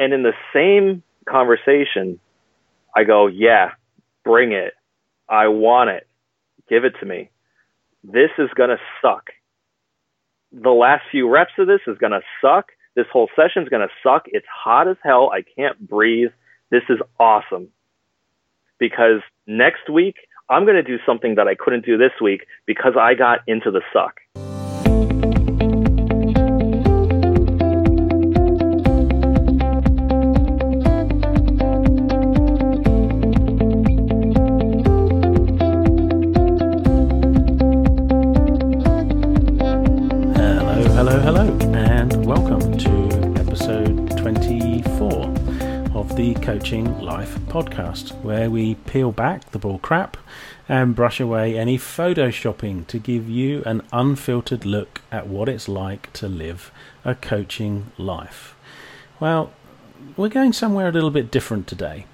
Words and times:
And 0.00 0.14
in 0.14 0.22
the 0.22 0.32
same 0.54 1.02
conversation, 1.28 2.18
I 2.96 3.04
go, 3.04 3.26
yeah, 3.26 3.72
bring 4.24 4.52
it. 4.52 4.72
I 5.28 5.48
want 5.48 5.90
it. 5.90 6.08
Give 6.70 6.84
it 6.84 6.94
to 7.00 7.06
me. 7.06 7.30
This 8.02 8.30
is 8.38 8.48
going 8.56 8.70
to 8.70 8.78
suck. 9.02 9.28
The 10.52 10.70
last 10.70 11.02
few 11.10 11.28
reps 11.28 11.52
of 11.58 11.66
this 11.66 11.80
is 11.86 11.98
going 11.98 12.12
to 12.12 12.22
suck. 12.40 12.70
This 12.96 13.04
whole 13.12 13.28
session 13.36 13.62
is 13.62 13.68
going 13.68 13.86
to 13.86 13.92
suck. 14.02 14.22
It's 14.26 14.46
hot 14.50 14.88
as 14.88 14.96
hell. 15.04 15.30
I 15.32 15.42
can't 15.42 15.78
breathe. 15.86 16.30
This 16.70 16.82
is 16.88 16.98
awesome. 17.20 17.68
Because 18.78 19.20
next 19.46 19.90
week, 19.92 20.16
I'm 20.48 20.64
going 20.64 20.76
to 20.76 20.82
do 20.82 20.96
something 21.04 21.34
that 21.34 21.46
I 21.46 21.54
couldn't 21.54 21.84
do 21.84 21.98
this 21.98 22.12
week 22.22 22.46
because 22.66 22.94
I 22.98 23.12
got 23.14 23.40
into 23.46 23.70
the 23.70 23.82
suck. 23.92 24.18
Life 46.70 47.36
podcast, 47.48 48.14
where 48.22 48.48
we 48.48 48.76
peel 48.76 49.10
back 49.10 49.50
the 49.50 49.58
bull 49.58 49.80
crap 49.80 50.16
and 50.68 50.94
brush 50.94 51.18
away 51.18 51.58
any 51.58 51.76
photoshopping 51.76 52.86
to 52.86 53.00
give 53.00 53.28
you 53.28 53.64
an 53.66 53.82
unfiltered 53.92 54.64
look 54.64 55.00
at 55.10 55.26
what 55.26 55.48
it's 55.48 55.68
like 55.68 56.12
to 56.12 56.28
live 56.28 56.70
a 57.04 57.16
coaching 57.16 57.90
life. 57.98 58.54
Well, 59.18 59.50
we're 60.16 60.28
going 60.28 60.52
somewhere 60.52 60.86
a 60.86 60.92
little 60.92 61.10
bit 61.10 61.32
different 61.32 61.66
today. 61.66 62.06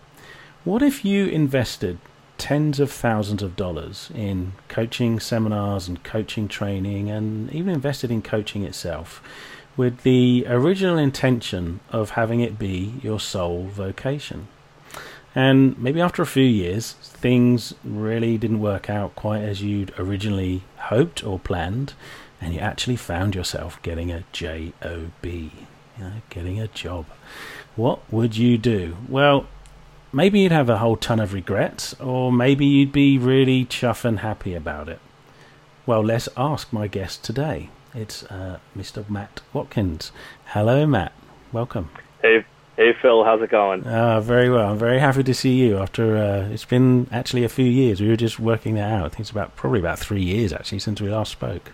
What 0.65 0.80
if 0.80 1.04
you 1.04 1.27
invested 1.27 1.98
tens 2.38 2.80
of 2.80 2.91
thousands 2.91 3.43
of 3.43 3.57
dollars 3.57 4.10
in 4.15 4.52
coaching 4.68 5.20
seminars 5.20 5.87
and 5.87 6.02
coaching 6.02 6.48
training 6.48 7.10
and 7.10 7.52
even 7.52 7.74
invested 7.74 8.10
in 8.10 8.23
coaching 8.23 8.65
itself 8.65 9.23
with 9.77 10.02
the 10.02 10.45
original 10.49 10.99
intention 10.99 11.80
of 11.91 12.10
having 12.10 12.41
it 12.41 12.59
be 12.59 12.95
your 13.02 13.21
sole 13.21 13.65
vocation. 13.65 14.49
And 15.35 15.79
maybe 15.79 16.01
after 16.01 16.23
a 16.23 16.27
few 16.27 16.45
years, 16.45 16.93
things 16.93 17.74
really 17.85 18.38
didn't 18.38 18.60
work 18.60 18.88
out 18.88 19.15
quite 19.15 19.43
as 19.43 19.63
you'd 19.63 19.93
originally 19.99 20.63
hoped 20.79 21.23
or 21.23 21.38
planned, 21.38 21.93
and 22.41 22.54
you 22.54 22.60
actually 22.60 22.97
found 22.97 23.35
yourself 23.35 23.80
getting 23.82 24.10
a 24.10 24.24
JOB, 24.32 25.24
you 25.24 25.51
know, 25.99 26.13
getting 26.30 26.59
a 26.59 26.69
job. 26.69 27.04
What 27.74 28.01
would 28.10 28.38
you 28.38 28.57
do? 28.57 28.97
Well, 29.09 29.47
maybe 30.10 30.41
you'd 30.41 30.52
have 30.52 30.71
a 30.71 30.79
whole 30.79 30.97
ton 30.97 31.21
of 31.21 31.35
regrets, 31.35 31.93
or 32.01 32.32
maybe 32.32 32.65
you'd 32.65 32.93
be 32.93 33.19
really 33.19 33.66
chuff 33.66 34.07
and 34.07 34.21
happy 34.21 34.54
about 34.54 34.88
it. 34.88 35.01
Well, 35.85 36.02
let's 36.02 36.30
ask 36.35 36.73
my 36.73 36.88
guest 36.88 37.23
today. 37.23 37.69
It's 37.96 38.24
uh, 38.24 38.58
Mr. 38.76 39.08
Matt 39.08 39.40
Watkins. 39.54 40.12
Hello, 40.48 40.86
Matt. 40.86 41.12
Welcome. 41.50 41.88
Hey, 42.20 42.44
hey, 42.76 42.92
Phil, 43.00 43.24
how's 43.24 43.40
it 43.40 43.48
going? 43.48 43.84
Uh, 43.84 44.20
very 44.20 44.50
well. 44.50 44.70
I'm 44.70 44.78
very 44.78 44.98
happy 44.98 45.22
to 45.22 45.32
see 45.32 45.54
you. 45.54 45.78
After 45.78 46.18
uh, 46.18 46.48
it's 46.50 46.66
been 46.66 47.08
actually 47.10 47.42
a 47.42 47.48
few 47.48 47.64
years. 47.64 48.02
We 48.02 48.08
were 48.08 48.16
just 48.16 48.38
working 48.38 48.74
that 48.74 48.92
out. 48.92 49.06
I 49.06 49.08
think 49.08 49.20
it's 49.20 49.30
about 49.30 49.56
probably 49.56 49.80
about 49.80 49.98
three 49.98 50.22
years 50.22 50.52
actually 50.52 50.80
since 50.80 51.00
we 51.00 51.08
last 51.08 51.32
spoke. 51.32 51.72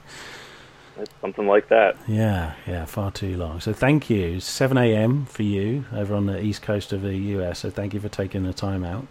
It's 0.96 1.10
something 1.20 1.48
like 1.48 1.68
that. 1.70 1.96
Yeah, 2.06 2.54
yeah, 2.68 2.84
far 2.84 3.10
too 3.10 3.36
long. 3.36 3.58
So 3.58 3.72
thank 3.72 4.08
you. 4.08 4.38
7 4.38 4.78
a.m. 4.78 5.26
for 5.26 5.42
you 5.42 5.86
over 5.92 6.14
on 6.14 6.26
the 6.26 6.40
east 6.40 6.62
coast 6.62 6.92
of 6.92 7.02
the 7.02 7.16
US. 7.16 7.60
So 7.60 7.70
thank 7.70 7.94
you 7.94 8.00
for 8.00 8.08
taking 8.08 8.44
the 8.44 8.52
time 8.52 8.84
out. 8.84 9.08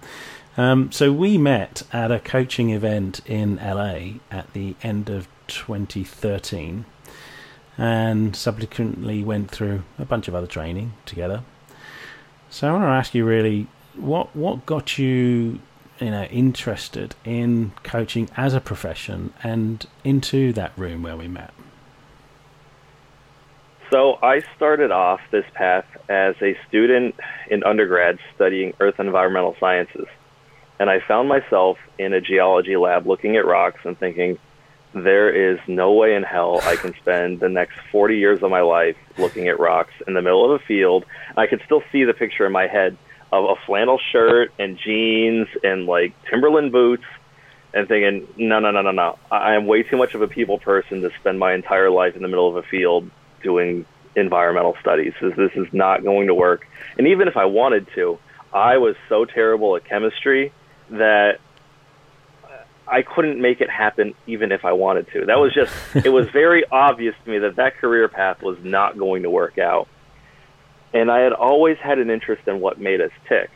Um, 0.56 0.94
so 0.94 1.12
we 1.12 1.38
met 1.38 1.84
at 1.92 2.10
a 2.10 2.20
coaching 2.20 2.70
event 2.70 3.20
in 3.26 3.58
LA 3.58 4.20
at 4.30 4.54
the 4.54 4.76
end 4.82 5.10
of 5.10 5.28
2013 5.48 6.86
and 7.78 8.36
subsequently 8.36 9.24
went 9.24 9.50
through 9.50 9.84
a 9.98 10.06
bunch 10.06 10.28
of 10.28 10.36
other 10.36 10.48
training 10.48 10.94
together. 11.06 11.44
So 12.50 12.68
I 12.68 12.72
want 12.72 12.84
to 12.84 12.88
ask 12.88 13.16
you 13.16 13.26
really 13.26 13.68
what 13.96 14.36
what 14.36 14.66
got 14.66 14.98
you 14.98 15.60
you 16.00 16.12
know 16.12 16.24
interested 16.26 17.16
in 17.24 17.72
coaching 17.84 18.30
as 18.36 18.54
a 18.54 18.62
profession 18.62 19.34
and 19.44 19.86
into 20.04 20.54
that 20.54 20.72
room 20.78 21.04
where 21.04 21.16
we 21.16 21.28
met. 21.28 21.54
So 23.92 24.18
I 24.24 24.42
started 24.56 24.92
off 24.92 25.20
this 25.32 25.44
path 25.54 25.86
as 26.08 26.36
a 26.42 26.58
student 26.68 27.16
in 27.50 27.64
undergrad 27.64 28.20
studying 28.36 28.74
earth 28.80 28.96
and 29.00 29.08
environmental 29.08 29.56
sciences. 29.60 30.08
And 30.80 30.90
I 30.90 31.02
found 31.02 31.28
myself 31.28 31.78
in 32.00 32.14
a 32.14 32.22
geology 32.22 32.78
lab 32.78 33.06
looking 33.06 33.36
at 33.36 33.46
rocks 33.46 33.82
and 33.84 34.00
thinking, 34.00 34.40
there 34.94 35.54
is 35.54 35.60
no 35.68 35.94
way 35.94 36.16
in 36.16 36.24
hell 36.24 36.60
I 36.64 36.76
can 36.76 36.94
spend 36.96 37.40
the 37.40 37.50
next 37.50 37.78
40 37.92 38.18
years 38.18 38.44
of 38.44 38.50
my 38.50 38.62
life 38.62 38.98
looking 39.18 39.48
at 39.48 39.60
rocks 39.60 39.94
in 40.08 40.14
the 40.14 40.22
middle 40.22 40.46
of 40.46 40.62
a 40.62 40.64
field. 40.66 41.06
I 41.38 41.48
could 41.48 41.62
still 41.66 41.84
see 41.92 42.04
the 42.04 42.14
picture 42.14 42.46
in 42.46 42.52
my 42.52 42.68
head 42.68 42.98
of 43.32 43.46
a 43.46 43.56
flannel 43.66 44.00
shirt 44.12 44.52
and 44.60 44.78
jeans 44.78 45.48
and 45.64 45.86
like 45.86 46.14
Timberland 46.30 46.72
boots 46.72 47.06
and 47.74 47.88
thinking, 47.88 48.28
no, 48.36 48.60
no, 48.60 48.72
no, 48.72 48.82
no, 48.82 48.92
no. 48.92 49.18
I 49.32 49.56
am 49.56 49.66
way 49.66 49.84
too 49.84 49.96
much 49.96 50.14
of 50.14 50.22
a 50.22 50.28
people 50.28 50.60
person 50.60 51.02
to 51.02 51.12
spend 51.20 51.40
my 51.40 51.54
entire 51.54 51.90
life 51.90 52.16
in 52.16 52.22
the 52.22 52.28
middle 52.28 52.50
of 52.50 52.58
a 52.58 52.68
field 52.68 53.10
doing 53.42 53.86
environmental 54.16 54.76
studies. 54.82 55.14
This, 55.22 55.36
this 55.38 55.52
is 55.56 55.68
not 55.72 56.04
going 56.04 56.28
to 56.28 56.34
work. 56.34 56.68
And 56.98 57.08
even 57.08 57.30
if 57.30 57.38
I 57.38 57.46
wanted 57.46 57.88
to, 57.96 58.20
I 58.54 58.78
was 58.78 58.98
so 59.08 59.24
terrible 59.24 59.78
at 59.78 59.86
chemistry 59.86 60.52
that 60.90 61.40
I 62.88 63.04
couldn't 63.04 63.40
make 63.42 63.62
it 63.62 63.70
happen 63.70 64.14
even 64.28 64.52
if 64.52 64.66
I 64.66 64.74
wanted 64.74 65.08
to. 65.14 65.26
That 65.26 65.40
was 65.40 65.54
just, 65.54 65.74
it 66.06 66.10
was 66.10 66.30
very 66.30 66.64
obvious 66.70 67.16
to 67.24 67.30
me 67.30 67.40
that 67.40 67.56
that 67.56 67.78
career 67.78 68.08
path 68.08 68.42
was 68.42 68.58
not 68.64 68.98
going 68.98 69.24
to 69.24 69.30
work 69.30 69.58
out. 69.58 69.88
And 70.94 71.10
I 71.10 71.20
had 71.20 71.34
always 71.34 71.78
had 71.78 72.00
an 72.00 72.10
interest 72.10 72.48
in 72.48 72.60
what 72.60 72.80
made 72.80 73.00
us 73.02 73.12
tick. 73.30 73.50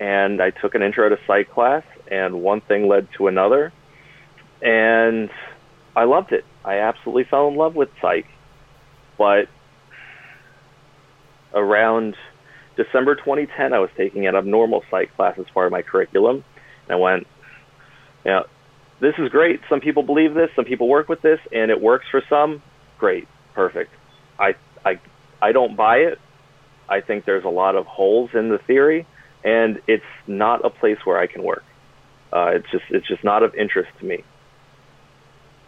And 0.00 0.42
I 0.42 0.50
took 0.50 0.74
an 0.74 0.82
intro 0.82 1.08
to 1.08 1.18
psych 1.26 1.50
class, 1.50 1.84
and 2.10 2.42
one 2.42 2.62
thing 2.62 2.88
led 2.88 3.06
to 3.18 3.28
another. 3.28 3.72
And 4.62 5.30
I 5.94 6.04
loved 6.04 6.32
it. 6.32 6.44
I 6.64 6.78
absolutely 6.78 7.24
fell 7.24 7.48
in 7.48 7.54
love 7.54 7.74
with 7.76 7.90
psych. 8.00 8.26
But 9.18 9.48
around 11.54 12.16
December 12.76 13.14
2010, 13.14 13.72
I 13.72 13.78
was 13.78 13.90
taking 13.96 14.26
an 14.26 14.34
abnormal 14.34 14.82
psych 14.90 15.14
class 15.16 15.38
as 15.38 15.46
part 15.52 15.66
of 15.66 15.72
my 15.72 15.82
curriculum. 15.82 16.44
And 16.88 16.92
I 16.92 16.96
went, 16.96 17.26
you 18.24 18.30
know, 18.30 18.46
this 19.00 19.14
is 19.18 19.28
great. 19.30 19.60
Some 19.68 19.80
people 19.80 20.02
believe 20.02 20.34
this, 20.34 20.50
some 20.54 20.64
people 20.64 20.88
work 20.88 21.08
with 21.08 21.22
this, 21.22 21.40
and 21.52 21.70
it 21.70 21.80
works 21.80 22.06
for 22.10 22.22
some. 22.28 22.62
Great, 22.98 23.26
perfect. 23.54 23.92
I, 24.38 24.54
I, 24.84 25.00
I 25.40 25.52
don't 25.52 25.76
buy 25.76 25.98
it. 25.98 26.18
I 26.88 27.00
think 27.00 27.24
there's 27.24 27.44
a 27.44 27.50
lot 27.50 27.76
of 27.76 27.86
holes 27.86 28.30
in 28.34 28.48
the 28.48 28.58
theory, 28.58 29.06
and 29.44 29.80
it's 29.86 30.02
not 30.26 30.64
a 30.64 30.70
place 30.70 30.98
where 31.04 31.18
I 31.18 31.26
can 31.26 31.42
work. 31.42 31.64
Uh, 32.32 32.52
it's 32.54 32.70
just, 32.70 32.84
it's 32.90 33.08
just 33.08 33.24
not 33.24 33.42
of 33.42 33.54
interest 33.54 33.90
to 34.00 34.04
me. 34.04 34.24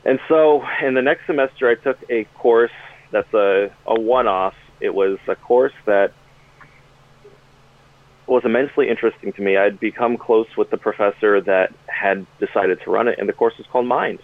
And 0.05 0.19
so, 0.29 0.63
in 0.85 0.95
the 0.95 1.03
next 1.03 1.27
semester, 1.27 1.69
I 1.69 1.77
took 1.77 1.99
a 2.11 2.25
course 2.35 2.73
that's 3.13 3.33
a, 3.35 3.71
a 3.87 4.01
one-off. 4.01 4.55
It 4.81 4.95
was 4.95 5.19
a 5.29 5.37
course 5.37 5.75
that 5.87 6.13
was 8.27 8.45
immensely 8.45 8.89
interesting 8.89 9.33
to 9.33 9.43
me. 9.43 9.57
I'd 9.57 9.81
become 9.81 10.17
close 10.17 10.47
with 10.57 10.71
the 10.71 10.77
professor 10.77 11.41
that 11.41 11.75
had 11.87 12.27
decided 12.39 12.81
to 12.85 12.91
run 12.91 13.09
it, 13.09 13.19
and 13.19 13.29
the 13.29 13.33
course 13.33 13.55
was 13.59 13.67
called 13.67 13.87
Mind. 13.87 14.21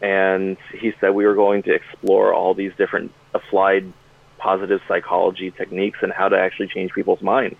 And 0.00 0.56
he 0.72 0.92
said 1.00 1.10
we 1.10 1.26
were 1.26 1.34
going 1.34 1.62
to 1.64 1.74
explore 1.74 2.32
all 2.32 2.54
these 2.54 2.72
different 2.78 3.12
applied 3.34 3.92
positive 4.38 4.80
psychology 4.88 5.50
techniques 5.50 5.98
and 6.02 6.12
how 6.12 6.28
to 6.28 6.38
actually 6.38 6.68
change 6.68 6.92
people's 6.92 7.20
minds. 7.20 7.58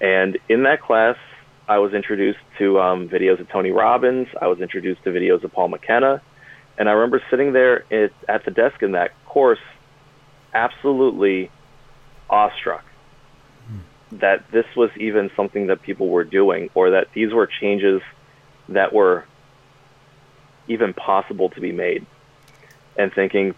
And 0.00 0.38
in 0.48 0.64
that 0.64 0.82
class, 0.82 1.16
I 1.68 1.78
was 1.78 1.94
introduced 1.94 2.40
to 2.58 2.80
um, 2.80 3.08
videos 3.08 3.40
of 3.40 3.48
Tony 3.48 3.70
Robbins. 3.70 4.28
I 4.40 4.48
was 4.48 4.60
introduced 4.60 5.04
to 5.04 5.10
videos 5.10 5.44
of 5.44 5.52
Paul 5.52 5.68
McKenna. 5.68 6.20
And 6.78 6.88
I 6.88 6.92
remember 6.92 7.22
sitting 7.30 7.52
there 7.52 7.84
at, 7.92 8.12
at 8.28 8.44
the 8.44 8.50
desk 8.50 8.82
in 8.82 8.92
that 8.92 9.12
course, 9.24 9.60
absolutely 10.52 11.50
awestruck 12.28 12.84
that 14.12 14.44
this 14.52 14.66
was 14.76 14.90
even 14.98 15.30
something 15.36 15.66
that 15.66 15.82
people 15.82 16.08
were 16.08 16.24
doing 16.24 16.70
or 16.74 16.90
that 16.90 17.08
these 17.14 17.32
were 17.32 17.48
changes 17.60 18.00
that 18.68 18.92
were 18.92 19.24
even 20.68 20.92
possible 20.94 21.50
to 21.50 21.60
be 21.60 21.72
made 21.72 22.06
and 22.96 23.12
thinking 23.12 23.54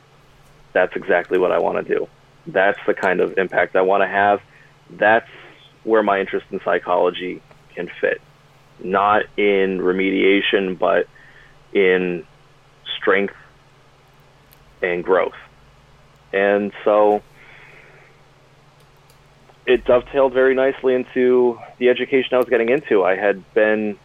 that's 0.73 0.95
exactly 0.97 1.39
what 1.39 1.53
I 1.53 1.59
want 1.59 1.87
to 1.87 1.95
do. 1.95 2.09
That's 2.47 2.79
the 2.87 2.95
kind 2.95 3.21
of 3.21 3.37
impact 3.39 3.77
I 3.77 3.83
want 3.83 4.03
to 4.03 4.09
have. 4.09 4.41
That's 4.91 5.29
where 5.85 6.03
my 6.03 6.21
interest 6.21 6.47
in 6.51 6.61
psychology 6.65 7.43
can 7.75 7.91
fit. 8.01 8.21
Not 8.83 9.25
in 9.37 9.81
remediation, 9.81 10.79
but 10.79 11.07
in 11.73 12.25
strength 12.97 13.35
and 14.83 15.03
growth. 15.05 15.37
And 16.33 16.73
so 16.85 17.23
it 19.69 19.85
dovetailed 19.85 20.33
very 20.33 20.55
nicely 20.55 20.95
into 20.95 21.61
the 21.77 21.91
education 21.91 22.31
I 22.33 22.39
was 22.39 22.49
getting 22.49 22.71
into. 22.71 23.05
I 23.05 23.17
had 23.17 23.45
been 23.53 23.99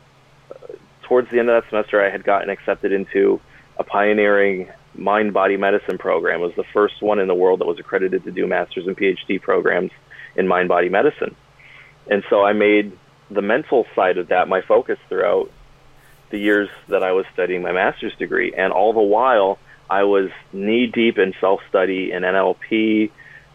uh, 0.51 0.74
towards 1.04 1.31
the 1.31 1.39
end 1.39 1.50
of 1.50 1.63
that 1.63 1.69
semester, 1.69 2.06
I 2.06 2.10
had 2.10 2.25
gotten 2.25 2.50
accepted 2.50 2.92
into 2.92 3.39
a 3.77 3.83
pioneering 3.83 4.69
mind 4.94 5.33
body 5.33 5.56
medicine 5.56 5.98
program. 5.98 6.42
It 6.42 6.48
was 6.48 6.56
the 6.56 6.65
first 6.74 7.01
one 7.01 7.18
in 7.18 7.27
the 7.27 7.33
world 7.33 7.62
that 7.62 7.65
was 7.65 7.80
accredited 7.80 8.25
to 8.25 8.31
do 8.31 8.45
master's 8.45 8.86
and 8.88 8.98
PhD 8.98 9.42
programs 9.42 9.92
in 10.36 10.50
mind 10.50 10.68
body 10.68 10.89
medicine. 10.89 11.33
And 12.12 12.24
so 12.30 12.44
I 12.44 12.51
made 12.51 12.92
the 13.31 13.42
mental 13.42 13.88
side 13.95 14.18
of 14.18 14.27
that 14.27 14.50
my 14.50 14.62
focus 14.62 15.00
throughout 15.07 15.50
the 16.30 16.39
years 16.39 16.68
that 16.89 17.04
I 17.04 17.13
was 17.13 17.25
studying 17.33 17.62
my 17.62 17.71
master's 17.71 18.15
degree. 18.18 18.54
And 18.54 18.74
all 18.74 18.92
the 18.92 19.01
while, 19.01 19.60
I 19.89 20.04
was 20.04 20.30
knee 20.51 20.88
deep 20.88 21.18
in 21.18 21.33
self 21.39 21.62
study 21.69 22.12
and 22.12 22.25
NLP 22.25 23.12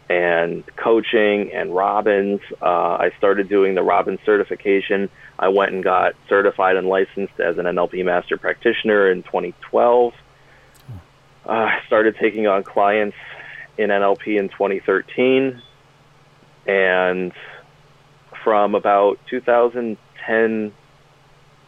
and 0.09 0.65
coaching 0.77 1.53
and 1.53 1.75
Robbins. 1.75 2.41
Uh, 2.63 2.97
I 2.97 3.11
started 3.19 3.49
doing 3.49 3.75
the 3.75 3.83
Robbins 3.83 4.21
certification. 4.25 5.11
I 5.39 5.49
went 5.49 5.73
and 5.73 5.85
got 5.85 6.15
certified 6.29 6.77
and 6.77 6.89
licensed 6.89 7.39
as 7.39 7.59
an 7.59 7.67
NLP 7.67 8.05
master 8.05 8.39
practitioner 8.39 9.11
in 9.11 9.23
2012. 9.23 10.15
Uh, 11.47 11.51
I 11.51 11.81
started 11.87 12.17
taking 12.21 12.47
on 12.47 12.63
clients 12.63 13.17
in 13.77 13.91
NLP 13.91 14.39
in 14.39 14.49
2013. 14.49 15.63
And 16.67 17.33
from 18.45 18.75
about 18.75 19.19
2010, 19.31 20.73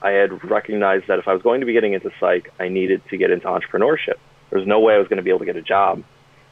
I 0.03 0.11
had 0.11 0.45
recognized 0.45 1.09
that 1.09 1.19
if 1.19 1.29
I 1.29 1.35
was 1.35 1.43
going 1.43 1.61
to 1.61 1.67
be 1.67 1.73
getting 1.73 1.93
into 1.93 2.11
psych, 2.19 2.53
I 2.59 2.69
needed 2.69 3.03
to 3.11 3.17
get 3.17 3.31
into 3.31 3.47
entrepreneurship. 3.47 4.17
There 4.51 4.59
was 4.59 4.67
no 4.67 4.81
way 4.81 4.95
I 4.95 4.99
was 4.99 5.09
going 5.09 5.19
to 5.19 5.23
be 5.23 5.31
able 5.31 5.41
to 5.41 5.45
get 5.45 5.57
a 5.57 5.63
job 5.63 6.03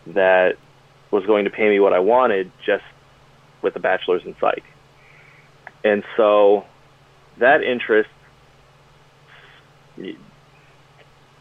that 0.08 0.56
was 1.10 1.24
going 1.26 1.44
to 1.44 1.50
pay 1.50 1.68
me 1.68 1.80
what 1.80 1.92
I 1.92 2.00
wanted 2.00 2.50
just 2.64 2.84
with 3.62 3.74
a 3.76 3.80
bachelor's 3.80 4.22
in 4.24 4.34
psych. 4.40 4.64
And 5.84 6.04
so 6.16 6.64
that 7.38 7.62
interest 7.62 8.10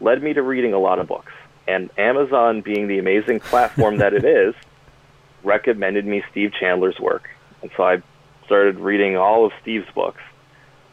led 0.00 0.22
me 0.22 0.32
to 0.32 0.42
reading 0.42 0.72
a 0.72 0.78
lot 0.78 0.98
of 0.98 1.06
books. 1.06 1.32
And 1.66 1.90
Amazon, 1.98 2.62
being 2.62 2.88
the 2.88 2.98
amazing 2.98 3.40
platform 3.40 3.98
that 3.98 4.14
it 4.14 4.24
is, 4.24 4.54
recommended 5.44 6.06
me 6.06 6.22
Steve 6.30 6.52
Chandler's 6.58 6.98
work. 6.98 7.28
And 7.62 7.70
so 7.76 7.82
I 7.82 8.02
started 8.46 8.78
reading 8.78 9.16
all 9.16 9.44
of 9.44 9.52
Steve's 9.60 9.90
books. 9.94 10.20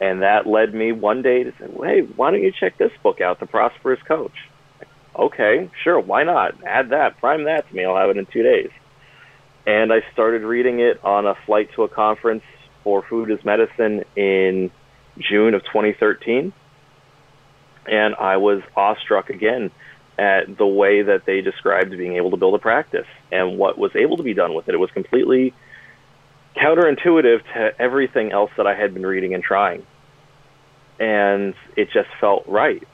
And 0.01 0.21
that 0.21 0.45
led 0.45 0.73
me 0.73 0.91
one 0.91 1.21
day 1.21 1.43
to 1.43 1.51
say, 1.51 1.67
hey, 1.81 2.01
why 2.01 2.31
don't 2.31 2.43
you 2.43 2.51
check 2.51 2.77
this 2.77 2.91
book 3.01 3.21
out, 3.21 3.39
The 3.39 3.45
Prosperous 3.45 4.01
Coach? 4.03 4.33
Okay, 5.17 5.69
sure, 5.83 5.99
why 5.99 6.23
not? 6.23 6.55
Add 6.65 6.89
that, 6.89 7.19
prime 7.19 7.45
that 7.45 7.67
to 7.69 7.75
me. 7.75 7.85
I'll 7.85 7.95
have 7.95 8.09
it 8.09 8.17
in 8.17 8.25
two 8.25 8.43
days. 8.43 8.69
And 9.65 9.91
I 9.91 10.01
started 10.13 10.43
reading 10.43 10.79
it 10.79 11.03
on 11.03 11.25
a 11.25 11.35
flight 11.45 11.69
to 11.75 11.83
a 11.83 11.89
conference 11.89 12.43
for 12.83 13.03
Food 13.09 13.31
is 13.31 13.43
Medicine 13.43 14.03
in 14.15 14.71
June 15.17 15.53
of 15.53 15.63
2013. 15.63 16.53
And 17.87 18.15
I 18.15 18.37
was 18.37 18.61
awestruck 18.75 19.29
again 19.29 19.71
at 20.17 20.57
the 20.57 20.65
way 20.65 21.01
that 21.01 21.25
they 21.25 21.41
described 21.41 21.91
being 21.91 22.15
able 22.15 22.31
to 22.31 22.37
build 22.37 22.55
a 22.55 22.59
practice 22.59 23.07
and 23.31 23.57
what 23.57 23.77
was 23.77 23.91
able 23.95 24.17
to 24.17 24.23
be 24.23 24.33
done 24.33 24.53
with 24.53 24.67
it. 24.67 24.73
It 24.73 24.79
was 24.79 24.91
completely 24.91 25.53
counterintuitive 26.55 27.41
to 27.53 27.71
everything 27.79 28.31
else 28.31 28.51
that 28.57 28.67
I 28.67 28.75
had 28.75 28.93
been 28.93 29.05
reading 29.05 29.33
and 29.33 29.43
trying. 29.43 29.85
And 30.99 31.53
it 31.75 31.89
just 31.91 32.09
felt 32.21 32.47
right. 32.47 32.85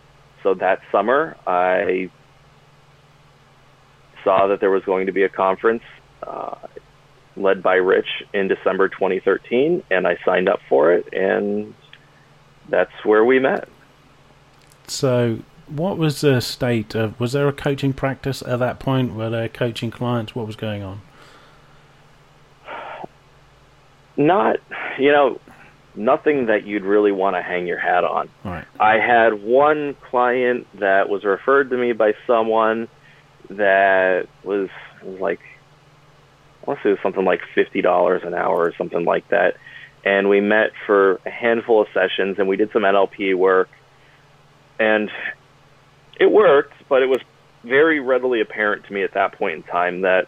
So 0.43 0.53
that 0.55 0.81
summer, 0.91 1.37
I 1.45 2.09
saw 4.23 4.47
that 4.47 4.59
there 4.59 4.71
was 4.71 4.83
going 4.83 5.05
to 5.05 5.11
be 5.11 5.23
a 5.23 5.29
conference 5.29 5.83
uh, 6.23 6.55
led 7.35 7.63
by 7.63 7.75
Rich 7.75 8.07
in 8.33 8.47
December 8.47 8.89
2013, 8.89 9.83
and 9.89 10.07
I 10.07 10.17
signed 10.25 10.49
up 10.49 10.59
for 10.67 10.93
it, 10.93 11.11
and 11.13 11.73
that's 12.69 12.91
where 13.03 13.23
we 13.25 13.39
met. 13.39 13.67
So, 14.87 15.39
what 15.67 15.97
was 15.97 16.21
the 16.21 16.41
state 16.41 16.95
of? 16.95 17.19
Was 17.19 17.31
there 17.31 17.47
a 17.47 17.53
coaching 17.53 17.93
practice 17.93 18.41
at 18.41 18.59
that 18.59 18.79
point? 18.79 19.13
Were 19.13 19.29
there 19.29 19.47
coaching 19.47 19.91
clients? 19.91 20.35
What 20.35 20.47
was 20.47 20.55
going 20.55 20.83
on? 20.83 21.01
Not, 24.17 24.57
you 24.99 25.11
know, 25.11 25.39
nothing 25.95 26.47
that 26.47 26.65
you'd 26.65 26.83
really 26.83 27.11
want 27.11 27.35
to 27.35 27.41
hang 27.41 27.67
your 27.67 27.79
hat 27.79 28.03
on. 28.03 28.29
Right. 28.43 28.65
I 28.79 28.95
had 28.95 29.43
one 29.43 29.95
client 30.09 30.67
that 30.79 31.09
was 31.09 31.23
referred 31.23 31.69
to 31.71 31.77
me 31.77 31.93
by 31.93 32.13
someone 32.27 32.87
that 33.49 34.27
was, 34.43 34.69
was 35.03 35.19
like, 35.19 35.39
I 36.61 36.69
want 36.69 36.79
to 36.79 36.83
say 36.83 36.89
it 36.89 36.93
was 36.93 36.99
something 37.01 37.25
like 37.25 37.41
fifty 37.55 37.81
dollars 37.81 38.21
an 38.23 38.33
hour 38.33 38.59
or 38.59 38.73
something 38.77 39.03
like 39.03 39.27
that. 39.29 39.57
And 40.03 40.29
we 40.29 40.41
met 40.41 40.71
for 40.85 41.19
a 41.25 41.29
handful 41.29 41.81
of 41.81 41.87
sessions, 41.93 42.37
and 42.39 42.47
we 42.47 42.55
did 42.55 42.71
some 42.71 42.83
NLP 42.83 43.35
work, 43.35 43.69
and 44.79 45.09
it 46.19 46.31
worked, 46.31 46.73
but 46.89 47.03
it 47.03 47.07
was 47.07 47.19
very 47.63 47.99
readily 47.99 48.41
apparent 48.41 48.85
to 48.85 48.93
me 48.93 49.03
at 49.03 49.13
that 49.13 49.33
point 49.33 49.55
in 49.55 49.63
time 49.63 50.01
that 50.01 50.27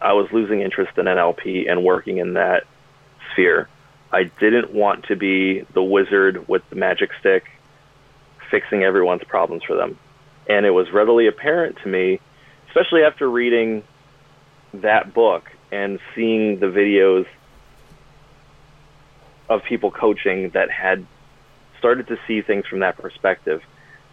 I 0.00 0.12
was 0.12 0.28
losing 0.32 0.60
interest 0.60 0.98
in 0.98 1.06
NLP 1.06 1.70
and 1.70 1.82
working 1.82 2.18
in 2.18 2.34
that 2.34 2.64
sphere. 3.32 3.68
I 4.16 4.30
didn't 4.40 4.72
want 4.72 5.04
to 5.08 5.16
be 5.16 5.66
the 5.74 5.82
wizard 5.82 6.48
with 6.48 6.62
the 6.70 6.76
magic 6.76 7.10
stick 7.20 7.44
fixing 8.50 8.82
everyone's 8.82 9.24
problems 9.24 9.62
for 9.62 9.76
them. 9.76 9.98
And 10.48 10.64
it 10.64 10.70
was 10.70 10.90
readily 10.90 11.26
apparent 11.26 11.76
to 11.82 11.88
me, 11.88 12.18
especially 12.68 13.02
after 13.02 13.28
reading 13.28 13.84
that 14.72 15.12
book 15.12 15.44
and 15.70 16.00
seeing 16.14 16.58
the 16.60 16.66
videos 16.66 17.26
of 19.50 19.62
people 19.64 19.90
coaching 19.90 20.48
that 20.54 20.70
had 20.70 21.06
started 21.78 22.06
to 22.06 22.16
see 22.26 22.40
things 22.40 22.64
from 22.64 22.78
that 22.78 22.96
perspective, 22.96 23.60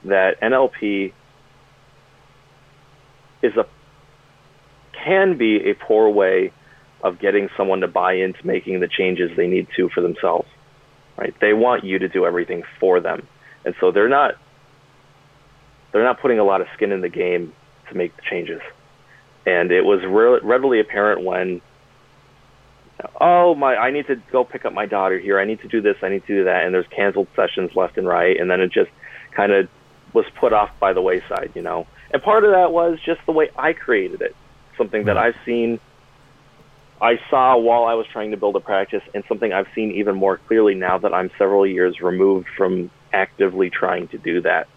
that 0.03 0.41
NLP 0.41 1.13
is 3.41 3.55
a 3.55 3.65
can 5.05 5.37
be 5.37 5.69
a 5.69 5.75
poor 5.75 6.09
way 6.09 6.51
of 7.03 7.19
getting 7.19 7.49
someone 7.57 7.81
to 7.81 7.87
buy 7.87 8.13
into 8.13 8.45
making 8.47 8.79
the 8.79 8.87
changes 8.87 9.35
they 9.35 9.45
need 9.45 9.67
to 9.75 9.89
for 9.89 10.01
themselves. 10.01 10.47
Right? 11.17 11.35
They 11.39 11.53
want 11.53 11.83
you 11.83 11.99
to 11.99 12.07
do 12.07 12.25
everything 12.25 12.63
for 12.79 12.99
them. 12.99 13.27
And 13.65 13.75
so 13.79 13.91
they're 13.91 14.09
not 14.09 14.35
they're 15.91 16.03
not 16.03 16.19
putting 16.21 16.39
a 16.39 16.43
lot 16.43 16.61
of 16.61 16.67
skin 16.73 16.91
in 16.91 17.01
the 17.01 17.09
game 17.09 17.53
to 17.89 17.95
make 17.95 18.15
the 18.15 18.23
changes. 18.23 18.61
And 19.45 19.71
it 19.71 19.83
was 19.85 20.01
re- 20.03 20.39
readily 20.41 20.79
apparent 20.79 21.23
when 21.23 21.61
oh 23.19 23.53
my 23.53 23.75
I 23.75 23.91
need 23.91 24.07
to 24.07 24.15
go 24.31 24.43
pick 24.43 24.65
up 24.65 24.73
my 24.73 24.85
daughter 24.85 25.19
here. 25.19 25.39
I 25.39 25.45
need 25.45 25.59
to 25.61 25.67
do 25.67 25.81
this, 25.81 25.97
I 26.01 26.09
need 26.09 26.25
to 26.25 26.37
do 26.37 26.43
that 26.45 26.65
and 26.65 26.73
there's 26.73 26.87
canceled 26.87 27.27
sessions 27.35 27.75
left 27.75 27.97
and 27.97 28.07
right 28.07 28.39
and 28.39 28.49
then 28.49 28.61
it 28.61 28.71
just 28.71 28.91
kind 29.35 29.51
of 29.51 29.67
was 30.13 30.25
put 30.39 30.53
off 30.53 30.69
by 30.79 30.93
the 30.93 31.01
wayside, 31.01 31.51
you 31.53 31.61
know. 31.61 31.85
And 32.11 32.21
part 32.21 32.43
of 32.45 32.51
that 32.51 32.71
was 32.71 32.99
just 33.03 33.19
the 33.25 33.31
way 33.31 33.49
I 33.57 33.73
created 33.73 34.21
it. 34.21 34.35
Something 34.77 35.05
that 35.05 35.17
I've 35.17 35.35
seen 35.45 35.79
I 37.03 37.19
saw 37.29 37.57
while 37.57 37.83
I 37.83 37.95
was 37.95 38.07
trying 38.07 38.31
to 38.31 38.37
build 38.37 38.55
a 38.55 38.61
practice, 38.61 39.03
and 39.13 39.25
something 39.27 39.51
I've 39.51 39.67
seen 39.75 39.91
even 39.91 40.15
more 40.15 40.37
clearly 40.37 40.73
now 40.73 40.97
that 40.99 41.13
I'm 41.13 41.29
several 41.37 41.67
years 41.67 41.99
removed 41.99 42.47
from 42.55 42.89
actively 43.11 43.69
trying 43.69 44.07
to 44.07 44.17
do 44.17 44.39
that. 44.41 44.69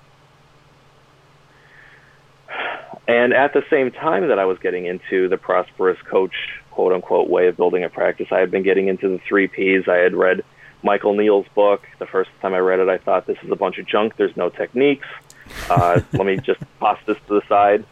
And 3.06 3.32
at 3.32 3.52
the 3.52 3.62
same 3.70 3.92
time 3.92 4.26
that 4.26 4.40
I 4.40 4.44
was 4.44 4.58
getting 4.58 4.86
into 4.86 5.28
the 5.28 5.36
prosperous 5.36 5.98
coach, 6.02 6.34
quote 6.72 6.92
unquote, 6.92 7.30
way 7.30 7.46
of 7.46 7.56
building 7.56 7.84
a 7.84 7.88
practice, 7.88 8.26
I 8.32 8.40
had 8.40 8.50
been 8.50 8.64
getting 8.64 8.88
into 8.88 9.08
the 9.08 9.20
three 9.28 9.46
Ps. 9.46 9.88
I 9.88 9.98
had 9.98 10.12
read 10.12 10.42
Michael 10.82 11.14
Neill's 11.14 11.46
book. 11.54 11.82
The 12.00 12.06
first 12.06 12.30
time 12.42 12.54
I 12.54 12.58
read 12.58 12.80
it, 12.80 12.88
I 12.88 12.98
thought 12.98 13.28
this 13.28 13.38
is 13.44 13.52
a 13.52 13.56
bunch 13.56 13.78
of 13.78 13.86
junk. 13.86 14.16
There's 14.16 14.36
no 14.36 14.50
techniques. 14.50 15.06
Uh, 15.70 16.00
let 16.12 16.26
me 16.26 16.38
just 16.38 16.60
toss 16.80 16.98
this 17.06 17.18
to 17.28 17.34
the 17.34 17.42
side. 17.48 17.84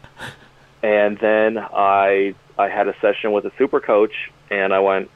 And 0.83 1.17
then 1.19 1.57
I 1.57 2.35
I 2.57 2.69
had 2.69 2.87
a 2.87 2.95
session 3.01 3.31
with 3.31 3.45
a 3.45 3.51
super 3.57 3.79
coach, 3.79 4.13
and 4.49 4.73
I 4.73 4.79
went. 4.79 5.09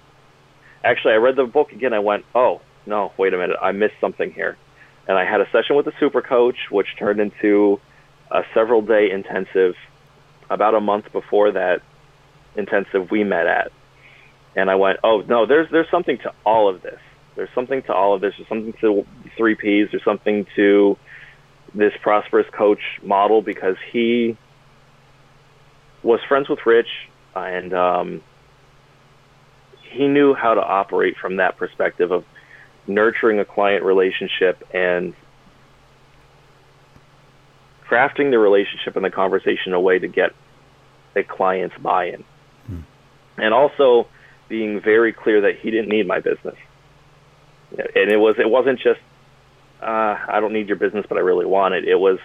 Actually, 0.84 1.13
I 1.13 1.17
read 1.17 1.36
the 1.36 1.46
book 1.46 1.72
again. 1.72 1.93
I 1.93 2.00
went, 2.00 2.25
oh 2.34 2.62
no, 2.86 3.12
wait 3.17 3.34
a 3.34 3.38
minute, 3.38 3.58
I 3.62 3.72
missed 3.72 3.96
something 4.01 4.31
here. 4.31 4.58
And 5.08 5.17
I 5.17 5.25
had 5.25 5.41
a 5.41 5.50
session 5.51 5.75
with 5.75 5.88
a 5.88 5.93
super 6.00 6.22
coach, 6.22 6.58
which 6.69 6.88
turned 6.98 7.19
into 7.19 7.79
a 8.31 8.41
several 8.53 8.81
day 8.81 9.10
intensive. 9.12 9.75
About 10.50 10.74
a 10.74 10.79
month 10.81 11.12
before 11.12 11.51
that 11.51 11.84
intensive, 12.55 13.12
we 13.12 13.24
met 13.24 13.46
at, 13.46 13.72
and 14.55 14.72
I 14.72 14.75
went, 14.75 14.98
oh 15.03 15.22
no, 15.22 15.46
there's 15.46 15.69
there's 15.69 15.89
something 15.91 16.17
to 16.19 16.34
all 16.43 16.67
of 16.67 16.81
this. 16.81 17.00
There's 17.36 17.50
something 17.53 17.84
to 17.84 17.93
all 17.93 18.15
of 18.15 18.22
this. 18.22 18.34
There's 18.36 18.50
something 18.50 18.74
to 18.81 19.05
three 19.38 19.53
Ps. 19.53 19.91
There's 19.91 20.03
something 20.03 20.48
to 20.55 20.98
this 21.75 21.93
prosperous 22.01 22.48
coach 22.51 22.81
model 23.03 23.43
because 23.43 23.75
he 23.91 24.38
was 26.01 26.19
friends 26.27 26.50
with 26.50 26.65
Rich 26.65 26.88
and 27.36 27.74
um, 27.74 28.21
he 29.91 30.07
knew 30.07 30.33
how 30.33 30.53
to 30.53 30.62
operate 30.62 31.15
from 31.17 31.38
that 31.38 31.57
perspective 31.57 32.12
of 32.12 32.24
nurturing 32.88 33.39
a 33.39 33.45
client 33.45 33.83
relationship 33.83 34.67
and 34.74 35.13
crafting 37.88 38.31
the 38.31 38.39
relationship 38.39 38.95
and 38.95 39.03
the 39.03 39.09
conversation 39.09 39.67
in 39.67 39.74
a 39.74 39.79
way 39.79 40.00
to 40.00 40.07
get 40.07 40.31
a 41.15 41.24
client's 41.24 41.75
buy-in. 41.77 42.24
Hmm. 42.67 42.81
And 43.38 43.53
also 43.53 44.07
being 44.48 44.81
very 44.81 45.13
clear 45.13 45.41
that 45.41 45.59
he 45.59 45.71
didn't 45.71 45.89
need 45.89 46.07
my 46.07 46.19
business. 46.19 46.55
And 47.71 48.12
it 48.12 48.17
was 48.17 48.36
it 48.39 48.50
wasn't 48.50 48.79
just 48.79 49.00
uh, 49.81 50.17
I 50.27 50.39
don't 50.39 50.53
need 50.53 50.67
your 50.67 50.77
business, 50.77 51.05
but 51.07 51.17
I 51.17 51.21
really 51.21 51.45
want 51.45 51.74
it. 51.74 51.88
It 51.88 51.95
was, 51.95 52.19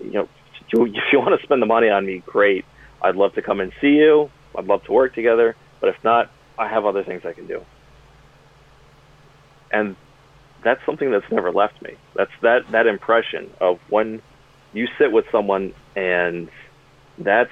you 0.00 0.12
know, 0.12 0.28
if 0.70 1.12
you 1.12 1.18
want 1.18 1.38
to 1.38 1.42
spend 1.44 1.60
the 1.60 1.66
money 1.66 1.88
on 1.88 2.06
me, 2.06 2.22
great. 2.24 2.64
I'd 3.00 3.16
love 3.16 3.34
to 3.34 3.42
come 3.42 3.60
and 3.60 3.72
see 3.80 3.94
you. 3.94 4.30
I'd 4.56 4.66
love 4.66 4.84
to 4.84 4.92
work 4.92 5.14
together. 5.14 5.56
But 5.80 5.90
if 5.90 6.04
not, 6.04 6.30
I 6.58 6.68
have 6.68 6.84
other 6.84 7.02
things 7.02 7.24
I 7.24 7.32
can 7.32 7.46
do. 7.46 7.64
And 9.72 9.96
that's 10.62 10.84
something 10.86 11.10
that's 11.10 11.30
never 11.30 11.50
left 11.50 11.82
me. 11.82 11.96
That's 12.14 12.30
that 12.42 12.70
that 12.70 12.86
impression 12.86 13.50
of 13.60 13.80
when 13.88 14.22
you 14.72 14.86
sit 14.98 15.12
with 15.12 15.24
someone 15.32 15.74
and 15.96 16.48
that's 17.18 17.50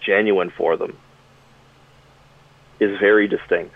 genuine 0.00 0.50
for 0.50 0.76
them 0.76 0.96
is 2.80 2.98
very 2.98 3.28
distinct. 3.28 3.74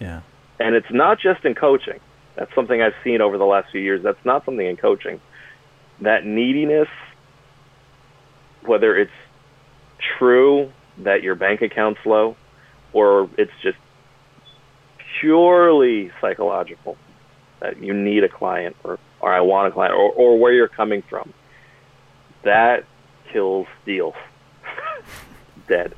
Yeah. 0.00 0.22
And 0.58 0.74
it's 0.74 0.90
not 0.90 1.20
just 1.20 1.44
in 1.44 1.54
coaching. 1.54 2.00
That's 2.34 2.52
something 2.54 2.80
I've 2.80 2.94
seen 3.04 3.20
over 3.20 3.38
the 3.38 3.44
last 3.44 3.70
few 3.70 3.80
years. 3.80 4.02
That's 4.02 4.24
not 4.24 4.44
something 4.44 4.66
in 4.66 4.76
coaching. 4.76 5.20
That 6.00 6.24
neediness, 6.24 6.88
whether 8.62 8.96
it's 8.96 9.12
true 10.18 10.72
that 11.04 11.22
your 11.22 11.34
bank 11.34 11.62
account's 11.62 12.00
low 12.04 12.36
or 12.92 13.28
it's 13.38 13.52
just 13.62 13.78
purely 15.20 16.10
psychological 16.20 16.96
that 17.60 17.80
you 17.82 17.94
need 17.94 18.24
a 18.24 18.28
client 18.28 18.76
or, 18.84 18.98
or 19.20 19.32
I 19.32 19.40
want 19.40 19.68
a 19.68 19.70
client 19.70 19.94
or, 19.94 20.10
or 20.12 20.38
where 20.38 20.52
you're 20.52 20.68
coming 20.68 21.02
from, 21.02 21.32
that 22.42 22.84
kills 23.32 23.66
deals. 23.86 24.14
Dead. 25.68 25.94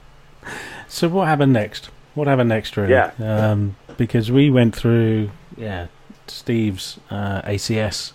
So 0.88 1.08
what 1.08 1.26
happened 1.26 1.52
next? 1.52 1.90
What 2.14 2.28
happened 2.28 2.50
next, 2.50 2.76
really? 2.76 2.92
Yeah. 2.92 3.12
Um, 3.18 3.76
because 3.96 4.30
we 4.30 4.50
went 4.50 4.76
through, 4.76 5.30
yeah, 5.56 5.88
Steve's 6.26 6.99
uh, 7.11 7.42
ACS 7.42 8.12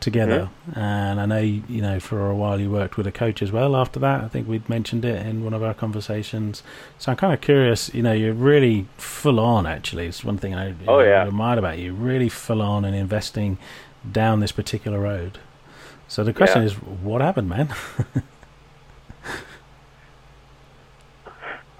together, 0.00 0.50
mm-hmm. 0.68 0.78
and 0.78 1.20
I 1.20 1.26
know 1.26 1.38
you 1.38 1.82
know 1.82 2.00
for 2.00 2.28
a 2.28 2.34
while 2.34 2.60
you 2.60 2.70
worked 2.70 2.96
with 2.96 3.06
a 3.06 3.12
coach 3.12 3.42
as 3.42 3.52
well. 3.52 3.76
After 3.76 4.00
that, 4.00 4.24
I 4.24 4.28
think 4.28 4.48
we'd 4.48 4.68
mentioned 4.68 5.04
it 5.04 5.24
in 5.26 5.44
one 5.44 5.54
of 5.54 5.62
our 5.62 5.74
conversations. 5.74 6.62
So 6.98 7.12
I'm 7.12 7.16
kind 7.16 7.32
of 7.32 7.40
curious. 7.40 7.92
You 7.94 8.02
know, 8.02 8.12
you're 8.12 8.34
really 8.34 8.86
full 8.96 9.38
on. 9.38 9.66
Actually, 9.66 10.06
it's 10.06 10.24
one 10.24 10.38
thing 10.38 10.54
I 10.54 10.74
oh, 10.88 11.00
yeah. 11.00 11.26
admired 11.26 11.58
about 11.58 11.78
you. 11.78 11.92
Really 11.92 12.28
full 12.28 12.62
on 12.62 12.84
in 12.84 12.94
investing 12.94 13.58
down 14.10 14.40
this 14.40 14.52
particular 14.52 14.98
road. 14.98 15.38
So 16.08 16.24
the 16.24 16.32
question 16.32 16.62
yeah. 16.62 16.68
is, 16.68 16.74
what 16.74 17.20
happened, 17.20 17.48
man? 17.48 17.72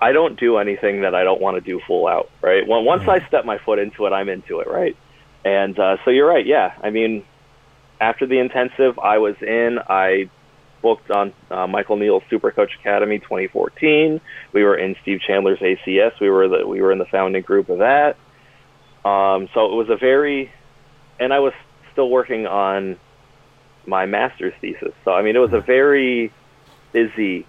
I 0.02 0.12
don't 0.12 0.38
do 0.38 0.56
anything 0.56 1.02
that 1.02 1.14
I 1.14 1.24
don't 1.24 1.40
want 1.40 1.56
to 1.56 1.60
do 1.60 1.80
full 1.86 2.06
out, 2.06 2.30
right? 2.40 2.66
Well, 2.66 2.82
once 2.82 3.06
I 3.06 3.26
step 3.26 3.44
my 3.44 3.58
foot 3.58 3.78
into 3.78 4.06
it, 4.06 4.12
I'm 4.12 4.28
into 4.28 4.60
it, 4.60 4.68
right? 4.68 4.96
And 5.44 5.78
uh, 5.78 5.96
so 6.04 6.10
you're 6.10 6.28
right, 6.28 6.46
yeah. 6.46 6.72
I 6.82 6.90
mean, 6.90 7.24
after 8.00 8.26
the 8.26 8.38
intensive, 8.38 8.98
I 8.98 9.18
was 9.18 9.36
in. 9.42 9.78
I 9.88 10.30
booked 10.82 11.10
on 11.10 11.32
uh, 11.50 11.66
Michael 11.66 11.96
Neill's 11.96 12.22
Super 12.30 12.50
Coach 12.50 12.70
Academy 12.80 13.18
2014. 13.18 14.20
We 14.52 14.64
were 14.64 14.76
in 14.76 14.96
Steve 15.02 15.20
Chandler's 15.26 15.58
ACS. 15.58 16.18
We 16.20 16.30
were 16.30 16.48
the 16.48 16.66
we 16.66 16.80
were 16.80 16.92
in 16.92 16.98
the 16.98 17.06
founding 17.06 17.42
group 17.42 17.68
of 17.68 17.78
that. 17.78 18.16
Um, 19.04 19.48
so 19.54 19.66
it 19.66 19.74
was 19.74 19.88
a 19.90 19.96
very, 19.96 20.52
and 21.18 21.32
I 21.32 21.40
was 21.40 21.52
still 21.92 22.08
working 22.08 22.46
on 22.46 22.98
my 23.86 24.06
master's 24.06 24.54
thesis. 24.60 24.92
So 25.04 25.12
I 25.12 25.22
mean, 25.22 25.36
it 25.36 25.40
was 25.40 25.52
a 25.52 25.60
very 25.60 26.32
busy 26.92 27.46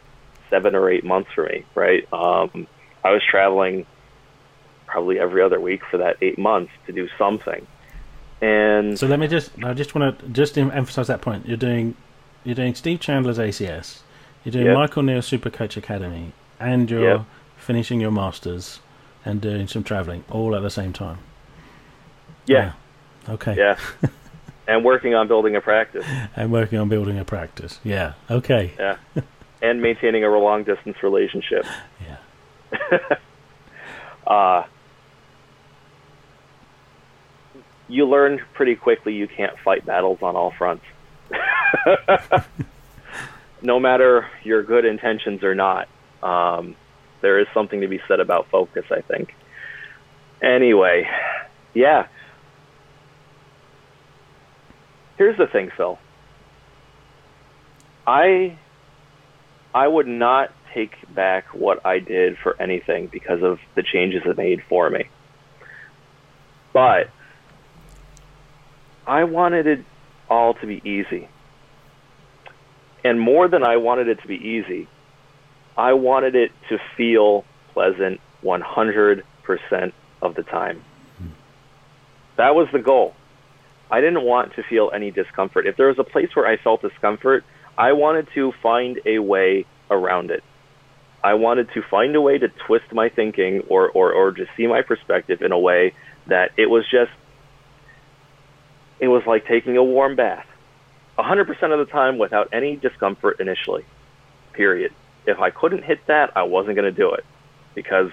seven 0.50 0.76
or 0.76 0.90
eight 0.90 1.06
months 1.06 1.30
for 1.34 1.46
me, 1.46 1.66
right? 1.76 2.04
Um, 2.12 2.68
I 3.04 3.12
was 3.12 3.22
traveling 3.30 3.86
probably 4.86 5.20
every 5.20 5.42
other 5.42 5.60
week 5.60 5.82
for 5.90 5.98
that 5.98 6.18
eight 6.22 6.38
months 6.38 6.72
to 6.86 6.92
do 6.92 7.08
something. 7.18 7.66
And 8.42 8.98
so 8.98 9.06
let 9.06 9.20
me 9.20 9.28
just, 9.28 9.52
I 9.64 9.74
just 9.74 9.94
want 9.94 10.20
to 10.20 10.28
just 10.30 10.58
emphasize 10.58 11.08
that 11.08 11.22
point. 11.22 11.48
You're 11.48 11.58
doing, 11.58 11.96
you're 12.44 12.56
doing 12.56 12.74
Steve 12.74 13.00
Chandler's 13.00 13.38
ACS, 13.38 14.00
you're 14.44 14.52
doing 14.52 14.66
yep. 14.66 14.76
Michael 14.76 15.04
Neill 15.04 15.22
Super 15.22 15.50
Coach 15.50 15.78
Academy, 15.78 16.34
and 16.60 16.90
you're 16.90 17.18
yep. 17.18 17.26
finishing 17.58 18.02
your 18.02 18.12
masters 18.12 18.80
and 19.24 19.40
doing 19.42 19.68
some 19.68 19.84
traveling 19.84 20.24
all 20.30 20.56
at 20.56 20.64
the 20.64 20.70
same 20.70 20.94
time. 20.94 21.20
Yeah. 22.48 22.74
yeah. 23.28 23.34
Okay. 23.34 23.56
Yeah. 23.56 23.78
and 24.68 24.84
working 24.84 25.14
on 25.14 25.28
building 25.28 25.56
a 25.56 25.62
practice. 25.62 26.06
And 26.36 26.52
working 26.52 26.80
on 26.80 26.90
building 26.90 27.20
a 27.20 27.26
practice. 27.26 27.80
Yeah. 27.84 28.14
Okay. 28.30 28.74
Yeah. 28.80 28.98
and 29.62 29.82
maintaining 29.82 30.24
a 30.24 30.30
long 30.30 30.64
distance 30.64 30.98
relationship. 31.04 31.66
Yeah. 32.02 32.98
uh, 34.28 34.64
you 37.92 38.08
learn 38.08 38.42
pretty 38.54 38.76
quickly 38.76 39.14
you 39.14 39.28
can't 39.28 39.58
fight 39.60 39.86
battles 39.86 40.20
on 40.22 40.36
all 40.38 40.52
fronts. 40.52 40.86
no 43.62 43.80
matter 43.80 44.28
your 44.44 44.64
good 44.64 44.86
intentions 44.86 45.44
or 45.44 45.54
not, 45.54 45.90
um, 46.24 46.76
there 47.20 47.40
is 47.40 47.48
something 47.54 47.82
to 47.82 47.88
be 47.88 48.00
said 48.08 48.22
about 48.22 48.50
focus, 48.50 48.86
I 48.90 49.02
think. 49.02 49.36
Anyway, 50.42 51.08
yeah. 51.74 52.08
Here's 55.18 55.38
the 55.38 55.48
thing, 55.48 55.70
Phil. 55.76 56.00
I 58.08 58.58
I 59.76 59.88
would 59.88 60.08
not 60.08 60.54
take 60.74 60.96
back 61.14 61.54
what 61.54 61.86
I 61.86 62.00
did 62.00 62.38
for 62.38 62.60
anything 62.60 63.08
because 63.08 63.44
of 63.44 63.60
the 63.76 63.84
changes 63.84 64.24
it 64.26 64.38
made 64.38 64.64
for 64.64 64.90
me. 64.90 65.10
But 66.74 67.10
I 69.06 69.24
wanted 69.24 69.68
it 69.68 69.86
all 70.30 70.54
to 70.56 70.68
be 70.68 70.82
easy. 70.86 71.28
And 73.04 73.20
more 73.20 73.48
than 73.48 73.64
I 73.64 73.78
wanted 73.78 74.08
it 74.08 74.22
to 74.22 74.28
be 74.28 74.36
easy, 74.36 74.88
I 75.78 75.94
wanted 75.94 76.36
it 76.36 76.52
to 76.70 76.78
feel 76.96 77.46
pleasant 77.74 78.20
100% 78.44 79.24
of 80.22 80.36
the 80.36 80.44
time. 80.44 80.84
That 82.38 82.56
was 82.56 82.68
the 82.72 82.80
goal. 82.80 83.14
I 83.90 84.00
didn't 84.02 84.24
want 84.24 84.56
to 84.56 84.64
feel 84.64 84.90
any 84.94 85.12
discomfort. 85.12 85.68
If 85.68 85.76
there 85.78 85.88
was 85.88 86.00
a 86.00 86.04
place 86.04 86.30
where 86.34 86.48
I 86.48 86.58
felt 86.58 86.82
discomfort, 86.82 87.44
I 87.78 87.92
wanted 87.94 88.28
to 88.36 88.54
find 88.64 89.00
a 89.06 89.20
way 89.20 89.66
around 89.90 90.32
it. 90.32 90.44
I 91.24 91.36
wanted 91.36 91.70
to 91.74 91.82
find 91.90 92.16
a 92.16 92.22
way 92.22 92.38
to 92.38 92.48
twist 92.66 92.86
my 92.92 93.10
thinking 93.10 93.62
or, 93.70 93.90
or, 93.90 94.14
or 94.14 94.32
to 94.32 94.46
see 94.58 94.66
my 94.66 94.82
perspective 94.82 95.42
in 95.42 95.52
a 95.52 95.60
way 95.60 95.94
that 96.28 96.52
it 96.58 96.68
was 96.68 96.84
just, 96.90 97.12
it 99.02 99.08
was 99.08 99.24
like 99.26 99.46
taking 99.48 99.76
a 99.76 99.84
warm 99.84 100.16
bath. 100.16 100.46
100% 101.18 101.50
of 101.50 101.86
the 101.86 101.92
time 101.92 102.18
without 102.18 102.50
any 102.54 102.78
discomfort 102.78 103.42
initially, 103.42 103.84
period. 104.54 104.94
If 105.26 105.40
I 105.40 105.50
couldn't 105.50 105.84
hit 105.84 106.00
that, 106.08 106.32
I 106.36 106.44
wasn't 106.44 106.76
going 106.76 106.92
to 106.92 106.98
do 106.98 107.14
it 107.14 107.26
because 107.76 108.12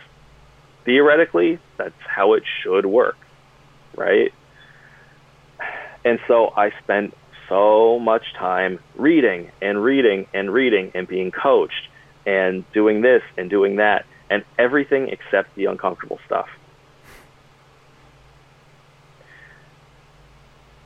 theoretically, 0.85 1.61
that's 1.77 1.95
how 2.07 2.33
it 2.33 2.43
should 2.63 2.87
work, 2.87 3.17
right? 3.97 4.33
And 6.05 6.19
so 6.27 6.53
I 6.57 6.73
spent 6.83 7.15
so 7.49 7.99
much 7.99 8.25
time 8.39 8.79
reading 8.97 9.51
and 9.63 9.83
reading 9.83 10.27
and 10.35 10.53
reading 10.53 10.93
and 10.95 11.07
being 11.07 11.31
coached 11.31 11.89
and 12.27 12.65
doing 12.73 13.01
this 13.03 13.23
and 13.37 13.49
doing 13.49 13.77
that 13.77 14.05
and 14.31 14.45
everything 14.59 15.09
except 15.09 15.55
the 15.55 15.67
uncomfortable 15.67 16.19
stuff. 16.27 16.49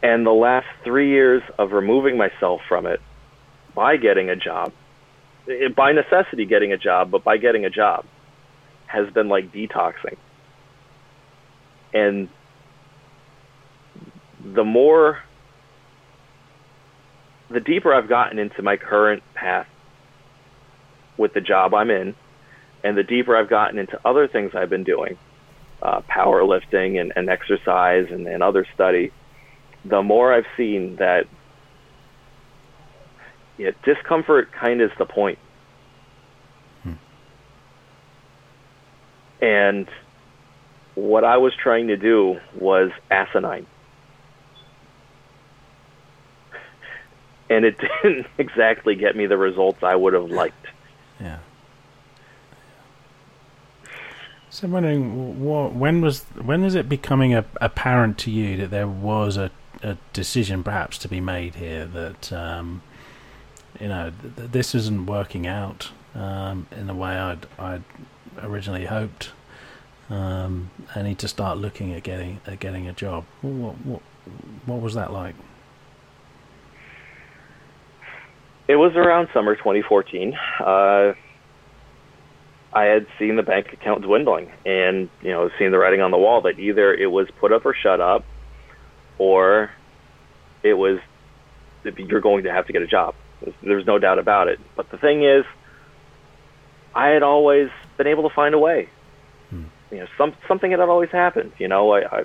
And 0.02 0.26
the 0.26 0.32
last 0.32 0.66
three 0.84 1.10
years 1.10 1.42
of 1.58 1.72
removing 1.72 2.16
myself 2.16 2.60
from 2.68 2.86
it 2.86 3.00
by 3.74 3.96
getting 3.96 4.30
a 4.30 4.36
job, 4.36 4.72
eh, 5.48 5.68
by 5.68 5.92
necessity 5.92 6.44
getting 6.44 6.72
a 6.72 6.78
job, 6.78 7.10
but 7.10 7.22
by 7.22 7.36
getting 7.36 7.64
a 7.64 7.70
job, 7.70 8.04
has 8.86 9.08
been 9.10 9.28
like 9.28 9.52
detoxing. 9.52 10.16
And 11.94 12.28
the 14.44 14.64
more 14.64 15.20
the 17.48 17.60
deeper 17.60 17.94
I've 17.94 18.08
gotten 18.08 18.38
into 18.38 18.62
my 18.62 18.76
current 18.76 19.22
path 19.34 19.68
with 21.16 21.34
the 21.34 21.40
job 21.40 21.74
I'm 21.74 21.90
in, 21.90 22.14
and 22.82 22.96
the 22.96 23.02
deeper 23.02 23.36
I've 23.36 23.50
gotten 23.50 23.78
into 23.78 24.00
other 24.04 24.26
things 24.26 24.52
I've 24.54 24.70
been 24.70 24.84
doing, 24.84 25.18
uh, 25.82 26.00
powerlifting 26.02 27.00
and, 27.00 27.12
and 27.14 27.28
exercise 27.28 28.06
and, 28.10 28.26
and 28.26 28.42
other 28.42 28.66
study, 28.74 29.12
the 29.84 30.02
more 30.02 30.32
I've 30.32 30.46
seen 30.56 30.96
that 30.96 31.26
yeah, 33.58 33.70
discomfort 33.84 34.50
kind 34.52 34.80
of 34.80 34.90
is 34.90 34.98
the 34.98 35.04
point. 35.04 35.38
Hmm. 36.82 36.92
And 39.40 39.88
what 40.94 41.24
I 41.24 41.36
was 41.36 41.52
trying 41.54 41.88
to 41.88 41.96
do 41.96 42.40
was 42.58 42.90
asinine. 43.10 43.66
and 47.50 47.64
it 47.64 47.76
didn't 47.78 48.26
exactly 48.38 48.94
get 48.94 49.16
me 49.16 49.26
the 49.26 49.36
results 49.36 49.82
I 49.82 49.94
would 49.94 50.14
have 50.14 50.30
liked. 50.30 50.66
Yeah. 51.20 51.38
So 54.50 54.66
I'm 54.66 54.72
wondering, 54.72 55.42
what, 55.42 55.72
when 55.72 56.02
was 56.02 56.24
when 56.42 56.62
was 56.62 56.74
it 56.74 56.86
becoming 56.86 57.32
a, 57.32 57.44
apparent 57.60 58.18
to 58.18 58.30
you 58.30 58.58
that 58.58 58.70
there 58.70 58.86
was 58.86 59.38
a, 59.38 59.50
a 59.82 59.96
decision 60.12 60.62
perhaps 60.62 60.98
to 60.98 61.08
be 61.08 61.20
made 61.20 61.56
here 61.56 61.86
that 61.86 62.32
um, 62.32 62.82
you 63.80 63.88
know 63.88 64.12
th- 64.36 64.50
this 64.50 64.74
isn't 64.74 65.06
working 65.06 65.46
out 65.46 65.90
um, 66.14 66.66
in 66.70 66.86
the 66.86 66.94
way 66.94 67.10
I'd 67.10 67.46
I'd 67.58 67.84
originally 68.40 68.86
hoped. 68.86 69.32
Um, 70.10 70.70
I 70.94 71.02
need 71.02 71.18
to 71.20 71.28
start 71.28 71.58
looking 71.58 71.92
at 71.92 72.02
getting 72.02 72.40
at 72.46 72.60
getting 72.60 72.86
a 72.86 72.92
job. 72.92 73.24
What 73.40 73.74
what, 73.84 74.02
what 74.66 74.80
was 74.80 74.94
that 74.94 75.12
like? 75.12 75.34
It 78.68 78.76
was 78.76 78.94
around 78.94 79.28
summer 79.34 79.56
2014. 79.56 80.34
Uh, 80.60 81.12
I 82.72 82.84
had 82.84 83.06
seen 83.18 83.36
the 83.36 83.42
bank 83.42 83.72
account 83.72 84.02
dwindling 84.02 84.50
and, 84.64 85.10
you 85.20 85.30
know, 85.30 85.50
seen 85.58 85.72
the 85.72 85.78
writing 85.78 86.00
on 86.00 86.10
the 86.10 86.16
wall 86.16 86.40
that 86.42 86.58
either 86.58 86.94
it 86.94 87.10
was 87.10 87.28
put 87.38 87.52
up 87.52 87.66
or 87.66 87.74
shut 87.74 88.00
up 88.00 88.24
or 89.22 89.70
it 90.64 90.74
was 90.74 90.98
you're 91.96 92.20
going 92.20 92.42
to 92.42 92.52
have 92.52 92.66
to 92.66 92.72
get 92.72 92.82
a 92.82 92.88
job. 92.88 93.14
There's 93.62 93.86
no 93.86 94.00
doubt 94.00 94.18
about 94.18 94.48
it. 94.48 94.58
But 94.76 94.90
the 94.90 94.98
thing 94.98 95.22
is, 95.22 95.44
I 96.92 97.08
had 97.08 97.22
always 97.22 97.68
been 97.96 98.08
able 98.08 98.28
to 98.28 98.34
find 98.34 98.52
a 98.52 98.58
way. 98.58 98.88
Hmm. 99.50 99.64
You 99.92 99.98
know, 99.98 100.06
some 100.18 100.34
something 100.48 100.72
had 100.72 100.80
always 100.80 101.10
happened. 101.10 101.52
You 101.58 101.68
know, 101.68 101.92
I, 101.92 102.00
I 102.00 102.24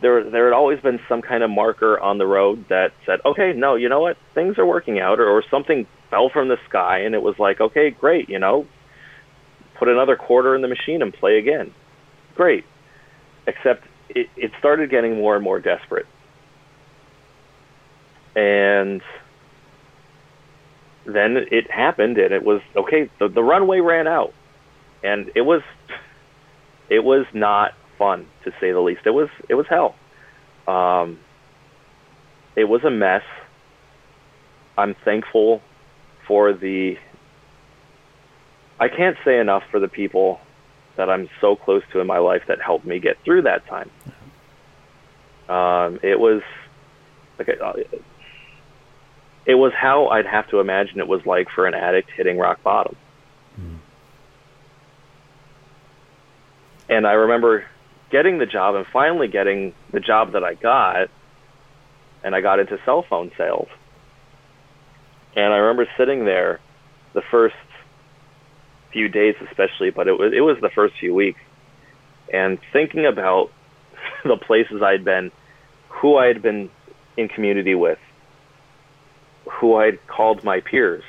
there 0.00 0.24
there 0.30 0.46
had 0.46 0.54
always 0.54 0.80
been 0.80 0.98
some 1.10 1.20
kind 1.20 1.42
of 1.42 1.50
marker 1.50 2.00
on 2.00 2.16
the 2.16 2.26
road 2.26 2.64
that 2.70 2.92
said, 3.04 3.20
okay, 3.26 3.52
no, 3.52 3.74
you 3.74 3.90
know 3.90 4.00
what, 4.00 4.16
things 4.34 4.56
are 4.56 4.66
working 4.66 4.98
out, 4.98 5.20
or, 5.20 5.28
or 5.28 5.44
something 5.50 5.86
fell 6.08 6.30
from 6.30 6.48
the 6.48 6.56
sky, 6.70 7.00
and 7.00 7.14
it 7.14 7.22
was 7.22 7.38
like, 7.38 7.60
okay, 7.60 7.90
great, 7.90 8.30
you 8.30 8.38
know, 8.38 8.66
put 9.78 9.88
another 9.88 10.16
quarter 10.16 10.54
in 10.54 10.62
the 10.62 10.68
machine 10.68 11.02
and 11.02 11.12
play 11.12 11.36
again. 11.36 11.74
Great. 12.34 12.64
Except 13.46 13.86
it, 14.08 14.28
it 14.36 14.52
started 14.58 14.90
getting 14.90 15.16
more 15.16 15.34
and 15.34 15.44
more 15.44 15.60
desperate. 15.60 16.06
And 18.34 19.02
then 21.04 21.36
it 21.50 21.70
happened 21.70 22.18
and 22.18 22.32
it 22.32 22.44
was 22.44 22.60
okay, 22.76 23.10
the, 23.18 23.28
the 23.28 23.42
runway 23.42 23.80
ran 23.80 24.06
out. 24.06 24.32
And 25.02 25.30
it 25.34 25.42
was 25.42 25.62
it 26.88 27.04
was 27.04 27.26
not 27.32 27.74
fun 27.98 28.26
to 28.44 28.52
say 28.60 28.72
the 28.72 28.80
least. 28.80 29.02
It 29.04 29.10
was 29.10 29.28
it 29.48 29.54
was 29.54 29.66
hell. 29.66 29.94
Um, 30.66 31.18
it 32.56 32.64
was 32.64 32.84
a 32.84 32.90
mess. 32.90 33.22
I'm 34.76 34.94
thankful 35.04 35.62
for 36.26 36.52
the 36.52 36.98
I 38.78 38.88
can't 38.88 39.16
say 39.24 39.38
enough 39.38 39.64
for 39.70 39.80
the 39.80 39.88
people 39.88 40.40
that 40.98 41.08
I'm 41.08 41.30
so 41.40 41.54
close 41.54 41.82
to 41.92 42.00
in 42.00 42.06
my 42.08 42.18
life 42.18 42.42
that 42.48 42.60
helped 42.60 42.84
me 42.84 42.98
get 42.98 43.16
through 43.24 43.42
that 43.42 43.64
time. 43.66 43.88
Um, 45.48 46.00
it 46.02 46.18
was 46.18 46.42
okay. 47.40 47.54
Uh, 47.64 47.72
it 49.46 49.54
was 49.54 49.72
how 49.72 50.08
I'd 50.08 50.26
have 50.26 50.50
to 50.50 50.58
imagine 50.58 50.98
it 50.98 51.06
was 51.06 51.24
like 51.24 51.48
for 51.54 51.66
an 51.66 51.74
addict 51.74 52.10
hitting 52.10 52.36
rock 52.36 52.62
bottom. 52.64 52.96
Mm. 53.58 53.78
And 56.90 57.06
I 57.06 57.12
remember 57.12 57.64
getting 58.10 58.38
the 58.38 58.46
job 58.46 58.74
and 58.74 58.84
finally 58.92 59.28
getting 59.28 59.74
the 59.92 60.00
job 60.00 60.32
that 60.32 60.42
I 60.42 60.54
got, 60.54 61.08
and 62.24 62.34
I 62.34 62.40
got 62.40 62.58
into 62.58 62.78
cell 62.84 63.04
phone 63.08 63.30
sales. 63.38 63.68
And 65.36 65.54
I 65.54 65.58
remember 65.58 65.88
sitting 65.96 66.24
there 66.24 66.58
the 67.14 67.22
first 67.30 67.54
few 68.92 69.08
days 69.08 69.34
especially, 69.48 69.90
but 69.90 70.08
it 70.08 70.18
was 70.18 70.32
it 70.34 70.40
was 70.40 70.58
the 70.60 70.70
first 70.70 70.94
few 70.98 71.14
weeks, 71.14 71.40
and 72.32 72.58
thinking 72.72 73.06
about 73.06 73.50
the 74.24 74.36
places 74.36 74.82
I'd 74.82 75.04
been, 75.04 75.30
who 75.88 76.16
I 76.16 76.26
had 76.26 76.42
been 76.42 76.70
in 77.16 77.28
community 77.28 77.74
with, 77.74 77.98
who 79.50 79.76
I'd 79.76 80.04
called 80.06 80.44
my 80.44 80.60
peers, 80.60 81.02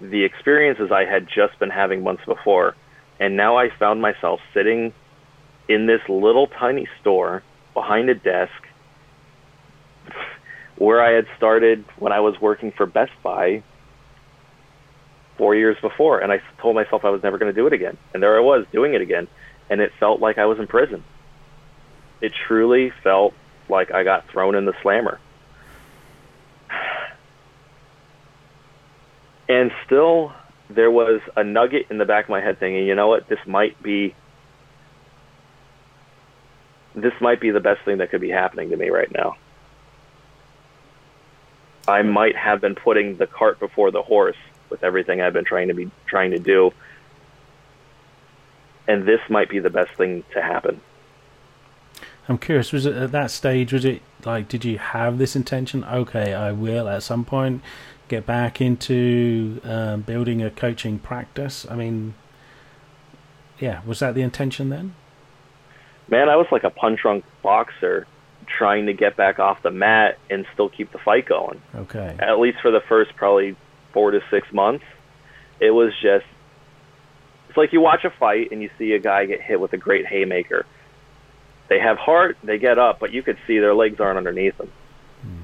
the 0.00 0.24
experiences 0.24 0.90
I 0.92 1.04
had 1.04 1.26
just 1.26 1.58
been 1.58 1.70
having 1.70 2.02
months 2.02 2.24
before, 2.26 2.74
and 3.18 3.36
now 3.36 3.56
I 3.56 3.70
found 3.78 4.00
myself 4.00 4.40
sitting 4.52 4.92
in 5.68 5.86
this 5.86 6.00
little 6.08 6.46
tiny 6.46 6.88
store 7.00 7.42
behind 7.74 8.08
a 8.08 8.14
desk 8.14 8.52
where 10.76 11.02
I 11.02 11.12
had 11.12 11.26
started 11.36 11.84
when 11.98 12.12
I 12.12 12.20
was 12.20 12.40
working 12.40 12.72
for 12.72 12.86
Best 12.86 13.12
Buy 13.22 13.62
four 15.36 15.54
years 15.54 15.76
before, 15.80 16.20
and 16.20 16.32
I 16.32 16.40
told 16.58 16.74
myself 16.74 17.04
I 17.04 17.10
was 17.10 17.22
never 17.22 17.38
going 17.38 17.52
to 17.52 17.58
do 17.58 17.66
it 17.66 17.72
again. 17.72 17.96
And 18.12 18.22
there 18.22 18.36
I 18.36 18.40
was 18.40 18.66
doing 18.72 18.94
it 18.94 19.00
again, 19.00 19.28
and 19.70 19.80
it 19.80 19.92
felt 19.98 20.20
like 20.20 20.38
I 20.38 20.46
was 20.46 20.58
in 20.58 20.66
prison. 20.66 21.04
It 22.20 22.32
truly 22.46 22.92
felt 23.02 23.34
like 23.68 23.90
I 23.92 24.04
got 24.04 24.28
thrown 24.28 24.54
in 24.54 24.64
the 24.64 24.74
slammer. 24.82 25.20
And 29.48 29.70
still, 29.84 30.32
there 30.68 30.90
was 30.90 31.20
a 31.36 31.44
nugget 31.44 31.86
in 31.88 31.98
the 31.98 32.04
back 32.04 32.24
of 32.24 32.30
my 32.30 32.40
head 32.40 32.58
thinking, 32.58 32.84
you 32.84 32.96
know 32.96 33.06
what, 33.06 33.28
this 33.28 33.38
might 33.46 33.80
be 33.80 34.12
this 36.96 37.12
might 37.20 37.40
be 37.40 37.50
the 37.50 37.60
best 37.60 37.84
thing 37.84 37.98
that 37.98 38.10
could 38.10 38.22
be 38.22 38.30
happening 38.30 38.70
to 38.70 38.76
me 38.76 38.88
right 38.88 39.12
now. 39.12 39.36
I 41.86 42.02
might 42.02 42.34
have 42.34 42.60
been 42.60 42.74
putting 42.74 43.16
the 43.16 43.26
cart 43.26 43.60
before 43.60 43.90
the 43.90 44.02
horse 44.02 44.36
with 44.70 44.84
everything 44.84 45.20
I've 45.20 45.32
been 45.32 45.44
trying 45.44 45.68
to 45.68 45.74
be 45.74 45.90
trying 46.06 46.30
to 46.32 46.38
do. 46.38 46.72
And 48.88 49.06
this 49.06 49.20
might 49.28 49.48
be 49.48 49.58
the 49.58 49.70
best 49.70 49.90
thing 49.96 50.24
to 50.32 50.42
happen. 50.42 50.80
I'm 52.28 52.38
curious. 52.38 52.72
Was 52.72 52.86
it 52.86 52.96
at 52.96 53.12
that 53.12 53.30
stage? 53.30 53.72
Was 53.72 53.84
it 53.84 54.02
like? 54.24 54.48
Did 54.48 54.64
you 54.64 54.78
have 54.78 55.18
this 55.18 55.36
intention? 55.36 55.84
Okay, 55.84 56.34
I 56.34 56.52
will 56.52 56.88
at 56.88 57.02
some 57.02 57.24
point 57.24 57.62
get 58.08 58.26
back 58.26 58.60
into 58.60 59.60
um, 59.64 60.02
building 60.02 60.42
a 60.42 60.50
coaching 60.50 60.98
practice. 60.98 61.66
I 61.70 61.76
mean, 61.76 62.14
yeah, 63.58 63.80
was 63.86 64.00
that 64.00 64.14
the 64.14 64.22
intention 64.22 64.70
then? 64.70 64.94
Man, 66.08 66.28
I 66.28 66.36
was 66.36 66.46
like 66.50 66.64
a 66.64 66.70
punch 66.70 67.00
drunk 67.02 67.24
boxer 67.42 68.06
trying 68.46 68.86
to 68.86 68.92
get 68.92 69.16
back 69.16 69.38
off 69.38 69.62
the 69.62 69.70
mat 69.70 70.18
and 70.30 70.46
still 70.52 70.68
keep 70.68 70.92
the 70.92 70.98
fight 70.98 71.26
going. 71.26 71.60
Okay. 71.74 72.16
At 72.18 72.38
least 72.38 72.58
for 72.60 72.70
the 72.70 72.80
first 72.80 73.14
probably 73.16 73.56
four 73.96 74.10
to 74.10 74.20
six 74.30 74.52
months, 74.52 74.84
it 75.58 75.70
was 75.70 75.90
just 76.02 76.26
it's 77.48 77.56
like 77.56 77.72
you 77.72 77.80
watch 77.80 78.04
a 78.04 78.10
fight 78.10 78.52
and 78.52 78.60
you 78.60 78.68
see 78.76 78.92
a 78.92 78.98
guy 78.98 79.24
get 79.24 79.40
hit 79.40 79.58
with 79.58 79.72
a 79.72 79.78
great 79.78 80.06
haymaker. 80.06 80.66
They 81.70 81.80
have 81.80 81.96
heart, 81.96 82.36
they 82.44 82.58
get 82.58 82.78
up, 82.78 83.00
but 83.00 83.14
you 83.14 83.22
could 83.22 83.38
see 83.46 83.58
their 83.58 83.74
legs 83.74 83.98
aren't 83.98 84.18
underneath 84.18 84.58
them. 84.58 84.70
Hmm. 85.22 85.42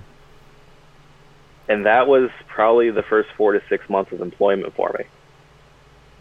And 1.67 1.87
that 1.87 2.07
was 2.07 2.29
probably 2.47 2.91
the 2.91 3.03
first 3.03 3.31
four 3.39 3.53
to 3.53 3.63
six 3.71 3.89
months 3.89 4.13
of 4.13 4.21
employment 4.21 4.75
for 4.75 4.95
me. 4.99 5.07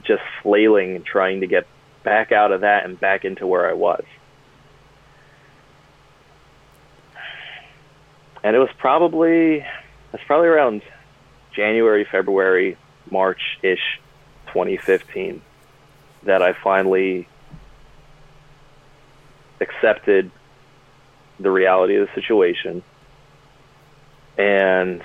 Just 0.03 0.23
flailing 0.41 0.95
and 0.95 1.05
trying 1.05 1.41
to 1.41 1.47
get 1.47 1.67
back 2.05 2.31
out 2.31 2.53
of 2.53 2.61
that 2.61 2.85
and 2.85 2.97
back 2.97 3.25
into 3.25 3.45
where 3.45 3.69
I 3.69 3.73
was. 3.73 4.05
And 8.41 8.55
it 8.55 8.59
was 8.59 8.69
probably 8.77 9.65
it's 10.13 10.23
probably 10.25 10.47
around 10.47 10.81
January, 11.53 12.05
February, 12.09 12.77
March 13.09 13.59
ish 13.61 13.99
2015 14.47 15.41
that 16.23 16.41
I 16.41 16.53
finally 16.53 17.27
accepted 19.59 20.31
the 21.39 21.51
reality 21.51 21.95
of 21.95 22.07
the 22.07 22.13
situation 22.13 22.83
and 24.37 25.01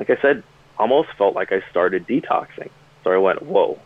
like 0.00 0.08
I 0.08 0.16
said, 0.22 0.42
almost 0.78 1.10
felt 1.18 1.34
like 1.34 1.52
I 1.52 1.62
started 1.70 2.06
detoxing. 2.06 2.70
So 3.04 3.12
I 3.12 3.18
went, 3.18 3.42
whoa. 3.42 3.78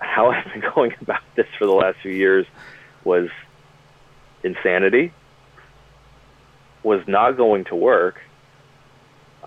How 0.00 0.30
I've 0.30 0.52
been 0.52 0.64
going 0.74 0.94
about 1.00 1.20
this 1.36 1.46
for 1.56 1.66
the 1.66 1.72
last 1.72 1.98
few 2.02 2.10
years 2.10 2.44
was 3.04 3.28
insanity 4.42 5.12
was 6.82 7.02
not 7.06 7.36
going 7.36 7.64
to 7.66 7.76
work. 7.76 8.20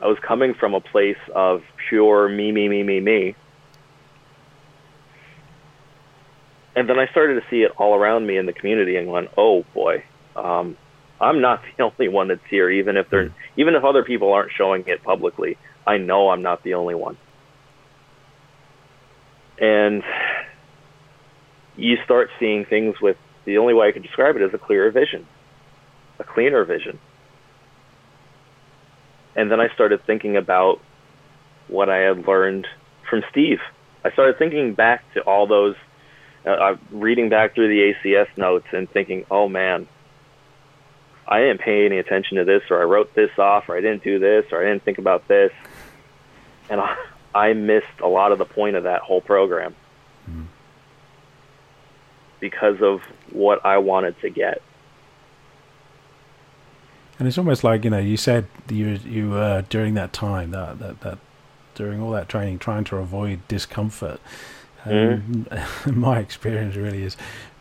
I 0.01 0.07
was 0.07 0.17
coming 0.19 0.53
from 0.53 0.73
a 0.73 0.81
place 0.81 1.17
of 1.33 1.63
pure 1.89 2.27
me, 2.27 2.51
me, 2.51 2.67
me, 2.67 2.83
me, 2.83 2.99
me. 2.99 3.35
And 6.75 6.89
then 6.89 6.97
I 6.97 7.07
started 7.07 7.35
to 7.35 7.49
see 7.49 7.63
it 7.63 7.71
all 7.77 7.95
around 7.95 8.25
me 8.25 8.37
in 8.37 8.45
the 8.45 8.53
community 8.53 8.95
and 8.95 9.09
went, 9.09 9.29
oh 9.37 9.63
boy, 9.73 10.03
um, 10.35 10.77
I'm 11.19 11.41
not 11.41 11.61
the 11.77 11.83
only 11.83 12.07
one 12.07 12.29
that's 12.29 12.45
here, 12.49 12.69
even 12.69 12.97
if 12.97 13.09
they're, 13.09 13.33
even 13.57 13.75
if 13.75 13.83
other 13.83 14.03
people 14.03 14.33
aren't 14.33 14.51
showing 14.51 14.83
it 14.87 15.03
publicly. 15.03 15.57
I 15.85 15.97
know 15.97 16.29
I'm 16.29 16.41
not 16.41 16.63
the 16.63 16.75
only 16.75 16.95
one. 16.95 17.17
And 19.59 20.03
you 21.75 21.97
start 22.03 22.29
seeing 22.39 22.65
things 22.65 22.99
with 23.01 23.17
the 23.45 23.57
only 23.57 23.73
way 23.73 23.87
I 23.87 23.91
could 23.91 24.03
describe 24.03 24.35
it 24.35 24.41
is 24.41 24.53
a 24.53 24.57
clearer 24.57 24.91
vision, 24.91 25.27
a 26.19 26.23
cleaner 26.23 26.63
vision. 26.65 26.99
And 29.35 29.51
then 29.51 29.59
I 29.59 29.73
started 29.73 30.05
thinking 30.05 30.35
about 30.37 30.81
what 31.67 31.89
I 31.89 31.97
had 31.97 32.27
learned 32.27 32.67
from 33.09 33.23
Steve 33.29 33.59
I 34.03 34.11
started 34.11 34.37
thinking 34.37 34.73
back 34.73 35.03
to 35.13 35.21
all 35.21 35.47
those, 35.47 35.75
uh, 36.45 36.49
uh 36.49 36.77
reading 36.91 37.29
back 37.29 37.53
through 37.53 37.67
the 37.67 37.93
ACS 37.93 38.27
notes 38.37 38.67
and 38.71 38.89
thinking, 38.89 39.25
oh 39.29 39.47
man, 39.47 39.87
I 41.27 41.39
didn't 41.39 41.61
pay 41.61 41.85
any 41.85 41.97
attention 41.99 42.37
to 42.37 42.45
this, 42.45 42.63
or 42.69 42.81
I 42.81 42.85
wrote 42.85 43.13
this 43.13 43.31
off, 43.37 43.69
or 43.69 43.77
I 43.77 43.81
didn't 43.81 44.03
do 44.03 44.19
this, 44.19 44.45
or 44.51 44.61
I 44.61 44.69
didn't 44.69 44.83
think 44.83 44.97
about 44.97 45.27
this, 45.27 45.51
and 46.69 46.81
I, 46.81 46.97
I 47.33 47.53
missed 47.53 47.99
a 48.03 48.07
lot 48.07 48.31
of 48.31 48.39
the 48.39 48.45
point 48.45 48.75
of 48.75 48.83
that 48.83 49.01
whole 49.01 49.21
program 49.21 49.75
mm. 50.29 50.47
because 52.39 52.81
of 52.81 53.01
what 53.31 53.65
I 53.65 53.77
wanted 53.77 54.19
to 54.21 54.29
get. 54.29 54.61
And 57.21 57.27
it's 57.27 57.37
almost 57.37 57.63
like 57.63 57.83
you 57.83 57.91
know, 57.91 57.99
you 57.99 58.17
said 58.17 58.47
you 58.67 58.99
you 59.05 59.35
uh, 59.35 59.61
during 59.69 59.93
that 59.93 60.11
time 60.11 60.49
that 60.49 60.79
that 60.79 61.01
that 61.01 61.19
during 61.75 62.01
all 62.01 62.09
that 62.13 62.27
training, 62.27 62.57
trying 62.57 62.83
to 62.85 62.97
avoid 62.97 63.47
discomfort. 63.47 64.19
Um, 64.85 65.45
mm. 65.51 65.95
my 65.95 66.17
experience 66.17 66.75
really 66.75 67.03
is 67.03 67.15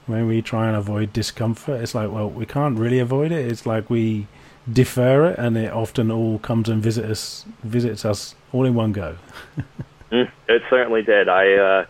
when 0.07 0.27
we 0.27 0.41
try 0.41 0.69
and 0.69 0.79
avoid 0.79 1.13
discomfort, 1.13 1.83
it's 1.83 1.95
like, 1.95 2.11
well, 2.11 2.31
we 2.31 2.47
can't 2.47 2.79
really 2.79 3.01
avoid 3.01 3.33
it. 3.33 3.53
It's 3.53 3.67
like 3.67 3.91
we 3.91 4.29
defer 4.73 5.27
it, 5.27 5.39
and 5.39 5.59
it 5.59 5.71
often 5.71 6.11
all 6.11 6.39
comes 6.39 6.71
and 6.71 6.83
visit 6.83 7.05
us, 7.05 7.45
visits 7.63 8.07
us 8.07 8.35
all 8.53 8.65
in 8.65 8.75
one 8.75 8.93
go. 8.93 9.19
mm, 10.11 10.31
it 10.49 10.63
certainly 10.71 11.03
did. 11.03 11.29
I 11.29 11.53
uh, 11.53 11.87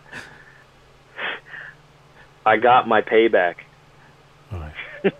I 2.45 2.57
got 2.57 2.85
my 2.85 3.01
payback. 3.01 3.55
Right. 4.51 4.73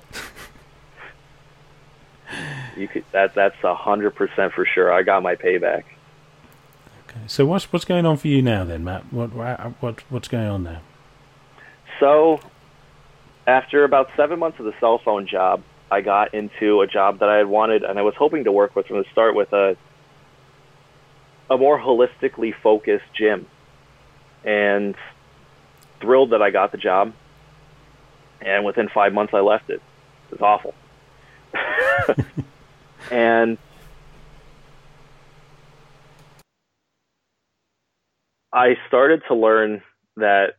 you 2.78 2.88
could 2.88 3.06
that 3.12 3.36
that's 3.36 3.62
a 3.64 3.76
hundred 3.76 4.12
percent 4.12 4.54
for 4.54 4.66
sure. 4.66 4.92
I 4.92 5.04
got 5.04 5.24
my 5.24 5.36
payback. 5.36 5.84
Okay, 7.10 7.20
so 7.28 7.46
what's 7.46 7.72
what's 7.72 7.86
going 7.86 8.06
on 8.06 8.18
for 8.18 8.28
you 8.28 8.42
now 8.42 8.64
then, 8.64 8.84
Matt? 8.84 9.12
What 9.12 9.32
what 9.82 10.04
what's 10.10 10.28
going 10.28 10.48
on 10.48 10.64
now? 10.64 10.82
So, 12.00 12.40
after 13.46 13.84
about 13.84 14.10
seven 14.16 14.40
months 14.40 14.60
of 14.60 14.66
the 14.66 14.74
cell 14.80 14.98
phone 14.98 15.28
job, 15.28 15.62
I 15.92 16.02
got 16.02 16.34
into 16.34 16.82
a 16.82 16.88
job 16.88 17.20
that 17.20 17.30
I 17.30 17.38
had 17.38 17.48
wanted, 17.48 17.84
and 17.84 18.00
I 18.00 18.02
was 18.02 18.16
hoping 18.16 18.46
to 18.46 18.52
work 18.52 18.76
with 18.76 18.88
from 18.88 18.98
the 18.98 19.06
start 19.12 19.36
with 19.36 19.52
a 19.54 19.76
a 21.50 21.58
more 21.58 21.78
holistically 21.78 22.54
focused 22.64 23.06
gym, 23.14 23.46
and 24.46 24.96
thrilled 26.00 26.32
that 26.32 26.42
I 26.42 26.50
got 26.50 26.72
the 26.72 26.78
job. 26.78 27.14
And 28.40 28.66
within 28.66 28.90
five 28.90 29.14
months, 29.14 29.34
I 29.34 29.42
left 29.42 29.70
it. 29.70 29.82
It 30.32 30.40
was 30.40 30.42
awful. 30.42 30.74
and 33.12 33.58
I 38.54 38.76
started 38.88 39.22
to 39.28 39.36
learn 39.36 39.82
that, 40.18 40.56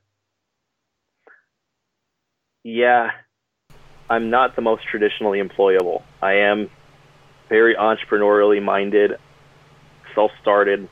yeah, 2.64 3.10
I'm 4.08 4.30
not 4.30 4.56
the 4.56 4.62
most 4.62 4.84
traditionally 4.90 5.40
employable. 5.40 6.02
I 6.20 6.34
am 6.34 6.70
very 7.48 7.74
entrepreneurially 7.74 8.62
minded, 8.62 9.12
self 10.14 10.30
started. 10.40 10.88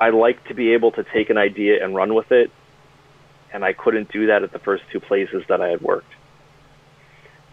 I 0.00 0.10
like 0.10 0.44
to 0.46 0.54
be 0.54 0.74
able 0.74 0.92
to 0.92 1.04
take 1.12 1.28
an 1.30 1.38
idea 1.38 1.82
and 1.82 1.94
run 1.94 2.14
with 2.14 2.30
it, 2.30 2.52
and 3.52 3.64
I 3.64 3.72
couldn't 3.72 4.12
do 4.12 4.28
that 4.28 4.44
at 4.44 4.52
the 4.52 4.60
first 4.60 4.84
two 4.92 5.00
places 5.00 5.42
that 5.48 5.60
I 5.60 5.68
had 5.68 5.80
worked 5.80 6.12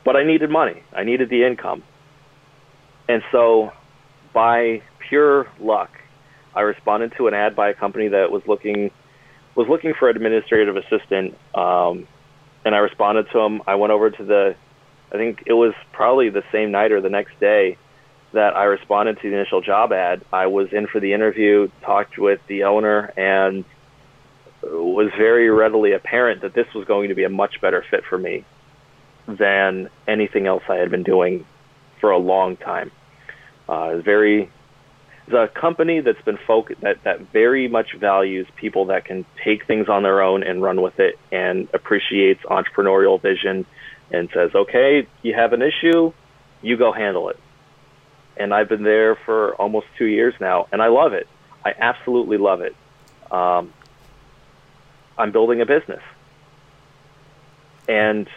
but 0.06 0.16
I 0.16 0.24
needed 0.24 0.50
money. 0.50 0.84
I 0.94 1.04
needed 1.04 1.30
the 1.30 1.44
income. 1.44 1.84
And 3.10 3.24
so, 3.32 3.74
by 4.34 4.84
pure 5.10 5.48
luck, 5.60 5.90
I 6.54 6.62
responded 6.62 7.14
to 7.18 7.28
an 7.28 7.34
ad 7.34 7.56
by 7.56 7.70
a 7.70 7.74
company 7.74 8.08
that 8.10 8.32
was 8.32 8.44
looking 8.48 8.92
was 9.56 9.68
looking 9.68 9.94
for 9.98 10.10
an 10.10 10.16
administrative 10.16 10.76
assistant. 10.78 11.36
Um, 11.54 12.08
and 12.64 12.76
I 12.76 12.80
responded 12.80 13.28
to 13.32 13.40
them. 13.40 13.62
I 13.68 13.76
went 13.76 13.94
over 13.94 14.10
to 14.10 14.24
the, 14.24 14.56
I 15.14 15.18
think 15.18 15.44
it 15.46 15.54
was 15.54 15.74
probably 15.94 16.30
the 16.30 16.44
same 16.52 16.72
night 16.72 16.92
or 16.92 17.00
the 17.00 17.10
next 17.10 17.40
day 17.40 17.78
that 18.34 18.56
I 18.56 18.66
responded 18.66 19.22
to 19.22 19.30
the 19.30 19.36
initial 19.36 19.62
job 19.62 19.94
ad. 19.94 20.26
I 20.34 20.48
was 20.48 20.74
in 20.74 20.88
for 20.88 21.00
the 21.00 21.14
interview, 21.14 21.70
talked 21.84 22.18
with 22.18 22.42
the 22.48 22.66
owner, 22.66 23.14
and 23.16 23.64
was 24.62 25.10
very 25.16 25.50
readily 25.50 25.94
apparent 25.94 26.42
that 26.42 26.54
this 26.54 26.68
was 26.74 26.86
going 26.86 27.10
to 27.10 27.16
be 27.16 27.24
a 27.24 27.30
much 27.30 27.62
better 27.62 27.86
fit 27.90 28.04
for 28.10 28.18
me 28.18 28.44
than 29.28 29.90
anything 30.08 30.48
else 30.48 30.64
I 30.70 30.76
had 30.76 30.92
been 30.92 31.04
doing 31.04 31.46
for 32.00 32.12
a 32.12 32.18
long 32.18 32.58
time. 32.58 32.92
Uh, 33.68 33.98
very, 33.98 34.52
it's 35.26 35.34
a 35.34 35.48
company 35.60 36.02
that's 36.02 36.22
been 36.22 36.38
focused 36.46 36.82
that 36.82 37.04
that 37.04 37.32
very 37.32 37.68
much 37.68 37.96
values 37.96 38.48
people 38.56 38.86
that 38.86 39.06
can 39.06 39.26
take 39.44 39.66
things 39.66 39.90
on 39.90 40.04
their 40.04 40.22
own 40.22 40.44
and 40.44 40.62
run 40.62 40.82
with 40.82 41.00
it, 41.00 41.18
and 41.32 41.68
appreciates 41.74 42.44
entrepreneurial 42.44 43.20
vision, 43.20 43.66
and 44.12 44.30
says, 44.34 44.52
okay, 44.54 45.08
you 45.24 45.34
have 45.34 45.54
an 45.54 45.64
issue, 45.64 46.14
you 46.62 46.78
go 46.78 46.92
handle 46.92 47.30
it. 47.30 47.40
And 48.38 48.54
I've 48.54 48.70
been 48.70 48.84
there 48.84 49.16
for 49.16 49.56
almost 49.56 49.88
two 49.98 50.06
years 50.06 50.36
now, 50.40 50.68
and 50.72 50.82
I 50.82 50.88
love 50.88 51.14
it. 51.14 51.28
I 51.64 51.74
absolutely 51.76 52.38
love 52.38 52.62
it. 52.62 52.76
Um, 53.32 53.74
I'm 55.18 55.32
building 55.32 55.62
a 55.62 55.66
business, 55.66 56.04
and 57.88 58.28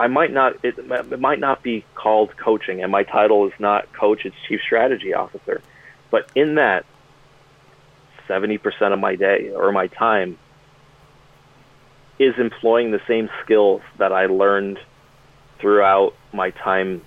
I 0.00 0.06
might 0.06 0.32
not 0.32 0.64
it, 0.64 0.78
it 0.78 1.20
might 1.20 1.38
not 1.38 1.62
be 1.62 1.84
called 1.94 2.34
coaching, 2.38 2.82
and 2.82 2.90
my 2.90 3.02
title 3.02 3.46
is 3.46 3.52
not 3.58 3.92
coach; 3.92 4.24
it's 4.24 4.34
chief 4.48 4.60
strategy 4.62 5.12
officer. 5.12 5.60
But 6.10 6.30
in 6.34 6.54
that, 6.54 6.86
seventy 8.26 8.56
percent 8.56 8.94
of 8.94 8.98
my 8.98 9.14
day 9.14 9.50
or 9.50 9.70
my 9.72 9.88
time 9.88 10.38
is 12.18 12.34
employing 12.38 12.92
the 12.92 13.00
same 13.06 13.28
skills 13.44 13.82
that 13.98 14.10
I 14.10 14.24
learned 14.24 14.78
throughout 15.58 16.14
my 16.32 16.50
time 16.50 17.02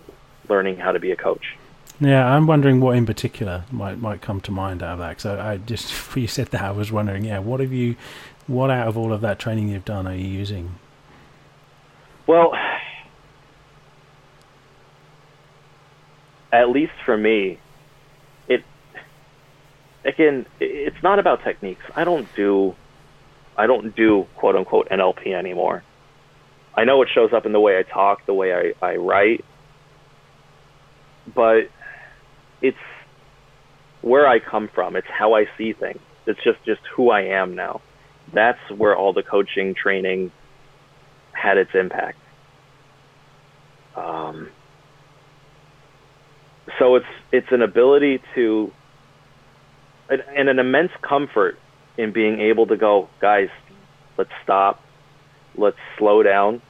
learning 0.47 0.77
how 0.77 0.91
to 0.91 0.99
be 0.99 1.09
a 1.11 1.15
coach. 1.15 1.57
Yeah, 1.99 2.31
I'm 2.31 2.45
wondering 2.45 2.79
what 2.79 2.95
in 2.95 3.07
particular 3.07 3.63
might 3.71 3.97
might 3.97 4.21
come 4.21 4.39
to 4.41 4.51
mind 4.51 4.83
out 4.83 4.93
of 4.93 4.99
that. 4.99 5.19
So 5.19 5.39
I 5.39 5.57
just, 5.57 5.87
before 5.89 6.21
you 6.21 6.27
said 6.27 6.49
that, 6.49 6.61
I 6.61 6.71
was 6.71 6.91
wondering, 6.91 7.25
yeah, 7.25 7.39
what 7.39 7.59
have 7.59 7.73
you, 7.73 7.95
what 8.45 8.69
out 8.69 8.87
of 8.87 8.97
all 8.97 9.11
of 9.11 9.21
that 9.21 9.39
training 9.39 9.69
you've 9.69 9.83
done 9.83 10.05
are 10.05 10.15
you 10.15 10.27
using? 10.27 10.75
Well, 12.27 12.53
at 16.51 16.69
least 16.69 16.93
for 17.05 17.17
me, 17.17 17.59
it 18.47 18.63
again, 20.05 20.45
it's 20.59 21.01
not 21.03 21.19
about 21.19 21.43
techniques. 21.43 21.83
I 21.95 22.03
don't 22.05 22.33
do, 22.33 22.75
I 23.57 23.67
don't 23.67 23.95
do 23.95 24.27
quote 24.35 24.55
unquote 24.55 24.87
NLP 24.89 25.33
anymore. 25.33 25.83
I 26.75 26.85
know 26.85 27.01
it 27.01 27.09
shows 27.13 27.31
up 27.33 27.45
in 27.45 27.51
the 27.51 27.59
way 27.59 27.77
I 27.77 27.83
talk, 27.83 28.25
the 28.25 28.33
way 28.33 28.53
I, 28.81 28.85
I 28.85 28.95
write, 28.95 29.45
but 31.33 31.63
it's 32.61 32.77
where 34.01 34.27
I 34.27 34.39
come 34.39 34.69
from. 34.73 34.95
It's 34.95 35.07
how 35.07 35.33
I 35.33 35.45
see 35.57 35.73
things. 35.73 35.99
It's 36.25 36.41
just 36.43 36.63
just 36.65 36.81
who 36.95 37.09
I 37.09 37.21
am 37.41 37.55
now. 37.55 37.81
That's 38.31 38.59
where 38.75 38.95
all 38.95 39.13
the 39.13 39.23
coaching 39.23 39.75
training 39.75 40.31
had 41.33 41.57
its 41.57 41.71
impact. 41.73 42.17
Um, 43.95 44.49
so 46.79 46.95
it's 46.95 47.05
it's 47.31 47.51
an 47.51 47.61
ability 47.61 48.21
to 48.35 48.71
and 50.09 50.49
an 50.49 50.59
immense 50.59 50.91
comfort 51.01 51.57
in 51.97 52.11
being 52.11 52.39
able 52.39 52.67
to 52.67 52.75
go, 52.75 53.09
guys, 53.19 53.49
let's 54.17 54.31
stop, 54.43 54.81
let's 55.55 55.77
slow 55.97 56.23
down, 56.23 56.61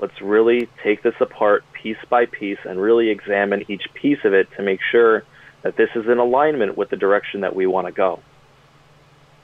let's 0.00 0.20
really 0.20 0.68
take 0.82 1.02
this 1.02 1.14
apart 1.20 1.64
piece 1.72 1.98
by 2.08 2.26
piece 2.26 2.58
and 2.64 2.80
really 2.80 3.10
examine 3.10 3.64
each 3.68 3.84
piece 3.94 4.18
of 4.24 4.34
it 4.34 4.48
to 4.56 4.62
make 4.62 4.80
sure 4.90 5.24
that 5.62 5.76
this 5.76 5.90
is 5.94 6.06
in 6.06 6.18
alignment 6.18 6.76
with 6.76 6.90
the 6.90 6.96
direction 6.96 7.42
that 7.42 7.54
we 7.54 7.66
want 7.66 7.86
to 7.86 7.92
go. 7.92 8.20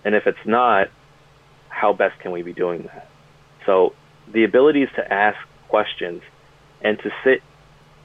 And 0.04 0.14
if 0.14 0.26
it's 0.26 0.44
not, 0.44 0.88
how 1.68 1.92
best 1.92 2.18
can 2.20 2.32
we 2.32 2.42
be 2.42 2.52
doing 2.52 2.82
that? 2.84 3.08
So 3.66 3.94
the 4.32 4.44
abilities 4.44 4.88
to 4.96 5.12
ask 5.12 5.38
questions 5.68 6.22
and 6.82 6.98
to 7.00 7.10
sit 7.24 7.42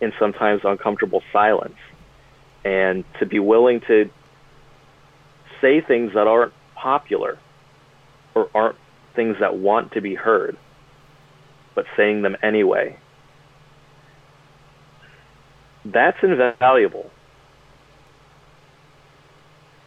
in 0.02 0.12
sometimes 0.20 0.62
uncomfortable 0.64 1.22
silence 1.32 1.78
and 2.66 3.04
to 3.20 3.26
be 3.26 3.40
willing 3.40 3.82
to 3.82 4.10
say 5.62 5.82
things 5.82 6.14
that 6.14 6.28
aren't 6.28 6.54
popular 6.76 7.38
or 8.36 8.50
aren't 8.54 8.78
things 9.16 9.38
that 9.40 9.58
want 9.58 9.94
to 9.94 10.02
be 10.02 10.16
heard, 10.16 10.58
but 11.76 11.86
saying 11.96 12.22
them 12.22 12.36
anyway. 12.42 12.98
That's 15.86 16.18
invaluable. 16.24 17.10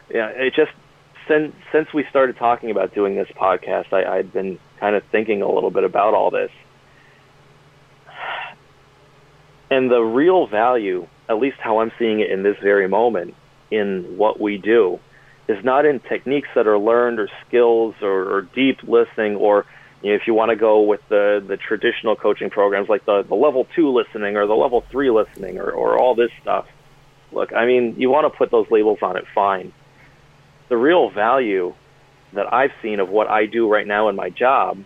Yeah, 0.09 0.29
it 0.29 0.53
just 0.55 0.71
since 1.27 1.53
since 1.71 1.93
we 1.93 2.05
started 2.09 2.37
talking 2.37 2.71
about 2.71 2.93
doing 2.93 3.15
this 3.15 3.27
podcast, 3.35 3.91
I, 3.91 4.19
I'd 4.19 4.31
been 4.31 4.59
kind 4.79 4.95
of 4.95 5.03
thinking 5.11 5.41
a 5.41 5.49
little 5.49 5.71
bit 5.71 5.83
about 5.83 6.13
all 6.13 6.31
this, 6.31 6.51
and 9.69 9.91
the 9.91 10.01
real 10.01 10.47
value, 10.47 11.07
at 11.27 11.39
least 11.39 11.57
how 11.59 11.79
I'm 11.79 11.91
seeing 11.99 12.19
it 12.19 12.31
in 12.31 12.43
this 12.43 12.57
very 12.61 12.87
moment, 12.87 13.35
in 13.69 14.17
what 14.17 14.39
we 14.39 14.57
do, 14.57 14.99
is 15.47 15.63
not 15.63 15.85
in 15.85 15.99
techniques 15.99 16.49
that 16.55 16.67
are 16.67 16.77
learned 16.77 17.19
or 17.19 17.29
skills 17.47 17.95
or, 18.01 18.37
or 18.37 18.41
deep 18.41 18.83
listening 18.83 19.35
or 19.35 19.65
you 20.03 20.11
know, 20.11 20.15
if 20.15 20.27
you 20.27 20.33
want 20.33 20.49
to 20.49 20.55
go 20.55 20.81
with 20.81 21.01
the, 21.09 21.43
the 21.45 21.57
traditional 21.57 22.15
coaching 22.15 22.49
programs 22.49 22.87
like 22.87 23.05
the, 23.05 23.23
the 23.23 23.35
level 23.35 23.67
two 23.75 23.91
listening 23.91 24.37
or 24.37 24.45
the 24.45 24.53
level 24.53 24.83
three 24.91 25.09
listening 25.09 25.57
or, 25.57 25.71
or 25.71 25.99
all 25.99 26.15
this 26.15 26.29
stuff. 26.41 26.67
Look, 27.31 27.51
I 27.51 27.65
mean, 27.65 27.95
you 27.97 28.09
want 28.09 28.31
to 28.31 28.37
put 28.37 28.51
those 28.51 28.69
labels 28.69 28.99
on 29.01 29.17
it, 29.17 29.25
fine. 29.33 29.73
The 30.69 30.77
real 30.77 31.09
value 31.09 31.73
that 32.33 32.53
I've 32.53 32.71
seen 32.81 32.99
of 32.99 33.09
what 33.09 33.29
I 33.29 33.45
do 33.45 33.69
right 33.69 33.87
now 33.87 34.09
in 34.09 34.15
my 34.15 34.29
job 34.29 34.83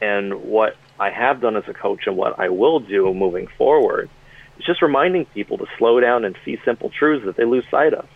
and 0.00 0.42
what 0.42 0.76
I 0.98 1.10
have 1.10 1.40
done 1.40 1.56
as 1.56 1.64
a 1.68 1.74
coach 1.74 2.06
and 2.06 2.16
what 2.16 2.38
I 2.38 2.48
will 2.48 2.80
do 2.80 3.12
moving 3.14 3.48
forward 3.56 4.10
is 4.58 4.64
just 4.64 4.82
reminding 4.82 5.26
people 5.26 5.58
to 5.58 5.66
slow 5.78 6.00
down 6.00 6.24
and 6.24 6.36
see 6.44 6.58
simple 6.64 6.90
truths 6.90 7.24
that 7.26 7.36
they 7.36 7.44
lose 7.44 7.64
sight 7.70 7.94
of. 7.94 8.06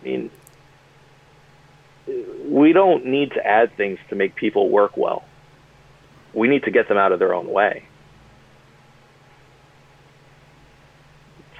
I 0.00 0.04
mean, 0.04 0.30
we 2.46 2.72
don't 2.72 3.06
need 3.06 3.32
to 3.32 3.46
add 3.46 3.76
things 3.76 3.98
to 4.08 4.16
make 4.16 4.34
people 4.34 4.68
work 4.68 4.96
well. 4.96 5.24
We 6.34 6.48
need 6.48 6.64
to 6.64 6.70
get 6.70 6.88
them 6.88 6.96
out 6.96 7.12
of 7.12 7.18
their 7.18 7.34
own 7.34 7.48
way. 7.48 7.84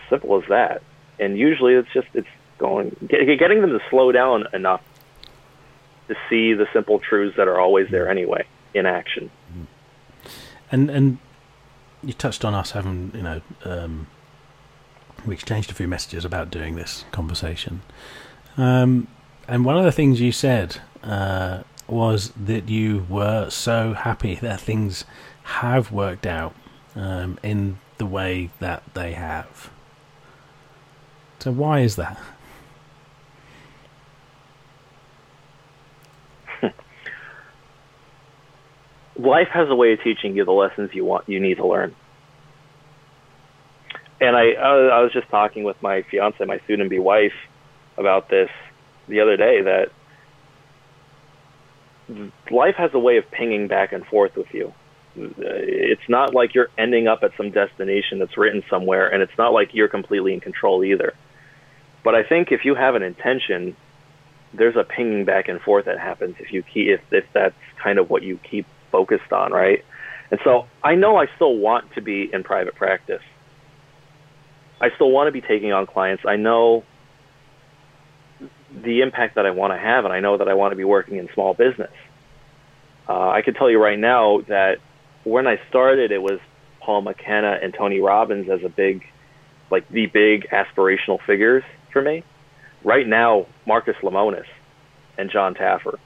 Simple 0.08 0.40
as 0.42 0.48
that. 0.48 0.82
And 1.18 1.36
usually 1.36 1.74
it's 1.74 1.92
just 1.92 2.08
it's 2.14 2.26
going 2.58 2.96
getting 3.08 3.60
them 3.60 3.70
to 3.70 3.80
slow 3.90 4.12
down 4.12 4.44
enough 4.52 4.82
to 6.10 6.16
see 6.28 6.52
the 6.52 6.66
simple 6.72 6.98
truths 6.98 7.36
that 7.36 7.48
are 7.48 7.58
always 7.58 7.88
there 7.90 8.10
anyway 8.10 8.44
in 8.74 8.84
action. 8.84 9.30
And 10.70 10.90
and 10.90 11.18
you 12.02 12.12
touched 12.12 12.44
on 12.44 12.52
us 12.52 12.72
having 12.72 13.12
you 13.14 13.22
know 13.22 13.40
um, 13.64 14.06
we 15.24 15.34
exchanged 15.34 15.70
a 15.70 15.74
few 15.74 15.88
messages 15.88 16.24
about 16.24 16.50
doing 16.50 16.74
this 16.74 17.04
conversation. 17.12 17.82
Um, 18.56 19.06
and 19.48 19.64
one 19.64 19.78
of 19.78 19.84
the 19.84 19.92
things 19.92 20.20
you 20.20 20.32
said 20.32 20.78
uh, 21.02 21.62
was 21.88 22.30
that 22.30 22.68
you 22.68 23.06
were 23.08 23.50
so 23.50 23.94
happy 23.94 24.34
that 24.36 24.60
things 24.60 25.04
have 25.44 25.92
worked 25.92 26.26
out 26.26 26.54
um, 26.94 27.38
in 27.42 27.78
the 27.98 28.06
way 28.06 28.50
that 28.58 28.82
they 28.94 29.12
have. 29.12 29.70
So, 31.38 31.52
why 31.52 31.80
is 31.80 31.96
that? 31.96 32.18
Life 39.22 39.48
has 39.48 39.68
a 39.68 39.74
way 39.74 39.92
of 39.92 40.02
teaching 40.02 40.36
you 40.36 40.44
the 40.44 40.52
lessons 40.52 40.90
you 40.94 41.04
want 41.04 41.28
you 41.28 41.40
need 41.40 41.56
to 41.56 41.66
learn. 41.66 41.94
And 44.20 44.36
I, 44.36 44.52
I 44.52 45.02
was 45.02 45.12
just 45.12 45.28
talking 45.28 45.64
with 45.64 45.80
my 45.82 46.02
fiance, 46.02 46.44
my 46.44 46.60
soon-to-be 46.66 46.98
wife, 46.98 47.32
about 47.96 48.28
this 48.28 48.50
the 49.08 49.20
other 49.20 49.36
day 49.36 49.62
that 49.62 49.90
life 52.50 52.76
has 52.76 52.90
a 52.94 52.98
way 52.98 53.18
of 53.18 53.30
pinging 53.30 53.68
back 53.68 53.92
and 53.92 54.06
forth 54.06 54.36
with 54.36 54.52
you. 54.52 54.72
It's 55.16 56.08
not 56.08 56.34
like 56.34 56.54
you're 56.54 56.70
ending 56.78 57.08
up 57.08 57.22
at 57.22 57.36
some 57.36 57.50
destination 57.50 58.18
that's 58.20 58.36
written 58.36 58.62
somewhere, 58.70 59.08
and 59.08 59.22
it's 59.22 59.36
not 59.36 59.52
like 59.52 59.74
you're 59.74 59.88
completely 59.88 60.32
in 60.32 60.40
control 60.40 60.84
either. 60.84 61.14
But 62.04 62.14
I 62.14 62.22
think 62.22 62.52
if 62.52 62.64
you 62.64 62.74
have 62.74 62.94
an 62.94 63.02
intention, 63.02 63.76
there's 64.54 64.76
a 64.76 64.84
pinging 64.84 65.24
back 65.24 65.48
and 65.48 65.60
forth 65.60 65.86
that 65.86 65.98
happens 65.98 66.36
if 66.38 66.52
you 66.52 66.62
keep 66.62 66.88
if, 66.88 67.00
if 67.12 67.24
that's 67.32 67.54
kind 67.82 67.98
of 67.98 68.08
what 68.08 68.22
you 68.22 68.38
keep 68.38 68.66
focused 68.90 69.32
on, 69.32 69.52
right? 69.52 69.84
And 70.30 70.40
so 70.44 70.66
I 70.82 70.94
know 70.94 71.16
I 71.16 71.26
still 71.36 71.56
want 71.56 71.92
to 71.94 72.00
be 72.00 72.30
in 72.32 72.44
private 72.44 72.74
practice. 72.74 73.22
I 74.80 74.90
still 74.94 75.10
want 75.10 75.28
to 75.28 75.32
be 75.32 75.40
taking 75.40 75.72
on 75.72 75.86
clients. 75.86 76.24
I 76.26 76.36
know 76.36 76.84
the 78.72 79.00
impact 79.02 79.34
that 79.34 79.46
I 79.46 79.50
want 79.50 79.72
to 79.72 79.78
have, 79.78 80.04
and 80.04 80.14
I 80.14 80.20
know 80.20 80.38
that 80.38 80.48
I 80.48 80.54
want 80.54 80.72
to 80.72 80.76
be 80.76 80.84
working 80.84 81.16
in 81.16 81.28
small 81.34 81.54
business. 81.54 81.92
Uh, 83.08 83.28
I 83.28 83.42
can 83.42 83.54
tell 83.54 83.68
you 83.68 83.82
right 83.82 83.98
now 83.98 84.40
that 84.48 84.78
when 85.24 85.46
I 85.46 85.60
started, 85.68 86.12
it 86.12 86.22
was 86.22 86.38
Paul 86.80 87.02
McKenna 87.02 87.58
and 87.62 87.74
Tony 87.74 88.00
Robbins 88.00 88.48
as 88.48 88.62
a 88.64 88.68
big, 88.68 89.04
like 89.70 89.88
the 89.90 90.06
big 90.06 90.48
aspirational 90.50 91.18
figures 91.26 91.64
for 91.92 92.00
me. 92.00 92.22
Right 92.84 93.06
now, 93.06 93.46
Marcus 93.66 93.96
Lemonis 94.02 94.46
and 95.18 95.30
Jon 95.30 95.54
Taffer 95.54 95.98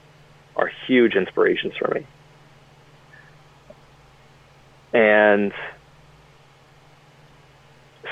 are 0.55 0.71
huge 0.87 1.15
inspirations 1.15 1.73
for 1.77 1.93
me. 1.93 2.05
And 4.95 5.51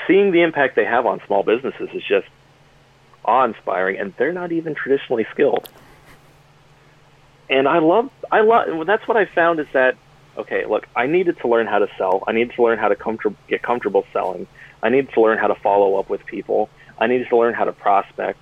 seeing 0.06 0.32
the 0.32 0.42
impact 0.42 0.76
they 0.76 0.84
have 0.84 1.06
on 1.06 1.22
small 1.26 1.42
businesses 1.42 1.88
is 1.94 2.02
just 2.06 2.26
awe-inspiring, 3.24 3.98
and 3.98 4.12
they're 4.18 4.34
not 4.34 4.52
even 4.52 4.74
traditionally 4.74 5.26
skilled. 5.32 5.66
And 7.48 7.66
I 7.66 7.78
love, 7.78 8.10
I 8.30 8.42
love. 8.42 8.86
That's 8.86 9.08
what 9.08 9.16
I 9.16 9.24
found 9.24 9.60
is 9.60 9.66
that 9.72 9.96
okay, 10.36 10.66
look, 10.66 10.86
I 10.94 11.06
needed 11.06 11.38
to 11.40 11.48
learn 11.48 11.66
how 11.66 11.78
to 11.78 11.88
sell. 11.96 12.22
I 12.26 12.32
needed 12.32 12.54
to 12.56 12.62
learn 12.62 12.78
how 12.78 12.88
to 12.88 12.96
comfort, 12.96 13.32
get 13.48 13.62
comfortable 13.62 14.04
selling. 14.12 14.46
I 14.82 14.90
needed 14.90 15.12
to 15.14 15.22
learn 15.22 15.38
how 15.38 15.46
to 15.46 15.54
follow 15.54 15.96
up 15.96 16.10
with 16.10 16.26
people. 16.26 16.68
I 16.98 17.06
needed 17.06 17.28
to 17.30 17.36
learn 17.38 17.54
how 17.54 17.64
to 17.64 17.72
prospect. 17.72 18.38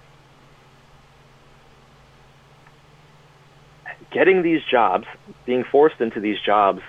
Getting 4.10 4.42
these 4.42 4.62
jobs, 4.68 5.06
being 5.46 5.64
forced 5.64 6.00
into 6.00 6.18
these 6.18 6.40
jobs, 6.40 6.82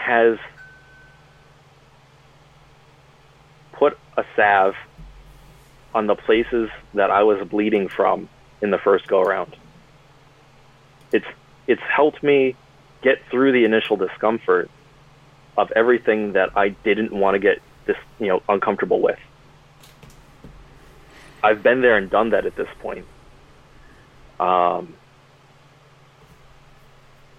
has 0.00 0.38
put 3.72 3.98
a 4.16 4.24
salve 4.34 4.74
on 5.94 6.06
the 6.06 6.14
places 6.14 6.70
that 6.94 7.10
I 7.10 7.22
was 7.22 7.46
bleeding 7.48 7.88
from 7.88 8.28
in 8.62 8.70
the 8.70 8.78
first 8.78 9.06
go 9.06 9.20
around. 9.20 9.56
It's 11.12 11.26
it's 11.66 11.82
helped 11.82 12.22
me 12.22 12.56
get 13.02 13.18
through 13.30 13.52
the 13.52 13.64
initial 13.64 13.96
discomfort 13.96 14.70
of 15.56 15.70
everything 15.72 16.32
that 16.32 16.56
I 16.56 16.70
didn't 16.70 17.12
want 17.12 17.34
to 17.34 17.38
get 17.38 17.60
this 17.86 17.96
you 18.18 18.28
know 18.28 18.42
uncomfortable 18.48 19.00
with. 19.00 19.18
I've 21.42 21.62
been 21.62 21.80
there 21.80 21.96
and 21.96 22.10
done 22.10 22.30
that 22.30 22.46
at 22.46 22.56
this 22.56 22.68
point. 22.80 23.06
Um, 24.38 24.94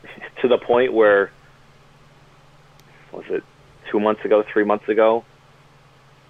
to 0.42 0.48
the 0.48 0.58
point 0.58 0.94
where 0.94 1.32
was 3.12 3.26
it 3.30 3.44
two 3.90 4.00
months 4.00 4.24
ago, 4.26 4.44
three 4.44 4.64
months 4.64 4.88
ago, 4.88 5.26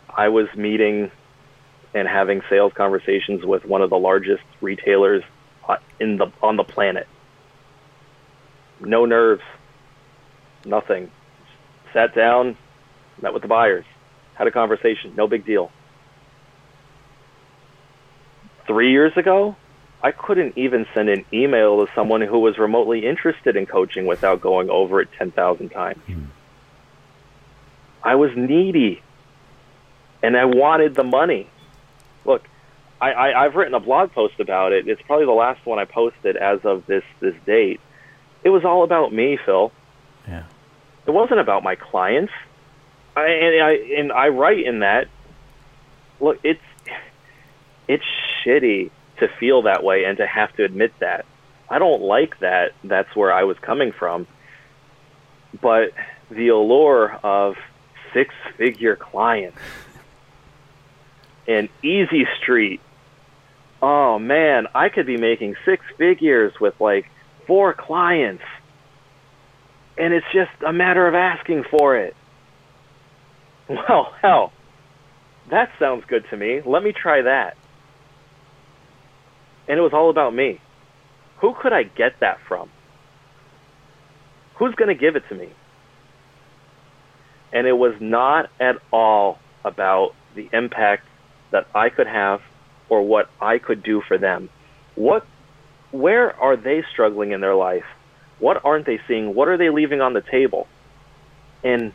I 0.10 0.30
was 0.30 0.48
meeting 0.56 1.12
and 1.94 2.08
having 2.08 2.42
sales 2.50 2.74
conversations 2.74 3.46
with 3.46 3.66
one 3.66 3.82
of 3.82 3.90
the 3.90 3.98
largest 3.98 4.44
retailers 4.62 5.24
in 6.00 6.18
the 6.18 6.32
on 6.42 6.58
the 6.58 6.64
planet. 6.64 7.08
No 8.80 9.06
nerves, 9.06 9.44
nothing. 10.66 11.12
Sat 11.94 12.16
down, 12.16 12.58
met 13.22 13.34
with 13.34 13.42
the 13.42 13.48
buyers, 13.48 13.86
had 14.36 14.48
a 14.48 14.52
conversation, 14.52 15.14
no 15.16 15.28
big 15.28 15.46
deal. 15.46 15.72
Three 18.66 18.92
years 18.92 19.16
ago, 19.18 19.56
I 20.02 20.12
couldn't 20.12 20.58
even 20.58 20.86
send 20.94 21.10
an 21.10 21.26
email 21.32 21.86
to 21.86 21.92
someone 21.94 22.22
who 22.22 22.40
was 22.40 22.58
remotely 22.58 23.06
interested 23.06 23.56
in 23.56 23.66
coaching 23.66 24.06
without 24.06 24.42
going 24.42 24.70
over 24.70 25.02
it 25.02 25.10
10,000 25.18 25.70
times. 25.70 26.02
Mm. 26.08 26.28
I 28.04 28.16
was 28.16 28.32
needy 28.36 29.02
and 30.24 30.38
I 30.38 30.46
wanted 30.46 30.96
the 30.96 31.04
money 31.04 31.48
look, 32.26 32.44
I, 33.00 33.12
I, 33.12 33.46
I've 33.46 33.56
written 33.56 33.74
a 33.74 33.80
blog 33.80 34.12
post 34.12 34.40
about 34.40 34.72
it. 34.74 34.88
It's 34.88 35.02
probably 35.04 35.26
the 35.26 35.32
last 35.32 35.66
one 35.66 35.80
I 35.80 35.86
posted 35.86 36.38
as 36.38 36.60
of 36.64 36.86
this 36.86 37.04
this 37.20 37.36
date. 37.46 37.80
It 38.44 38.50
was 38.50 38.66
all 38.66 38.84
about 38.84 39.14
me, 39.14 39.38
Phil. 39.44 39.72
Yeah. 40.28 40.44
It 41.06 41.12
wasn't 41.12 41.40
about 41.40 41.64
my 41.64 41.76
clients. 41.76 42.34
I 43.16 43.28
and 43.28 43.64
I 43.64 43.72
and 43.98 44.12
I 44.12 44.28
write 44.30 44.66
in 44.66 44.80
that. 44.80 45.08
Look, 46.20 46.40
it's 46.44 46.62
it's 47.88 48.06
shitty 48.44 48.92
to 49.18 49.28
feel 49.40 49.64
that 49.64 49.84
way 49.84 50.06
and 50.06 50.18
to 50.18 50.28
have 50.28 50.56
to 50.58 50.64
admit 50.64 50.94
that. 51.00 51.26
I 51.70 51.80
don't 51.80 52.02
like 52.02 52.40
that. 52.40 52.74
That's 52.84 53.16
where 53.16 53.34
I 53.34 53.44
was 53.44 53.58
coming 53.60 53.92
from. 53.92 54.28
But 55.60 55.92
the 56.30 56.50
allure 56.50 57.12
of 57.24 57.56
six 58.14 58.34
figure 58.58 58.96
clients 58.96 59.58
and 61.48 61.70
Easy 61.84 62.26
Street. 62.42 62.82
Oh 63.82 64.20
man, 64.20 64.68
I 64.76 64.90
could 64.90 65.06
be 65.06 65.18
making 65.18 65.56
six 65.66 65.84
figures 65.98 66.54
with 66.60 66.80
like 66.80 67.10
four 67.48 67.74
clients. 67.74 68.44
And 69.98 70.14
it's 70.14 70.26
just 70.34 70.52
a 70.66 70.72
matter 70.72 71.08
of 71.08 71.16
asking 71.16 71.66
for 71.70 71.98
it. 71.98 72.16
Well, 73.70 74.14
hell, 74.22 74.52
that 75.50 75.72
sounds 75.80 76.04
good 76.06 76.26
to 76.30 76.36
me. 76.36 76.62
Let 76.66 76.84
me 76.84 76.92
try 76.92 77.22
that. 77.22 77.56
And 79.70 79.80
it 79.80 79.82
was 79.82 79.94
all 79.94 80.10
about 80.10 80.34
me. 80.34 80.60
Who 81.38 81.54
could 81.54 81.72
I 81.72 81.84
get 81.84 82.20
that 82.20 82.40
from? 82.48 82.70
Who's 84.56 84.76
going 84.76 84.90
to 84.90 84.96
give 84.96 85.16
it 85.16 85.24
to 85.30 85.36
me? 85.36 85.50
And 87.54 87.68
it 87.68 87.78
was 87.78 87.96
not 88.00 88.50
at 88.60 88.78
all 88.92 89.40
about 89.64 90.16
the 90.36 90.50
impact 90.54 91.06
that 91.52 91.68
I 91.76 91.90
could 91.90 92.08
have 92.08 92.42
or 92.90 93.02
what 93.04 93.30
I 93.40 93.58
could 93.58 93.84
do 93.84 94.02
for 94.02 94.18
them. 94.18 94.50
What, 94.96 95.26
where 95.92 96.36
are 96.40 96.56
they 96.56 96.84
struggling 96.92 97.32
in 97.32 97.42
their 97.42 97.56
life? 97.56 97.86
What 98.40 98.64
aren't 98.66 98.86
they 98.86 99.00
seeing? 99.08 99.36
What 99.36 99.48
are 99.48 99.58
they 99.58 99.70
leaving 99.70 100.02
on 100.02 100.14
the 100.14 100.22
table? 100.22 100.68
And 101.64 101.94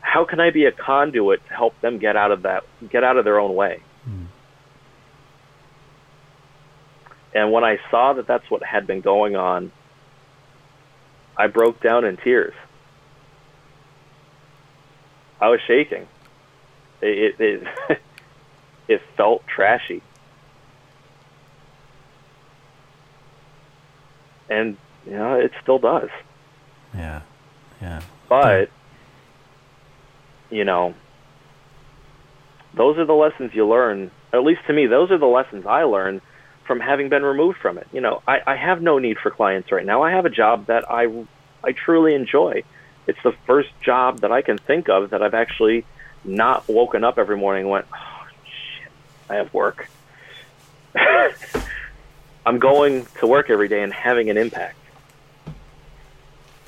how 0.00 0.24
can 0.24 0.40
I 0.40 0.50
be 0.50 0.64
a 0.64 0.72
conduit 0.72 1.44
to 1.48 1.52
help 1.52 1.78
them 1.80 1.98
get 1.98 2.16
out 2.16 2.30
of 2.30 2.42
that, 2.42 2.64
get 2.88 3.04
out 3.04 3.16
of 3.16 3.24
their 3.24 3.38
own 3.38 3.54
way? 3.54 3.82
Mm. 4.08 4.26
And 7.34 7.52
when 7.52 7.64
I 7.64 7.78
saw 7.90 8.14
that 8.14 8.26
that's 8.26 8.50
what 8.50 8.62
had 8.62 8.86
been 8.86 9.02
going 9.02 9.36
on, 9.36 9.70
I 11.36 11.48
broke 11.48 11.82
down 11.82 12.04
in 12.04 12.16
tears. 12.16 12.54
I 15.40 15.48
was 15.48 15.60
shaking. 15.66 16.06
It 17.00 17.34
it 17.40 17.62
it, 17.88 17.98
it 18.88 19.02
felt 19.16 19.46
trashy. 19.46 20.02
And 24.48 24.76
you 25.04 25.12
know, 25.12 25.34
it 25.34 25.52
still 25.62 25.78
does. 25.78 26.08
Yeah. 26.94 27.22
Yeah. 27.80 28.02
But 28.28 28.70
you 30.50 30.64
know, 30.64 30.94
those 32.74 32.98
are 32.98 33.06
the 33.06 33.12
lessons 33.12 33.52
you 33.54 33.66
learn. 33.66 34.10
At 34.32 34.44
least 34.44 34.60
to 34.66 34.72
me, 34.72 34.86
those 34.86 35.10
are 35.10 35.18
the 35.18 35.26
lessons 35.26 35.66
I 35.66 35.84
learned 35.84 36.20
from 36.66 36.80
having 36.80 37.08
been 37.08 37.22
removed 37.22 37.58
from 37.58 37.78
it. 37.78 37.86
You 37.92 38.00
know, 38.00 38.22
I, 38.26 38.38
I 38.46 38.56
have 38.56 38.82
no 38.82 38.98
need 38.98 39.18
for 39.22 39.30
clients 39.30 39.70
right 39.70 39.86
now. 39.86 40.02
I 40.02 40.10
have 40.12 40.24
a 40.26 40.30
job 40.30 40.66
that 40.66 40.90
I 40.90 41.06
I 41.64 41.72
truly 41.72 42.14
enjoy. 42.14 42.62
It's 43.06 43.22
the 43.22 43.32
first 43.46 43.70
job 43.80 44.20
that 44.20 44.32
I 44.32 44.42
can 44.42 44.58
think 44.58 44.88
of 44.88 45.10
that 45.10 45.22
I've 45.22 45.34
actually 45.34 45.84
not 46.24 46.68
woken 46.68 47.04
up 47.04 47.18
every 47.18 47.36
morning 47.36 47.62
and 47.62 47.70
went, 47.70 47.86
oh, 47.94 48.26
shit, 48.44 48.90
I 49.30 49.36
have 49.36 49.52
work. 49.54 49.88
I'm 52.46 52.58
going 52.58 53.06
to 53.18 53.26
work 53.26 53.50
every 53.50 53.68
day 53.68 53.82
and 53.82 53.92
having 53.92 54.30
an 54.30 54.36
impact. 54.36 54.78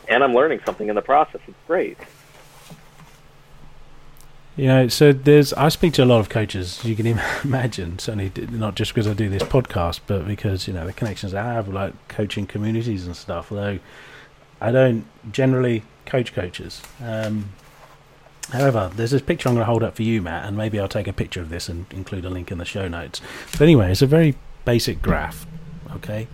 And 0.08 0.24
I'm 0.24 0.34
learning 0.34 0.60
something 0.64 0.88
in 0.88 0.94
the 0.94 1.02
process. 1.02 1.40
It's 1.46 1.56
great. 1.66 1.98
You 4.56 4.66
know, 4.66 4.88
so 4.88 5.12
there's. 5.12 5.52
I 5.52 5.68
speak 5.68 5.92
to 5.94 6.04
a 6.04 6.04
lot 6.04 6.18
of 6.18 6.28
coaches. 6.28 6.84
You 6.84 6.96
can 6.96 7.06
imagine, 7.44 8.00
certainly 8.00 8.32
not 8.50 8.74
just 8.74 8.92
because 8.92 9.06
I 9.06 9.12
do 9.12 9.28
this 9.28 9.44
podcast, 9.44 10.00
but 10.08 10.26
because 10.26 10.66
you 10.66 10.74
know 10.74 10.84
the 10.84 10.92
connections 10.92 11.32
I 11.32 11.44
have, 11.44 11.68
like 11.68 12.08
coaching 12.08 12.44
communities 12.44 13.06
and 13.06 13.14
stuff. 13.14 13.52
Although 13.52 13.78
I 14.60 14.72
don't 14.72 15.04
generally 15.30 15.84
coach 16.08 16.32
coaches. 16.32 16.82
Um, 17.04 17.50
however, 18.50 18.90
there's 18.94 19.12
this 19.12 19.22
picture 19.22 19.48
I'm 19.48 19.54
going 19.54 19.62
to 19.62 19.70
hold 19.70 19.82
up 19.82 19.94
for 19.94 20.02
you, 20.02 20.20
Matt, 20.22 20.46
and 20.46 20.56
maybe 20.56 20.80
I'll 20.80 20.88
take 20.88 21.06
a 21.06 21.12
picture 21.12 21.40
of 21.40 21.50
this 21.50 21.68
and 21.68 21.86
include 21.92 22.24
a 22.24 22.30
link 22.30 22.50
in 22.50 22.58
the 22.58 22.64
show 22.64 22.88
notes. 22.88 23.20
But 23.52 23.60
anyway, 23.62 23.92
it's 23.92 24.02
a 24.02 24.06
very 24.06 24.34
basic 24.64 25.00
graph, 25.02 25.46
okay? 25.92 26.26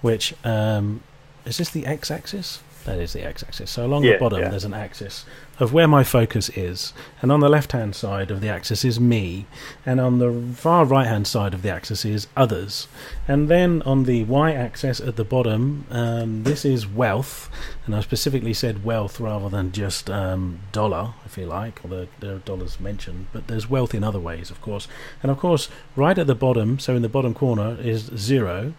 Which 0.00 0.34
um, 0.44 1.02
is 1.44 1.58
this 1.58 1.70
the 1.70 1.86
x-axis? 1.86 2.60
That 2.84 2.98
is 2.98 3.12
the 3.12 3.24
x-axis. 3.24 3.70
So 3.70 3.84
along 3.84 4.04
yeah, 4.04 4.14
the 4.14 4.18
bottom, 4.18 4.40
yeah. 4.40 4.48
there's 4.48 4.64
an 4.64 4.74
axis 4.74 5.24
of 5.58 5.74
where 5.74 5.86
my 5.86 6.02
focus 6.02 6.48
is, 6.50 6.94
and 7.20 7.30
on 7.30 7.40
the 7.40 7.48
left-hand 7.48 7.94
side 7.94 8.30
of 8.30 8.40
the 8.40 8.48
axis 8.48 8.82
is 8.82 8.98
me, 8.98 9.44
and 9.84 10.00
on 10.00 10.18
the 10.18 10.54
far 10.56 10.86
right-hand 10.86 11.26
side 11.26 11.52
of 11.52 11.60
the 11.60 11.68
axis 11.68 12.06
is 12.06 12.26
others, 12.34 12.88
and 13.28 13.48
then 13.48 13.82
on 13.82 14.04
the 14.04 14.24
y-axis 14.24 15.00
at 15.00 15.16
the 15.16 15.24
bottom, 15.24 15.84
um, 15.90 16.44
this 16.44 16.64
is 16.64 16.86
wealth, 16.86 17.50
and 17.84 17.94
I 17.94 18.00
specifically 18.00 18.54
said 18.54 18.84
wealth 18.84 19.20
rather 19.20 19.50
than 19.50 19.70
just 19.70 20.08
um, 20.08 20.60
dollar, 20.72 21.12
if 21.26 21.36
you 21.36 21.44
like, 21.44 21.80
although 21.84 22.08
there 22.20 22.36
are 22.36 22.38
dollars 22.38 22.80
mentioned, 22.80 23.26
but 23.30 23.46
there's 23.46 23.68
wealth 23.68 23.94
in 23.94 24.02
other 24.02 24.20
ways, 24.20 24.50
of 24.50 24.62
course, 24.62 24.88
and 25.22 25.30
of 25.30 25.38
course, 25.38 25.68
right 25.94 26.16
at 26.16 26.26
the 26.26 26.34
bottom, 26.34 26.78
so 26.78 26.96
in 26.96 27.02
the 27.02 27.08
bottom 27.10 27.34
corner 27.34 27.76
is 27.78 28.04
zero. 28.16 28.72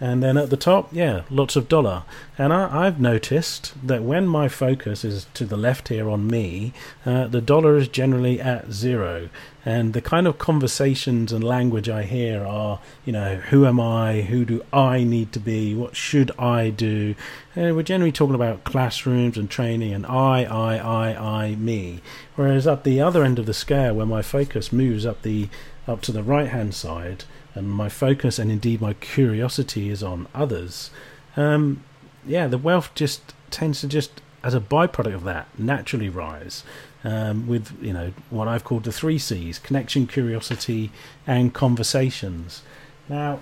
And 0.00 0.22
then 0.22 0.38
at 0.38 0.48
the 0.48 0.56
top, 0.56 0.88
yeah, 0.92 1.22
lots 1.28 1.56
of 1.56 1.68
dollar. 1.68 2.04
And 2.38 2.54
I, 2.54 2.86
have 2.86 2.98
noticed 2.98 3.74
that 3.86 4.02
when 4.02 4.26
my 4.26 4.48
focus 4.48 5.04
is 5.04 5.26
to 5.34 5.44
the 5.44 5.58
left 5.58 5.88
here 5.88 6.08
on 6.08 6.26
me, 6.26 6.72
uh, 7.04 7.26
the 7.26 7.42
dollar 7.42 7.76
is 7.76 7.86
generally 7.86 8.40
at 8.40 8.72
zero. 8.72 9.28
And 9.62 9.92
the 9.92 10.00
kind 10.00 10.26
of 10.26 10.38
conversations 10.38 11.32
and 11.32 11.44
language 11.44 11.90
I 11.90 12.04
hear 12.04 12.46
are, 12.46 12.80
you 13.04 13.12
know, 13.12 13.36
who 13.36 13.66
am 13.66 13.78
I? 13.78 14.22
Who 14.22 14.46
do 14.46 14.64
I 14.72 15.04
need 15.04 15.32
to 15.32 15.38
be? 15.38 15.74
What 15.74 15.94
should 15.94 16.30
I 16.38 16.70
do? 16.70 17.14
And 17.54 17.76
we're 17.76 17.82
generally 17.82 18.10
talking 18.10 18.34
about 18.34 18.64
classrooms 18.64 19.36
and 19.36 19.50
training 19.50 19.92
and 19.92 20.06
I, 20.06 20.44
I, 20.44 20.76
I, 20.76 21.44
I, 21.44 21.54
me. 21.56 22.00
Whereas 22.36 22.66
at 22.66 22.84
the 22.84 23.02
other 23.02 23.22
end 23.22 23.38
of 23.38 23.44
the 23.44 23.52
scale, 23.52 23.96
where 23.96 24.06
my 24.06 24.22
focus 24.22 24.72
moves 24.72 25.04
up 25.04 25.20
the 25.20 25.50
up 25.86 26.00
to 26.02 26.12
the 26.12 26.22
right 26.22 26.48
hand 26.48 26.74
side, 26.74 27.24
and 27.54 27.68
my 27.68 27.88
focus 27.88 28.38
and 28.38 28.50
indeed 28.50 28.80
my 28.80 28.94
curiosity 28.94 29.90
is 29.90 30.02
on 30.02 30.28
others, 30.34 30.90
um, 31.36 31.82
yeah, 32.26 32.46
the 32.46 32.58
wealth 32.58 32.90
just 32.94 33.34
tends 33.50 33.80
to 33.80 33.88
just, 33.88 34.20
as 34.42 34.54
a 34.54 34.60
byproduct 34.60 35.14
of 35.14 35.24
that, 35.24 35.48
naturally 35.58 36.08
rise. 36.08 36.64
Um, 37.02 37.46
with 37.46 37.82
you 37.82 37.94
know 37.94 38.12
what 38.28 38.46
I've 38.46 38.62
called 38.62 38.84
the 38.84 38.92
three 38.92 39.16
C's: 39.16 39.58
connection, 39.58 40.06
curiosity, 40.06 40.92
and 41.26 41.54
conversations. 41.54 42.60
Now, 43.08 43.40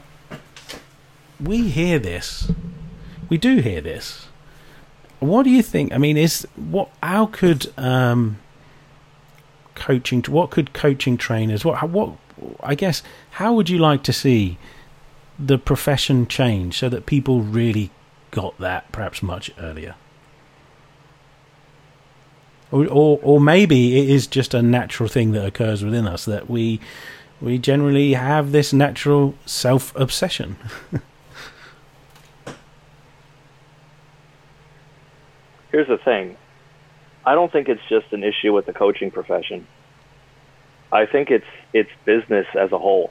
we 1.43 1.69
hear 1.69 1.99
this. 1.99 2.53
We 3.29 3.37
do 3.37 3.57
hear 3.57 3.81
this. 3.81 4.29
What 5.19 5.43
do 5.43 5.51
you 5.51 5.63
think? 5.63 5.93
I 5.93 5.99
mean, 5.99 6.17
is 6.17 6.47
what? 6.55 6.91
How 7.03 7.27
could 7.27 7.73
um, 7.77 8.39
coaching? 9.79 10.23
What 10.29 10.51
could 10.51 10.73
coaching 10.73 11.17
trainers? 11.17 11.65
What? 11.65 11.89
What? 11.89 12.17
I 12.63 12.75
guess 12.75 13.03
how 13.33 13.53
would 13.55 13.69
you 13.69 13.79
like 13.79 14.03
to 14.05 14.13
see 14.13 14.59
the 15.39 15.59
profession 15.59 16.27
change 16.27 16.79
so 16.79 16.89
that 16.89 17.07
people 17.07 17.41
really 17.41 17.91
got 18.31 18.59
that 18.59 18.91
perhaps 18.93 19.23
much 19.23 19.51
earlier? 19.59 19.95
Or, 22.71 22.87
or, 22.87 23.19
or 23.23 23.41
maybe 23.41 23.99
it 23.99 24.11
is 24.11 24.27
just 24.27 24.53
a 24.53 24.61
natural 24.61 25.09
thing 25.09 25.33
that 25.33 25.45
occurs 25.47 25.83
within 25.83 26.07
us 26.07 26.27
that 26.27 26.51
we 26.51 26.81
we 27.41 27.57
generally 27.57 28.15
have 28.15 28.53
this 28.53 28.73
natural 28.73 29.35
self 29.47 29.95
obsession. 29.97 30.57
Here's 35.71 35.87
the 35.89 35.99
thing. 35.99 36.37
I 37.29 37.35
don't 37.35 37.53
think 37.53 37.69
it's 37.69 37.87
just 37.91 38.11
an 38.13 38.25
issue 38.25 38.55
with 38.55 38.65
the 38.65 38.73
coaching 38.73 39.11
profession. 39.11 39.67
I 40.91 41.05
think 41.05 41.31
it's 41.31 41.45
it's 41.75 41.91
business 42.07 42.47
as 42.59 42.73
a 42.73 42.79
whole. 42.79 43.11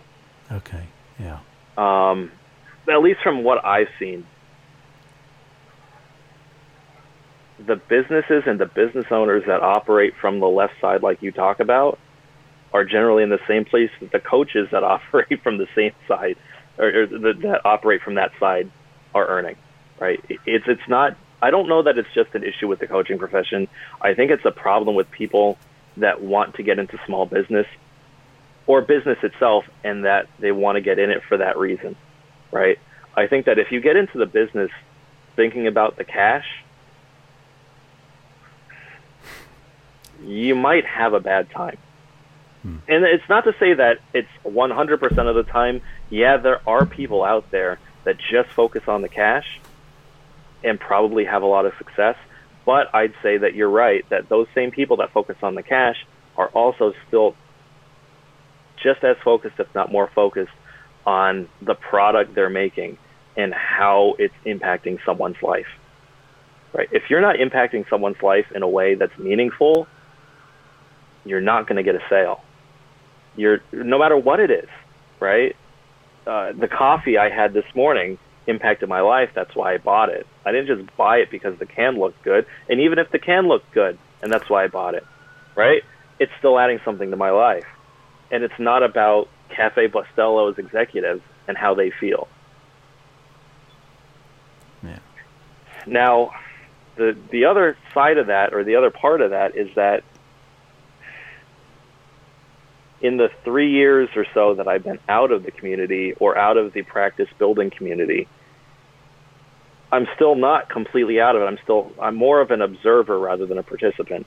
Okay. 0.52 0.88
Yeah. 1.20 1.40
Um, 1.78 2.32
at 2.90 3.00
least 3.04 3.20
from 3.22 3.44
what 3.44 3.64
I've 3.64 3.90
seen, 4.00 4.26
the 7.64 7.76
businesses 7.76 8.42
and 8.48 8.60
the 8.60 8.66
business 8.66 9.06
owners 9.12 9.44
that 9.46 9.62
operate 9.62 10.14
from 10.20 10.40
the 10.40 10.48
left 10.48 10.74
side, 10.82 11.04
like 11.04 11.22
you 11.22 11.32
talk 11.32 11.60
about, 11.60 12.00
are 12.74 12.86
generally 12.86 13.22
in 13.22 13.30
the 13.30 13.40
same 13.48 13.66
place 13.66 13.92
that 14.00 14.12
the 14.12 14.20
coaches 14.20 14.68
that 14.72 14.84
operate 14.96 15.44
from 15.44 15.60
the 15.60 15.68
same 15.76 15.92
side, 16.08 16.38
or, 16.80 17.04
or 17.04 17.06
that, 17.06 17.40
that 17.44 17.62
operate 17.66 18.02
from 18.02 18.16
that 18.16 18.32
side, 18.40 18.72
are 19.14 19.28
earning. 19.28 19.58
Right? 20.00 20.20
It's 20.48 20.66
it's 20.68 20.90
not. 20.90 21.16
I 21.42 21.52
don't 21.52 21.68
know 21.68 21.84
that 21.84 21.98
it's 21.98 22.10
just 22.16 22.34
an 22.34 22.44
issue 22.44 22.68
with 22.68 22.80
the 22.80 22.88
coaching 22.88 23.20
profession. 23.20 23.68
I 24.02 24.14
think 24.14 24.32
it's 24.32 24.46
a 24.46 24.52
problem 24.52 24.96
with 24.96 25.10
people 25.12 25.58
that 25.98 26.22
want 26.22 26.56
to 26.56 26.64
get 26.64 26.80
into 26.80 27.00
small 27.06 27.26
business 27.26 27.68
or 28.66 28.82
business 28.82 29.18
itself 29.24 29.66
and 29.84 30.06
that 30.06 30.28
they 30.40 30.52
want 30.52 30.76
to 30.76 30.82
get 30.82 31.00
in 31.00 31.10
it 31.10 31.22
for 31.28 31.38
that 31.38 31.58
reason, 31.58 31.96
right? 32.52 32.80
I 33.16 33.28
think 33.28 33.46
that 33.46 33.60
if 33.60 33.72
you 33.72 33.82
get 33.82 33.96
into 33.96 34.18
the 34.18 34.26
business 34.26 34.72
thinking 35.36 35.68
about 35.68 35.98
the 35.98 36.04
cash, 36.04 36.46
you 40.24 40.56
might 40.56 40.86
have 40.86 41.14
a 41.14 41.20
bad 41.20 41.50
time. 41.52 41.78
Hmm. 42.64 42.78
And 42.88 43.04
it's 43.06 43.28
not 43.30 43.44
to 43.46 43.56
say 43.60 43.74
that 43.76 44.00
it's 44.14 44.30
100% 44.44 45.30
of 45.30 45.36
the 45.36 45.44
time. 45.44 45.82
Yeah, 46.10 46.38
there 46.38 46.62
are 46.68 46.86
people 46.86 47.24
out 47.24 47.50
there 47.52 47.80
that 48.04 48.18
just 48.18 48.50
focus 48.50 48.84
on 48.88 49.02
the 49.02 49.10
cash 49.10 49.60
and 50.64 50.80
probably 50.80 51.26
have 51.26 51.44
a 51.44 51.46
lot 51.46 51.66
of 51.66 51.74
success. 51.78 52.16
But 52.66 52.94
I'd 52.94 53.14
say 53.24 53.38
that 53.38 53.56
you're 53.56 53.70
right, 53.70 54.08
that 54.10 54.30
those 54.30 54.48
same 54.54 54.72
people 54.72 54.98
that 54.98 55.12
focus 55.12 55.38
on 55.42 55.56
the 55.56 55.64
cash 55.64 56.06
are 56.36 56.50
also 56.50 56.94
still 57.08 57.36
just 58.84 59.04
as 59.04 59.16
focused, 59.24 59.60
if 59.60 59.74
not 59.74 59.92
more 59.92 60.10
focused, 60.14 60.52
on 61.06 61.48
the 61.62 61.76
product 61.76 62.36
they're 62.36 62.50
making 62.50 62.98
and 63.36 63.54
how 63.54 64.16
it's 64.20 64.34
impacting 64.46 65.00
someone's 65.06 65.42
life. 65.42 65.68
Right? 66.74 66.90
If 66.92 67.10
you're 67.10 67.22
not 67.22 67.38
impacting 67.38 67.90
someone's 67.90 68.22
life 68.22 68.46
in 68.54 68.62
a 68.62 68.68
way 68.68 68.96
that's 68.96 69.18
meaningful, 69.18 69.88
you're 71.24 71.42
not 71.42 71.68
going 71.68 71.78
to 71.78 71.84
get 71.84 71.96
a 71.96 72.04
sale. 72.10 72.44
You're 73.36 73.62
no 73.72 74.00
matter 74.00 74.18
what 74.18 74.40
it 74.40 74.52
is, 74.52 74.68
right? 75.20 75.56
Uh, 76.26 76.52
the 76.52 76.68
coffee 76.68 77.18
I 77.18 77.30
had 77.30 77.54
this 77.54 77.66
morning 77.74 78.18
impacted 78.48 78.90
my 78.90 79.02
life. 79.02 79.30
That's 79.36 79.56
why 79.56 79.74
I 79.74 79.78
bought 79.78 80.10
it. 80.10 80.26
I 80.46 80.52
didn't 80.52 80.68
just 80.68 80.98
buy 80.98 81.18
it 81.18 81.30
because 81.30 81.60
the 81.60 81.66
can 81.66 82.00
looked 82.00 82.24
good. 82.24 82.46
And 82.70 82.80
even 82.80 82.98
if 82.98 83.12
the 83.12 83.20
can 83.20 83.48
looked 83.48 83.72
good, 83.74 83.98
and 84.22 84.32
that's 84.32 84.50
why 84.50 84.64
I 84.64 84.68
bought 84.68 84.96
it, 84.96 85.06
right? 85.56 85.84
It's 86.20 86.32
still 86.40 86.58
adding 86.58 86.80
something 86.84 87.12
to 87.12 87.18
my 87.18 87.30
life 87.30 87.66
and 88.32 88.44
it's 88.44 88.60
not 88.60 88.84
about 88.84 89.30
Cafe 89.50 89.88
Bustelo 89.88 90.58
executives 90.58 91.22
and 91.48 91.58
how 91.58 91.74
they 91.74 91.92
feel. 91.92 92.28
Yeah. 94.84 95.00
Now, 95.86 96.32
the 96.96 97.18
the 97.32 97.46
other 97.46 97.78
side 97.94 98.18
of 98.18 98.28
that, 98.28 98.54
or 98.54 98.64
the 98.64 98.76
other 98.76 98.92
part 98.92 99.22
of 99.22 99.32
that, 99.32 99.56
is 99.56 99.70
that 99.76 100.04
in 103.00 103.18
the 103.18 103.30
three 103.44 103.72
years 103.72 104.10
or 104.16 104.26
so 104.34 104.56
that 104.56 104.68
I've 104.68 104.84
been 104.84 105.00
out 105.08 105.32
of 105.32 105.44
the 105.44 105.52
community 105.52 106.14
or 106.20 106.38
out 106.38 106.58
of 106.58 106.74
the 106.74 106.82
practice 106.82 107.30
building 107.38 107.70
community, 107.70 108.28
I'm 109.92 110.08
still 110.16 110.36
not 110.36 110.70
completely 110.70 111.20
out 111.20 111.36
of 111.36 111.42
it. 111.42 111.46
I'm 111.46 111.60
still 111.64 111.92
I'm 112.02 112.16
more 112.16 112.42
of 112.42 112.52
an 112.52 112.62
observer 112.62 113.18
rather 113.18 113.46
than 113.46 113.58
a 113.58 113.64
participant, 113.64 114.26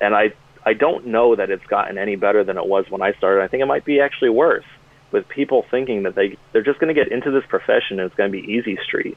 and 0.00 0.14
I 0.14 0.32
I 0.64 0.74
don't 0.74 1.06
know 1.06 1.36
that 1.36 1.50
it's 1.50 1.64
gotten 1.66 1.96
any 1.96 2.16
better 2.16 2.44
than 2.44 2.58
it 2.58 2.66
was 2.66 2.84
when 2.90 3.02
I 3.02 3.12
started. 3.12 3.42
I 3.42 3.48
think 3.48 3.62
it 3.62 3.66
might 3.66 3.84
be 3.84 4.00
actually 4.00 4.30
worse 4.30 4.64
with 5.10 5.28
people 5.28 5.64
thinking 5.70 6.04
that 6.04 6.14
they 6.14 6.36
they're 6.52 6.62
just 6.62 6.78
going 6.78 6.94
to 6.94 7.04
get 7.04 7.10
into 7.10 7.30
this 7.30 7.44
profession 7.48 7.98
and 7.98 8.02
it's 8.02 8.14
going 8.14 8.30
to 8.30 8.38
be 8.38 8.52
easy 8.52 8.78
street. 8.84 9.16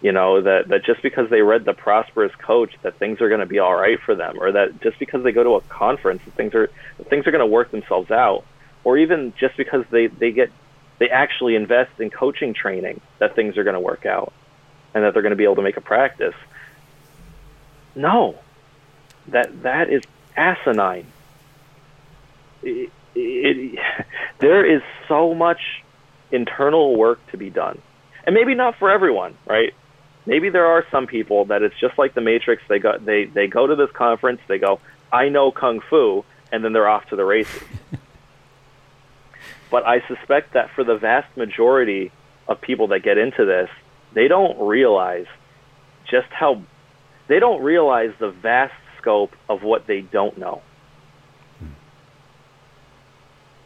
You 0.00 0.12
know 0.12 0.40
that 0.40 0.68
that 0.68 0.84
just 0.84 1.02
because 1.02 1.28
they 1.28 1.42
read 1.42 1.64
the 1.64 1.74
prosperous 1.74 2.32
coach 2.36 2.72
that 2.82 2.98
things 2.98 3.20
are 3.20 3.28
going 3.28 3.40
to 3.40 3.46
be 3.46 3.58
all 3.58 3.74
right 3.74 3.98
for 4.06 4.14
them, 4.14 4.38
or 4.40 4.52
that 4.52 4.80
just 4.80 4.98
because 4.98 5.22
they 5.24 5.32
go 5.32 5.42
to 5.42 5.56
a 5.56 5.60
conference 5.62 6.22
that 6.24 6.34
things 6.36 6.54
are 6.54 6.70
that 6.98 7.10
things 7.10 7.26
are 7.26 7.32
going 7.32 7.40
to 7.40 7.46
work 7.46 7.70
themselves 7.70 8.10
out, 8.10 8.44
or 8.84 8.96
even 8.96 9.34
just 9.38 9.56
because 9.58 9.84
they 9.90 10.06
they 10.06 10.30
get 10.30 10.50
they 11.00 11.08
actually 11.08 11.56
invest 11.56 11.98
in 11.98 12.10
coaching 12.10 12.54
training 12.54 13.00
that 13.18 13.34
things 13.34 13.56
are 13.56 13.64
going 13.64 13.74
to 13.74 13.80
work 13.80 14.06
out 14.06 14.32
and 14.94 15.02
that 15.02 15.14
they're 15.14 15.22
going 15.22 15.30
to 15.30 15.36
be 15.36 15.44
able 15.44 15.56
to 15.56 15.62
make 15.62 15.78
a 15.78 15.80
practice. 15.80 16.34
No, 17.96 18.38
that 19.28 19.62
that 19.62 19.90
is 19.90 20.02
asinine. 20.36 21.06
It, 22.62 22.92
it, 23.14 23.78
there 24.38 24.64
is 24.64 24.82
so 25.08 25.34
much 25.34 25.82
internal 26.30 26.94
work 26.96 27.18
to 27.30 27.38
be 27.38 27.50
done, 27.50 27.80
and 28.24 28.34
maybe 28.34 28.54
not 28.54 28.76
for 28.78 28.90
everyone, 28.90 29.36
right? 29.46 29.72
Maybe 30.26 30.50
there 30.50 30.66
are 30.66 30.84
some 30.90 31.06
people 31.06 31.46
that 31.46 31.62
it's 31.62 31.78
just 31.80 31.98
like 31.98 32.12
the 32.12 32.20
Matrix. 32.20 32.62
They 32.68 32.78
go 32.78 32.98
they 32.98 33.24
they 33.24 33.46
go 33.46 33.66
to 33.66 33.74
this 33.74 33.90
conference, 33.92 34.42
they 34.48 34.58
go, 34.58 34.80
I 35.10 35.30
know 35.30 35.50
kung 35.50 35.80
fu, 35.80 36.26
and 36.52 36.62
then 36.62 36.74
they're 36.74 36.88
off 36.88 37.08
to 37.08 37.16
the 37.16 37.24
races. 37.24 37.62
But 39.70 39.86
I 39.86 40.06
suspect 40.08 40.54
that 40.54 40.70
for 40.74 40.84
the 40.84 40.96
vast 40.96 41.36
majority 41.36 42.12
of 42.48 42.60
people 42.60 42.88
that 42.88 43.00
get 43.00 43.18
into 43.18 43.44
this, 43.44 43.68
they 44.14 44.28
don't 44.28 44.58
realize 44.60 45.26
just 46.10 46.28
how 46.30 46.62
they 47.28 47.38
don't 47.38 47.62
realize 47.62 48.10
the 48.18 48.30
vast 48.30 48.74
scope 48.98 49.32
of 49.48 49.62
what 49.62 49.86
they 49.86 50.00
don't 50.00 50.36
know. 50.36 50.62
Hmm. 51.58 51.66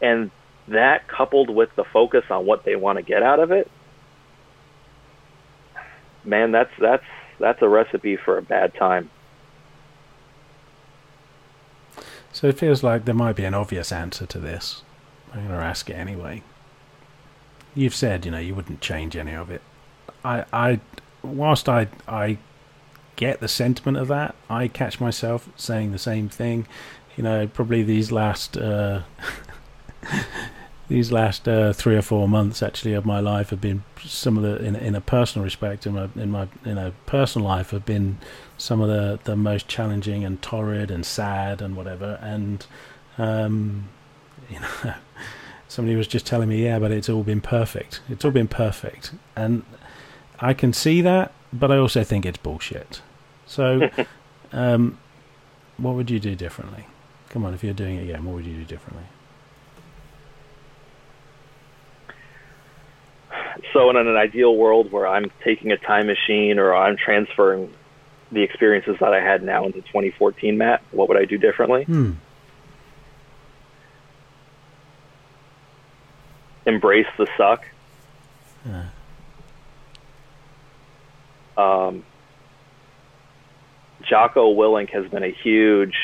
And 0.01 0.31
that 0.67 1.07
coupled 1.07 1.49
with 1.49 1.69
the 1.75 1.83
focus 1.83 2.23
on 2.29 2.45
what 2.45 2.63
they 2.63 2.75
want 2.75 2.97
to 2.97 3.03
get 3.03 3.23
out 3.23 3.39
of 3.39 3.51
it, 3.51 3.69
man, 6.23 6.51
that's 6.51 6.71
that's 6.79 7.03
that's 7.39 7.61
a 7.61 7.67
recipe 7.67 8.17
for 8.17 8.37
a 8.37 8.41
bad 8.41 8.73
time. 8.75 9.09
So 12.31 12.47
it 12.47 12.59
feels 12.59 12.83
like 12.83 13.05
there 13.05 13.15
might 13.15 13.35
be 13.35 13.45
an 13.45 13.53
obvious 13.53 13.91
answer 13.91 14.25
to 14.25 14.39
this. 14.39 14.83
I'm 15.35 15.47
going 15.47 15.59
to 15.59 15.65
ask 15.65 15.89
it 15.89 15.93
anyway. 15.93 16.41
You've 17.73 17.95
said, 17.95 18.25
you 18.25 18.31
know, 18.31 18.39
you 18.39 18.55
wouldn't 18.55 18.79
change 18.79 19.15
any 19.17 19.33
of 19.33 19.51
it. 19.51 19.61
I, 20.23 20.45
I, 20.53 20.79
whilst 21.21 21.67
I, 21.67 21.87
I 22.07 22.37
get 23.17 23.41
the 23.41 23.47
sentiment 23.49 23.97
of 23.97 24.07
that, 24.07 24.35
I 24.49 24.69
catch 24.69 25.01
myself 25.01 25.49
saying 25.57 25.91
the 25.91 25.99
same 25.99 26.29
thing. 26.29 26.67
You 27.17 27.23
know, 27.23 27.47
probably 27.47 27.83
these 27.83 28.13
last, 28.13 28.55
uh, 28.57 29.01
these 30.87 31.11
last 31.11 31.47
uh, 31.47 31.73
three 31.73 31.95
or 31.95 32.01
four 32.01 32.27
months 32.27 32.61
actually 32.63 32.93
of 32.93 33.05
my 33.05 33.19
life 33.19 33.49
have 33.49 33.61
been 33.61 33.83
some 34.03 34.37
of 34.37 34.43
the 34.43 34.63
in 34.63 34.75
in 34.75 34.93
a 34.93 35.01
personal 35.01 35.43
respect 35.43 35.87
in 35.87 35.93
my 35.93 36.09
in 36.15 36.29
my 36.29 36.47
in 36.63 36.77
a 36.77 36.91
personal 37.07 37.47
life 37.47 37.71
have 37.71 37.85
been 37.85 38.17
some 38.57 38.81
of 38.81 38.87
the 38.87 39.19
the 39.23 39.35
most 39.35 39.67
challenging 39.67 40.23
and 40.23 40.41
torrid 40.41 40.91
and 40.91 41.05
sad 41.05 41.61
and 41.61 41.75
whatever 41.75 42.19
and 42.21 42.67
um, 43.17 43.89
you 44.49 44.59
know 44.59 44.93
somebody 45.67 45.95
was 45.95 46.07
just 46.07 46.25
telling 46.25 46.49
me 46.49 46.63
yeah 46.63 46.79
but 46.79 46.91
it's 46.91 47.09
all 47.09 47.23
been 47.23 47.41
perfect. 47.41 48.01
It's 48.09 48.23
all 48.25 48.31
been 48.31 48.47
perfect. 48.47 49.13
And 49.35 49.63
I 50.39 50.53
can 50.53 50.73
see 50.73 51.01
that 51.01 51.31
but 51.53 51.71
I 51.71 51.77
also 51.77 52.03
think 52.03 52.25
it's 52.25 52.37
bullshit. 52.37 53.01
So 53.45 53.89
um, 54.51 54.97
what 55.77 55.95
would 55.95 56.09
you 56.09 56.19
do 56.19 56.35
differently? 56.35 56.85
Come 57.29 57.45
on 57.45 57.53
if 57.53 57.63
you're 57.63 57.73
doing 57.73 57.97
it 57.97 58.03
again 58.03 58.25
what 58.25 58.35
would 58.35 58.45
you 58.45 58.55
do 58.55 58.65
differently? 58.65 59.03
So 63.73 63.89
in 63.89 63.97
an 63.97 64.15
ideal 64.15 64.55
world 64.55 64.91
where 64.91 65.07
I'm 65.07 65.31
taking 65.43 65.71
a 65.71 65.77
time 65.77 66.07
machine 66.07 66.59
or 66.59 66.73
I'm 66.73 66.95
transferring 66.97 67.73
the 68.31 68.41
experiences 68.41 68.97
that 68.99 69.13
I 69.13 69.21
had 69.21 69.43
now 69.43 69.65
into 69.65 69.81
2014, 69.81 70.57
Matt, 70.57 70.81
what 70.91 71.09
would 71.09 71.17
I 71.17 71.25
do 71.25 71.37
differently? 71.37 71.83
Hmm. 71.83 72.11
Embrace 76.65 77.07
the 77.17 77.27
suck. 77.37 77.65
Uh. 78.67 78.85
Um, 81.57 82.03
Jocko 84.01 84.53
Willink 84.53 84.89
has 84.91 85.09
been 85.09 85.23
a 85.23 85.31
huge, 85.31 85.95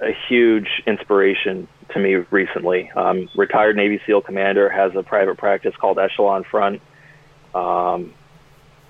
a 0.00 0.12
huge 0.28 0.68
inspiration 0.86 1.68
to 1.90 1.98
me 1.98 2.14
recently. 2.30 2.90
Um, 2.90 3.28
retired 3.36 3.76
Navy 3.76 4.00
SEAL 4.06 4.22
commander 4.22 4.70
has 4.70 4.92
a 4.96 5.02
private 5.02 5.36
practice 5.38 5.74
called 5.76 5.98
Echelon 5.98 6.44
Front. 6.44 6.80
Um, 7.54 8.14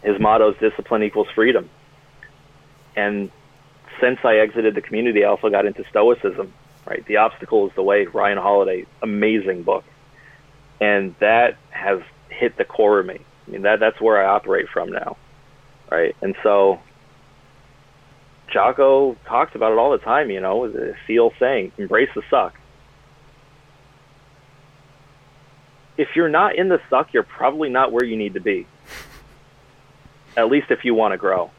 his 0.03 0.20
motto 0.20 0.53
is 0.53 0.59
discipline 0.59 1.03
equals 1.03 1.28
freedom. 1.35 1.68
And 2.95 3.30
since 4.01 4.18
I 4.24 4.37
exited 4.37 4.74
the 4.74 4.80
community, 4.80 5.24
I 5.24 5.28
also 5.28 5.51
got 5.51 5.66
into 5.66 5.85
Stoicism. 5.91 6.53
Right, 6.85 7.05
the 7.07 7.18
obstacle 7.18 7.68
is 7.68 7.74
the 7.76 7.83
way. 7.83 8.07
Ryan 8.07 8.39
Holiday, 8.39 8.87
amazing 9.03 9.62
book, 9.62 9.85
and 10.80 11.14
that 11.20 11.57
has 11.70 12.01
hit 12.28 12.57
the 12.57 12.64
core 12.64 12.99
of 12.99 13.07
me. 13.07 13.20
I 13.47 13.51
mean, 13.51 13.62
that 13.62 13.78
that's 13.78 14.01
where 14.01 14.20
I 14.20 14.35
operate 14.35 14.68
from 14.68 14.91
now, 14.91 15.16
right? 15.91 16.16
And 16.20 16.35
so 16.43 16.80
Jocko 18.53 19.16
talks 19.26 19.55
about 19.55 19.70
it 19.70 19.78
all 19.78 19.93
the 19.93 19.99
time. 19.99 20.30
You 20.30 20.41
know, 20.41 20.68
the 20.68 20.97
SEAL 21.07 21.35
saying, 21.39 21.70
"Embrace 21.78 22.11
the 22.16 22.22
suck." 22.28 22.59
if 25.97 26.16
you're 26.16 26.28
not 26.28 26.57
in 26.57 26.68
the 26.68 26.80
suck, 26.91 27.12
you're 27.12 27.22
probably 27.22 27.68
not 27.68 27.93
where 27.93 28.05
you 28.05 28.16
need 28.16 28.35
to 28.35 28.41
be. 28.41 28.66
At 30.37 30.49
least 30.49 30.70
if 30.70 30.85
you 30.85 30.95
want 30.95 31.12
to 31.12 31.18
grow. 31.18 31.51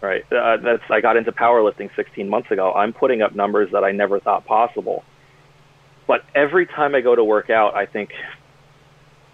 Right. 0.00 0.24
Uh, 0.32 0.58
that's 0.58 0.82
I 0.90 1.00
got 1.00 1.16
into 1.16 1.32
powerlifting 1.32 1.90
16 1.96 2.28
months 2.28 2.50
ago. 2.50 2.72
I'm 2.72 2.92
putting 2.92 3.20
up 3.20 3.34
numbers 3.34 3.72
that 3.72 3.82
I 3.82 3.90
never 3.90 4.20
thought 4.20 4.46
possible. 4.46 5.04
But 6.06 6.24
every 6.34 6.66
time 6.66 6.94
I 6.94 7.00
go 7.00 7.14
to 7.14 7.24
work 7.24 7.50
out, 7.50 7.74
I 7.74 7.86
think 7.86 8.12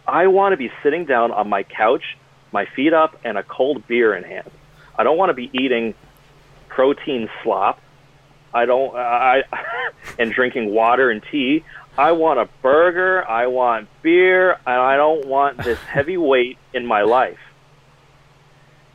I 0.06 0.26
want 0.26 0.54
to 0.54 0.56
be 0.56 0.70
sitting 0.82 1.04
down 1.04 1.32
on 1.32 1.48
my 1.48 1.62
couch, 1.62 2.16
my 2.50 2.66
feet 2.66 2.92
up, 2.92 3.20
and 3.24 3.36
a 3.36 3.42
cold 3.42 3.86
beer 3.86 4.14
in 4.14 4.24
hand. 4.24 4.50
I 4.96 5.04
don't 5.04 5.18
want 5.18 5.30
to 5.30 5.34
be 5.34 5.50
eating 5.52 5.94
protein 6.68 7.28
slop. 7.42 7.80
I 8.52 8.66
don't 8.66 8.94
I 8.94 9.42
and 10.18 10.32
drinking 10.32 10.72
water 10.72 11.10
and 11.10 11.22
tea. 11.30 11.64
I 11.96 12.12
want 12.12 12.40
a 12.40 12.48
burger, 12.60 13.26
I 13.26 13.46
want 13.46 13.88
beer, 14.02 14.52
and 14.52 14.80
I 14.80 14.96
don't 14.96 15.26
want 15.26 15.62
this 15.62 15.78
heavy 15.94 16.16
weight 16.16 16.58
in 16.72 16.86
my 16.86 17.02
life. 17.02 17.38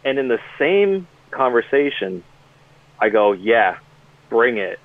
And 0.03 0.17
in 0.17 0.27
the 0.27 0.39
same 0.57 1.07
conversation, 1.31 2.23
I 2.99 3.09
go, 3.09 3.31
yeah, 3.31 3.77
bring 4.29 4.57
it. 4.57 4.79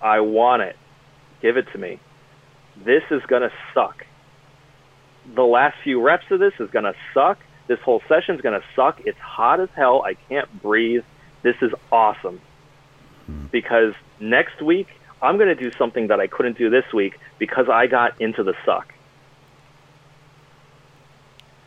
I 0.00 0.20
want 0.20 0.62
it. 0.62 0.76
Give 1.40 1.56
it 1.56 1.66
to 1.72 1.78
me. 1.78 2.00
This 2.84 3.02
is 3.10 3.22
going 3.26 3.42
to 3.42 3.52
suck. 3.74 4.04
The 5.34 5.42
last 5.42 5.76
few 5.82 6.00
reps 6.00 6.30
of 6.30 6.38
this 6.38 6.54
is 6.60 6.70
going 6.70 6.84
to 6.84 6.94
suck. 7.14 7.38
This 7.66 7.80
whole 7.80 8.02
session 8.08 8.36
is 8.36 8.40
going 8.40 8.60
to 8.60 8.66
suck. 8.76 9.00
It's 9.04 9.18
hot 9.18 9.60
as 9.60 9.68
hell. 9.74 10.02
I 10.02 10.14
can't 10.14 10.62
breathe. 10.62 11.04
This 11.42 11.56
is 11.62 11.72
awesome. 11.90 12.40
Hmm. 13.26 13.46
Because 13.50 13.94
next 14.20 14.62
week, 14.62 14.88
I'm 15.20 15.36
going 15.36 15.48
to 15.48 15.60
do 15.60 15.76
something 15.76 16.08
that 16.08 16.20
I 16.20 16.26
couldn't 16.26 16.58
do 16.58 16.70
this 16.70 16.84
week 16.92 17.18
because 17.38 17.68
I 17.68 17.86
got 17.86 18.20
into 18.20 18.42
the 18.42 18.54
suck. 18.64 18.92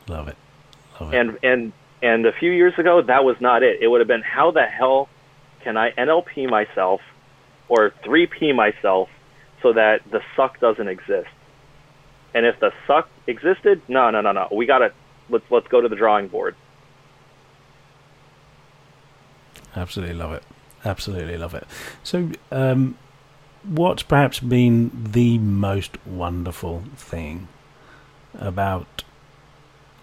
Love 0.08 0.28
it. 0.28 0.38
Love 1.00 1.14
it. 1.14 1.18
And 1.18 1.40
and 1.44 1.74
and 2.02 2.26
a 2.26 2.32
few 2.32 2.52
years 2.52 2.74
ago, 2.78 3.02
that 3.02 3.24
was 3.24 3.36
not 3.39 3.64
it. 3.64 3.82
It 3.82 3.88
would 3.88 4.02
have 4.02 4.08
been 4.08 4.22
how 4.22 4.52
the 4.52 4.64
hell 4.64 5.10
can 5.64 5.78
I 5.78 5.91
NLP 5.91 6.50
myself 6.50 7.02
or 7.68 7.91
3P 8.06 8.56
myself 8.56 9.10
so 9.62 9.74
that 9.74 10.02
the 10.10 10.22
suck 10.36 10.60
doesn't 10.60 10.88
exist? 10.88 11.30
And 12.34 12.45
if 12.45 12.60
the 12.60 12.72
suck 12.88 13.10
existed, 13.28 13.82
no, 13.88 14.10
no, 14.12 14.22
no, 14.22 14.32
no. 14.32 14.47
We 14.52 14.66
gotta 14.66 14.93
let's 15.30 15.45
let's 15.50 15.68
go 15.68 15.82
to 15.82 15.89
the 15.89 15.95
drawing 15.95 16.28
board. 16.28 16.56
Absolutely 19.76 20.16
love 20.16 20.34
it. 20.34 20.43
Absolutely 20.86 21.38
love 21.38 21.54
it. 21.54 21.66
So, 22.04 22.32
um, 22.52 22.97
what's 23.64 24.04
perhaps 24.04 24.39
been 24.39 24.91
the 24.93 25.38
most 25.38 25.97
wonderful 26.06 26.84
thing 26.95 27.47
about 28.39 29.04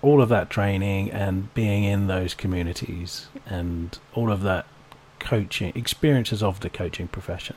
all 0.02 0.22
of 0.22 0.28
that 0.28 0.50
training 0.50 1.10
and 1.10 1.52
being 1.54 1.84
in 1.84 2.06
those 2.06 2.34
communities 2.34 3.28
and 3.46 3.98
all 4.14 4.30
of 4.30 4.42
that 4.42 4.66
coaching 5.18 5.72
experiences 5.74 6.42
of 6.42 6.60
the 6.60 6.70
coaching 6.70 7.08
profession? 7.08 7.56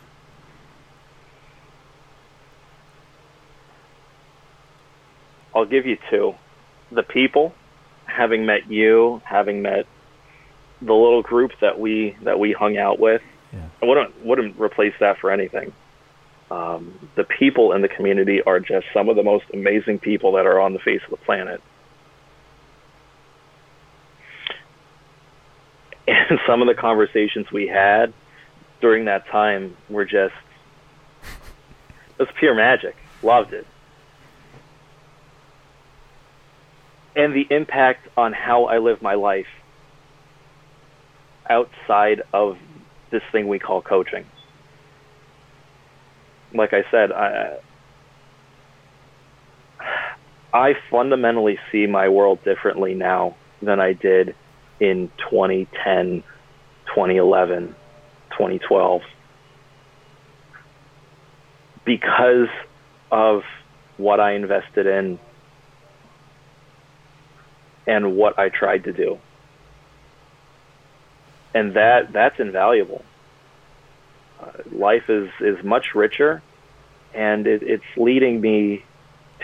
I'll 5.56 5.66
give 5.66 5.86
you 5.86 5.98
two. 6.10 6.36
The 6.92 7.04
people, 7.04 7.54
having 8.06 8.46
met 8.46 8.70
you, 8.72 9.22
having 9.26 9.62
met 9.62 9.86
the 10.82 10.94
little 10.94 11.22
group 11.22 11.52
that 11.60 11.80
we 11.80 12.16
that 12.24 12.40
we 12.40 12.54
hung 12.54 12.78
out 12.78 13.00
with, 13.00 13.22
yeah. 13.52 13.68
I 13.82 13.86
wouldn't 13.86 14.26
wouldn't 14.26 14.60
replace 14.60 14.94
that 15.00 15.18
for 15.18 15.32
anything. 15.32 15.74
Um, 16.52 17.10
the 17.16 17.24
people 17.24 17.74
in 17.74 17.82
the 17.82 17.88
community 17.88 18.42
are 18.42 18.60
just 18.60 18.88
some 18.94 19.10
of 19.10 19.16
the 19.16 19.24
most 19.24 19.46
amazing 19.54 20.00
people 20.00 20.32
that 20.34 20.46
are 20.46 20.60
on 20.60 20.74
the 20.74 20.80
face 20.80 21.02
of 21.04 21.12
the 21.12 21.18
planet. 21.18 21.62
Some 26.48 26.62
of 26.62 26.68
the 26.68 26.76
conversations 26.76 27.52
we 27.52 27.68
had 27.68 28.14
during 28.82 29.06
that 29.06 29.28
time 29.28 29.76
were 29.90 30.06
just 30.06 30.34
it 31.24 32.24
was 32.24 32.30
pure 32.38 32.54
magic. 32.54 32.96
Loved 33.24 33.54
it. 33.54 33.66
And 37.16 37.34
the 37.34 37.48
impact 37.50 38.08
on 38.18 38.34
how 38.34 38.66
I 38.66 38.78
live 38.78 39.02
my 39.02 39.16
life 39.16 39.48
outside 41.50 42.22
of 42.34 42.58
this 43.10 43.24
thing 43.32 43.48
we 43.48 43.58
call 43.58 43.82
coaching. 43.82 44.26
Like 46.54 46.74
I 46.74 46.84
said, 46.92 47.12
I 47.12 47.60
I 50.54 50.74
fundamentally 50.90 51.58
see 51.72 51.88
my 51.88 52.10
world 52.10 52.44
differently 52.44 52.96
now 52.96 53.36
than 53.62 53.80
I 53.80 53.94
did 53.94 54.36
in 54.80 55.12
2010, 55.30 56.24
2011, 56.88 57.76
2012 58.32 59.02
because 61.86 62.48
of 63.12 63.42
what 63.98 64.20
I 64.20 64.34
invested 64.34 64.86
in 64.86 65.20
and 67.88 68.16
what 68.16 68.38
I 68.38 68.50
tried 68.50 68.84
to 68.84 68.94
do 68.94 69.20
and 71.54 71.74
that 71.76 72.12
that's 72.12 72.40
invaluable. 72.40 73.04
Uh, 74.40 74.52
life 74.72 75.10
is 75.10 75.30
is 75.40 75.64
much 75.64 75.96
richer, 75.96 76.42
and 77.14 77.48
it, 77.48 77.64
it's 77.64 77.84
leading 77.98 78.40
me 78.42 78.84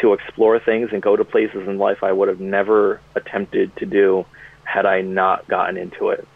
to 0.01 0.13
explore 0.13 0.59
things 0.59 0.89
and 0.91 1.01
go 1.01 1.15
to 1.15 1.23
places 1.23 1.67
in 1.67 1.77
life 1.77 2.03
I 2.03 2.11
would 2.11 2.27
have 2.27 2.39
never 2.39 2.99
attempted 3.15 3.75
to 3.77 3.85
do 3.85 4.25
had 4.65 4.85
I 4.85 5.01
not 5.01 5.47
gotten 5.47 5.77
into 5.77 6.09
it. 6.09 6.27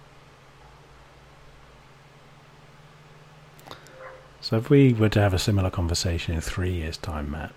So, 4.42 4.58
if 4.58 4.70
we 4.70 4.94
were 4.94 5.10
to 5.10 5.20
have 5.20 5.34
a 5.34 5.40
similar 5.40 5.70
conversation 5.70 6.34
in 6.34 6.42
three 6.42 6.72
years' 6.72 6.98
time, 6.98 7.32
Matt, 7.32 7.52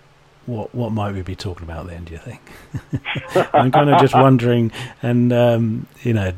what 0.45 0.75
what 0.75 0.91
might 0.91 1.13
we 1.13 1.21
be 1.21 1.35
talking 1.35 1.63
about 1.63 1.87
then? 1.87 2.03
Do 2.03 2.13
you 2.13 2.19
think? 2.19 2.41
I'm 3.53 3.71
kind 3.71 3.89
of 3.89 3.99
just 4.01 4.13
wondering, 4.13 4.71
and 5.01 5.31
um, 5.31 5.87
you 6.01 6.13
know, 6.13 6.33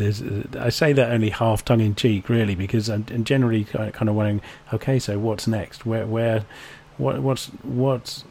I 0.59 0.69
say 0.69 0.93
that 0.93 1.11
only 1.11 1.31
half 1.31 1.65
tongue 1.65 1.81
in 1.81 1.95
cheek, 1.95 2.29
really, 2.29 2.55
because 2.55 2.89
I'm, 2.89 3.05
I'm 3.09 3.23
generally 3.23 3.63
kind 3.63 4.07
of 4.07 4.15
wondering, 4.15 4.41
okay, 4.73 4.99
so 4.99 5.17
what's 5.17 5.47
next? 5.47 5.85
Where 5.85 6.05
where 6.05 6.45
what 6.97 7.19
what's 7.19 7.47
what's 7.63 8.23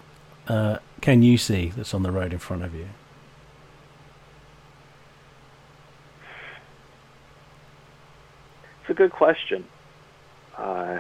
uh, 0.46 0.78
can 1.00 1.22
you 1.22 1.36
see 1.36 1.72
that's 1.76 1.92
on 1.92 2.02
the 2.05 2.12
road 2.12 2.32
in 2.32 2.38
front 2.38 2.62
of 2.62 2.74
you? 2.74 2.88
It's 8.85 8.91
a 8.91 8.95
good 8.95 9.12
question. 9.12 9.64
Uh, 10.57 10.99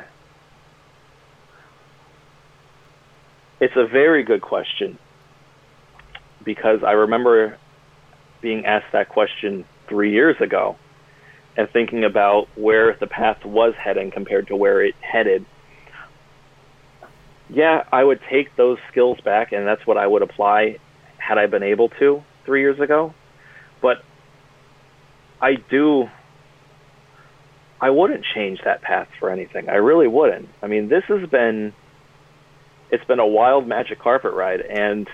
It's 3.60 3.76
a 3.76 3.86
very 3.86 4.24
good 4.24 4.42
question 4.42 4.98
because 6.44 6.80
I 6.84 6.92
remember 6.92 7.56
being 8.42 8.66
asked 8.66 8.92
that 8.92 9.08
question 9.08 9.64
three 9.88 10.12
years 10.12 10.36
ago 10.40 10.76
and 11.56 11.66
thinking 11.70 12.04
about 12.04 12.48
where 12.56 12.94
the 13.00 13.06
path 13.06 13.44
was 13.44 13.72
heading 13.82 14.10
compared 14.10 14.48
to 14.48 14.56
where 14.56 14.84
it 14.84 14.94
headed. 15.00 15.46
Yeah, 17.48 17.84
I 17.90 18.04
would 18.04 18.20
take 18.28 18.54
those 18.56 18.76
skills 18.90 19.18
back, 19.24 19.52
and 19.52 19.66
that's 19.66 19.86
what 19.86 19.96
I 19.96 20.06
would 20.06 20.20
apply 20.20 20.78
had 21.16 21.38
I 21.38 21.46
been 21.46 21.62
able 21.62 21.88
to 22.00 22.22
three 22.44 22.60
years 22.60 22.80
ago. 22.80 23.14
But 23.80 23.98
I 25.40 25.54
do. 25.70 26.10
I 27.80 27.90
wouldn't 27.90 28.24
change 28.34 28.60
that 28.64 28.82
path 28.82 29.08
for 29.18 29.30
anything. 29.30 29.68
I 29.68 29.74
really 29.74 30.08
wouldn't. 30.08 30.48
I 30.62 30.68
mean, 30.68 30.88
this 30.88 31.04
has 31.08 31.28
been 31.28 31.74
it's 32.90 33.04
been 33.04 33.18
a 33.18 33.26
wild 33.26 33.66
magic 33.66 33.98
carpet 33.98 34.32
ride 34.32 34.60
and 34.60 35.08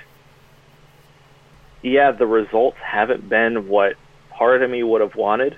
yeah 1.83 2.13
the 2.13 2.27
results 2.27 2.77
haven't 2.85 3.27
been 3.29 3.69
what 3.69 3.95
part 4.31 4.63
of 4.63 4.71
me 4.71 4.83
would 4.83 5.01
have 5.01 5.15
wanted 5.15 5.57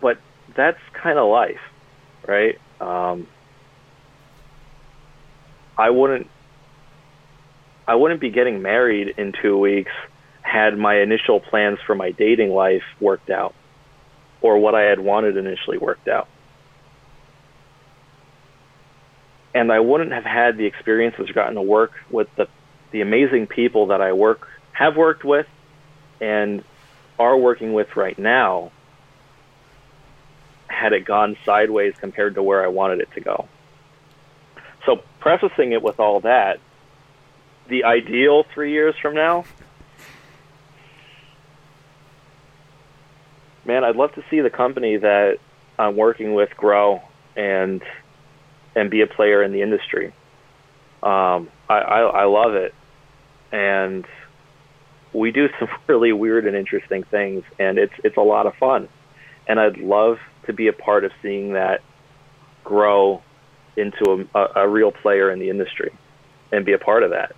but 0.00 0.18
that's 0.56 0.78
kind 0.92 1.18
of 1.18 1.28
life 1.28 1.60
right 2.26 2.58
um, 2.80 3.26
i 5.76 5.90
wouldn't 5.90 6.28
i 7.88 7.94
wouldn't 7.94 8.20
be 8.20 8.30
getting 8.30 8.62
married 8.62 9.14
in 9.18 9.32
two 9.42 9.58
weeks 9.58 9.92
had 10.42 10.78
my 10.78 11.00
initial 11.00 11.40
plans 11.40 11.78
for 11.84 11.94
my 11.94 12.12
dating 12.12 12.50
life 12.50 12.84
worked 13.00 13.30
out 13.30 13.54
or 14.42 14.58
what 14.58 14.74
i 14.74 14.82
had 14.82 15.00
wanted 15.00 15.36
initially 15.36 15.78
worked 15.78 16.08
out 16.08 16.28
and 19.54 19.72
I 19.72 19.80
wouldn't 19.80 20.12
have 20.12 20.24
had 20.24 20.56
the 20.56 20.66
experiences 20.66 21.28
or 21.28 21.32
gotten 21.32 21.54
to 21.54 21.62
work 21.62 21.92
with 22.10 22.28
the 22.36 22.48
the 22.92 23.00
amazing 23.02 23.46
people 23.46 23.88
that 23.88 24.00
I 24.00 24.12
work 24.12 24.48
have 24.72 24.96
worked 24.96 25.24
with 25.24 25.46
and 26.20 26.64
are 27.18 27.36
working 27.36 27.72
with 27.72 27.96
right 27.96 28.18
now 28.18 28.72
had 30.66 30.92
it 30.92 31.04
gone 31.04 31.36
sideways 31.44 31.94
compared 32.00 32.34
to 32.34 32.42
where 32.42 32.64
I 32.64 32.68
wanted 32.68 33.00
it 33.00 33.12
to 33.14 33.20
go. 33.20 33.48
So 34.86 35.02
prefacing 35.20 35.72
it 35.72 35.82
with 35.82 36.00
all 36.00 36.20
that, 36.20 36.58
the 37.68 37.84
ideal 37.84 38.44
three 38.54 38.72
years 38.72 38.94
from 39.00 39.14
now, 39.14 39.44
man, 43.70 43.84
I'd 43.84 43.94
love 43.94 44.12
to 44.14 44.24
see 44.30 44.40
the 44.40 44.50
company 44.50 44.96
that 44.96 45.36
I'm 45.78 45.96
working 45.96 46.34
with 46.34 46.50
grow 46.56 47.00
and 47.36 47.80
and 48.74 48.90
be 48.90 49.00
a 49.02 49.06
player 49.06 49.44
in 49.44 49.52
the 49.52 49.62
industry. 49.62 50.08
Um, 51.02 51.48
I, 51.68 51.78
I, 51.78 52.00
I 52.00 52.24
love 52.24 52.54
it, 52.54 52.74
and 53.52 54.04
we 55.12 55.30
do 55.30 55.46
some 55.60 55.68
really 55.86 56.12
weird 56.12 56.46
and 56.46 56.56
interesting 56.56 57.04
things, 57.04 57.44
and 57.60 57.78
it's 57.78 57.92
it's 58.02 58.16
a 58.16 58.22
lot 58.22 58.46
of 58.46 58.54
fun. 58.56 58.88
And 59.46 59.60
I'd 59.60 59.78
love 59.78 60.18
to 60.46 60.52
be 60.52 60.66
a 60.66 60.72
part 60.72 61.04
of 61.04 61.12
seeing 61.22 61.52
that 61.52 61.80
grow 62.64 63.22
into 63.76 64.26
a, 64.34 64.38
a, 64.38 64.64
a 64.64 64.68
real 64.68 64.90
player 64.90 65.30
in 65.30 65.38
the 65.38 65.48
industry, 65.48 65.92
and 66.50 66.66
be 66.66 66.72
a 66.72 66.78
part 66.78 67.04
of 67.04 67.10
that. 67.10 67.36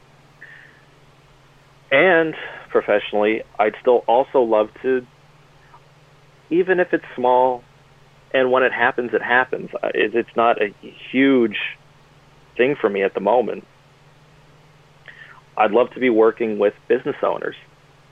And 1.91 2.35
professionally, 2.70 3.43
I'd 3.59 3.74
still 3.83 4.03
also 4.09 4.41
love 4.41 4.70
to, 4.80 5.07
even 6.53 6.80
if 6.80 6.92
it's 6.92 7.05
small, 7.16 7.64
and 8.34 8.53
when 8.53 8.62
it 8.62 8.72
happens, 8.72 9.11
it 9.14 9.22
happens. 9.22 9.70
Uh, 9.82 9.88
it's 9.94 10.36
not 10.36 10.61
a 10.61 10.74
huge 11.11 11.57
thing 12.57 12.76
for 12.78 12.90
me 12.90 13.03
at 13.03 13.14
the 13.14 13.20
moment. 13.20 13.66
I'd 15.57 15.70
love 15.70 15.90
to 15.94 16.00
be 16.00 16.11
working 16.11 16.59
with 16.59 16.74
business 16.88 17.16
owners 17.22 17.57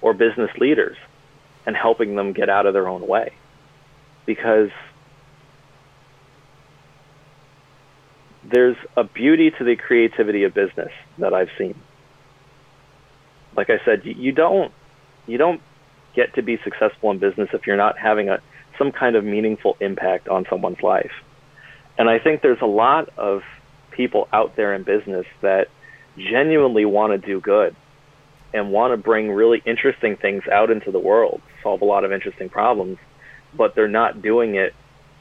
or 0.00 0.14
business 0.14 0.50
leaders 0.58 0.96
and 1.66 1.76
helping 1.76 2.16
them 2.16 2.32
get 2.32 2.48
out 2.48 2.64
of 2.64 2.72
their 2.72 2.88
own 2.88 3.06
way 3.06 3.32
because 4.24 4.70
there's 8.50 8.76
a 8.96 9.04
beauty 9.04 9.50
to 9.50 9.64
the 9.64 9.76
creativity 9.76 10.44
of 10.44 10.54
business 10.54 10.92
that 11.18 11.34
I've 11.34 11.50
seen. 11.58 11.74
Like 13.54 13.68
I 13.68 13.84
said, 13.84 14.02
you 14.04 14.32
don't 14.32 14.72
you 15.26 15.36
don't 15.36 15.60
get 16.14 16.34
to 16.34 16.42
be 16.42 16.58
successful 16.64 17.10
in 17.10 17.18
business 17.18 17.48
if 17.52 17.66
you're 17.66 17.76
not 17.76 17.98
having 17.98 18.28
a 18.28 18.40
some 18.78 18.92
kind 18.92 19.14
of 19.14 19.24
meaningful 19.24 19.76
impact 19.80 20.28
on 20.28 20.46
someone's 20.48 20.82
life. 20.82 21.12
And 21.98 22.08
I 22.08 22.18
think 22.18 22.40
there's 22.40 22.62
a 22.62 22.66
lot 22.66 23.10
of 23.18 23.42
people 23.90 24.26
out 24.32 24.56
there 24.56 24.74
in 24.74 24.84
business 24.84 25.26
that 25.42 25.68
genuinely 26.16 26.86
want 26.86 27.12
to 27.12 27.26
do 27.26 27.40
good 27.40 27.76
and 28.54 28.72
want 28.72 28.92
to 28.92 28.96
bring 28.96 29.30
really 29.30 29.62
interesting 29.66 30.16
things 30.16 30.42
out 30.50 30.70
into 30.70 30.90
the 30.90 30.98
world, 30.98 31.42
solve 31.62 31.82
a 31.82 31.84
lot 31.84 32.04
of 32.04 32.12
interesting 32.12 32.48
problems, 32.48 32.98
but 33.54 33.74
they're 33.74 33.88
not 33.88 34.22
doing 34.22 34.54
it 34.54 34.74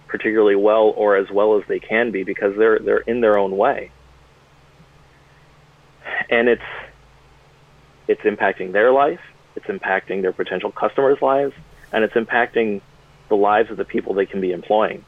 particularly 0.07 0.55
well 0.55 0.93
or 0.95 1.17
as 1.17 1.29
well 1.29 1.57
as 1.57 1.63
they 1.67 1.79
can 1.79 2.11
be 2.11 2.23
because 2.23 2.55
they're 2.57 2.79
they're 2.79 2.99
in 2.99 3.21
their 3.21 3.37
own 3.37 3.55
way. 3.57 3.91
And 6.29 6.47
it's 6.47 6.61
it's 8.07 8.21
impacting 8.21 8.71
their 8.71 8.91
life, 8.91 9.19
it's 9.55 9.65
impacting 9.65 10.21
their 10.21 10.31
potential 10.31 10.71
customers' 10.71 11.21
lives, 11.21 11.53
and 11.91 12.03
it's 12.03 12.13
impacting 12.13 12.81
the 13.29 13.35
lives 13.35 13.69
of 13.71 13.77
the 13.77 13.85
people 13.85 14.13
they 14.13 14.25
can 14.25 14.41
be 14.41 14.51
employing. 14.51 15.05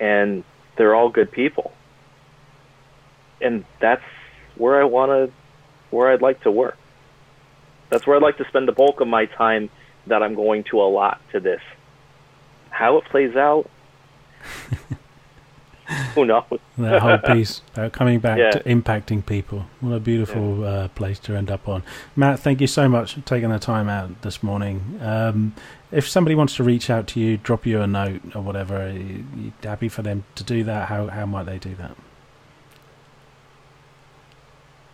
And 0.00 0.44
they're 0.76 0.94
all 0.94 1.08
good 1.08 1.30
people. 1.30 1.72
And 3.40 3.64
that's 3.80 4.02
where 4.56 4.80
I 4.80 4.84
want 4.84 5.10
to 5.10 5.32
where 5.90 6.10
I'd 6.10 6.22
like 6.22 6.42
to 6.42 6.50
work. 6.50 6.76
That's 7.90 8.06
where 8.06 8.16
I'd 8.16 8.22
like 8.22 8.36
to 8.38 8.48
spend 8.48 8.68
the 8.68 8.72
bulk 8.72 9.00
of 9.00 9.08
my 9.08 9.26
time 9.26 9.70
that 10.06 10.22
I'm 10.22 10.34
going 10.34 10.64
to 10.64 10.80
allot 10.80 11.20
to 11.32 11.40
this. 11.40 11.62
How 12.70 12.98
it 12.98 13.04
plays 13.06 13.34
out, 13.34 13.70
who 16.14 16.26
knows? 16.26 16.44
that 16.76 17.02
whole 17.02 17.18
piece 17.34 17.62
about 17.72 17.92
coming 17.92 18.20
back 18.20 18.38
yeah. 18.38 18.50
to 18.50 18.62
impacting 18.64 19.24
people. 19.24 19.66
What 19.80 19.94
a 19.94 20.00
beautiful 20.00 20.60
yeah. 20.60 20.66
uh, 20.66 20.88
place 20.88 21.18
to 21.20 21.34
end 21.34 21.50
up 21.50 21.68
on. 21.68 21.82
Matt, 22.14 22.40
thank 22.40 22.60
you 22.60 22.66
so 22.66 22.88
much 22.88 23.14
for 23.14 23.20
taking 23.22 23.50
the 23.50 23.58
time 23.58 23.88
out 23.88 24.22
this 24.22 24.42
morning. 24.42 25.00
Um, 25.02 25.54
if 25.90 26.06
somebody 26.06 26.34
wants 26.34 26.56
to 26.56 26.64
reach 26.64 26.90
out 26.90 27.06
to 27.08 27.20
you, 27.20 27.38
drop 27.38 27.64
you 27.64 27.80
a 27.80 27.86
note 27.86 28.36
or 28.36 28.42
whatever, 28.42 28.92
you, 28.92 29.24
you 29.36 29.52
happy 29.62 29.88
for 29.88 30.02
them 30.02 30.24
to 30.34 30.44
do 30.44 30.62
that? 30.64 30.88
How, 30.88 31.06
how 31.06 31.24
might 31.24 31.46
they 31.46 31.58
do 31.58 31.74
that? 31.76 31.96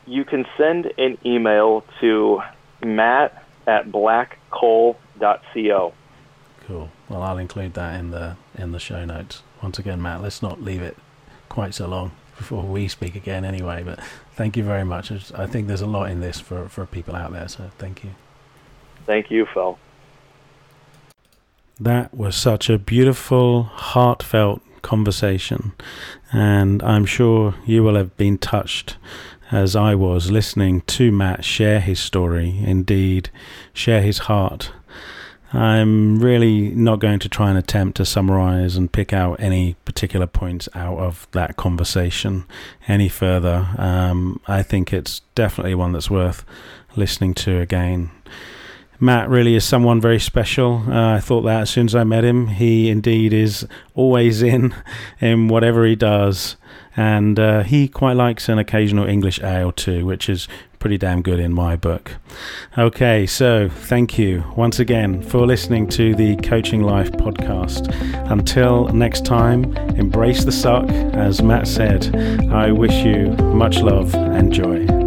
You 0.07 0.25
can 0.25 0.47
send 0.57 0.93
an 0.99 1.19
email 1.25 1.83
to 2.01 2.43
matt 2.85 3.45
at 3.67 3.91
blackcoal.co. 3.91 5.95
Cool. 6.67 6.91
Well, 7.09 7.23
I'll 7.23 7.39
include 7.39 7.73
that 7.75 7.99
in 7.99 8.11
the 8.11 8.37
in 8.57 8.73
the 8.73 8.79
show 8.79 9.05
notes. 9.05 9.43
Once 9.65 9.79
again, 9.79 10.03
Matt, 10.03 10.21
let's 10.21 10.43
not 10.43 10.61
leave 10.61 10.83
it 10.83 10.95
quite 11.49 11.73
so 11.73 11.89
long 11.89 12.13
before 12.37 12.63
we 12.63 12.87
speak 12.87 13.15
again, 13.15 13.47
anyway. 13.47 13.83
But 13.83 13.99
thank 14.35 14.59
you 14.59 14.63
very 14.63 14.85
much. 14.85 15.11
I 15.33 15.47
think 15.47 15.69
there's 15.69 15.81
a 15.81 15.87
lot 15.87 16.11
in 16.11 16.21
this 16.21 16.39
for 16.39 16.69
for 16.69 16.85
people 16.85 17.17
out 17.17 17.33
there. 17.33 17.49
So 17.49 17.71
thank 17.79 18.05
you. 18.05 18.11
Thank 19.07 19.31
you, 19.31 19.47
Phil. 19.47 19.79
That 21.81 22.13
was 22.13 22.37
such 22.37 22.69
a 22.69 22.79
beautiful, 22.79 23.63
heartfelt 23.63 24.61
conversation, 24.83 25.73
and 26.31 26.83
I'm 26.83 27.07
sure 27.07 27.55
you 27.65 27.83
will 27.83 27.97
have 27.97 28.15
been 28.19 28.37
touched 28.37 28.99
as 29.51 29.75
I 29.75 29.95
was 29.95 30.31
listening 30.31 30.83
to 30.83 31.11
Matt 31.11 31.43
share 31.43 31.81
his 31.81 32.01
story, 32.01 32.59
indeed, 32.67 33.31
share 33.73 34.03
his 34.03 34.19
heart. 34.29 34.73
I'm 35.55 36.19
really 36.19 36.71
not 36.71 36.99
going 36.99 37.21
to 37.21 37.29
try 37.29 37.49
and 37.49 37.59
attempt 37.59 37.97
to 37.99 38.05
summarize 38.05 38.77
and 38.77 38.91
pick 38.91 39.13
out 39.13 39.41
any 39.41 39.75
particular 39.85 40.27
points 40.27 40.69
out 40.75 40.99
of 40.99 41.29
that 41.33 41.57
conversation 41.57 42.45
any 42.89 43.09
further. 43.09 43.69
Um, 43.79 44.41
I 44.49 44.63
think 44.63 44.93
it's 44.93 45.21
definitely 45.35 45.75
one 45.75 45.93
that's 45.93 46.11
worth 46.11 46.45
listening 46.97 47.35
to 47.35 47.61
again. 47.61 48.11
Matt 49.01 49.29
really 49.29 49.55
is 49.55 49.65
someone 49.65 50.01
very 50.01 50.21
special. 50.21 50.85
Uh, 50.89 51.17
I 51.17 51.21
thought 51.21 51.43
that 51.43 51.63
as 51.63 51.71
soon 51.71 51.87
as 51.87 51.95
I 51.95 52.05
met 52.05 52.25
him. 52.25 52.49
He 52.49 52.89
indeed 52.89 53.33
is 53.33 53.67
always 53.95 54.43
in 54.43 54.75
in 55.21 55.49
whatever 55.49 55.85
he 55.85 55.97
does 55.97 56.57
and 56.97 57.39
uh, 57.39 57.63
he 57.63 57.89
quite 57.89 58.15
likes 58.15 58.49
an 58.49 58.59
occasional 58.59 59.07
English 59.07 59.43
ale 59.43 59.73
too, 59.73 60.07
which 60.07 60.29
is 60.29 60.47
pretty 60.85 60.99
damn 60.99 61.23
good 61.23 61.41
in 61.41 61.51
my 61.51 61.77
book. 61.77 62.13
Okay, 62.77 63.25
so 63.25 63.71
thank 63.71 64.19
you 64.19 64.45
once 64.55 64.79
again 64.79 65.23
for 65.23 65.47
listening 65.47 65.89
to 65.89 66.15
the 66.15 66.37
Coaching 66.43 66.83
Life 66.83 67.11
podcast. 67.13 67.89
Until 68.31 68.89
next 68.89 69.25
time, 69.25 69.75
embrace 69.97 70.45
the 70.45 70.53
suck. 70.53 70.87
As 70.91 71.41
Matt 71.41 71.67
said, 71.69 72.15
I 72.53 72.71
wish 72.71 73.03
you 73.03 73.29
much 73.55 73.79
love 73.79 74.15
and 74.15 74.53
joy. 74.53 75.04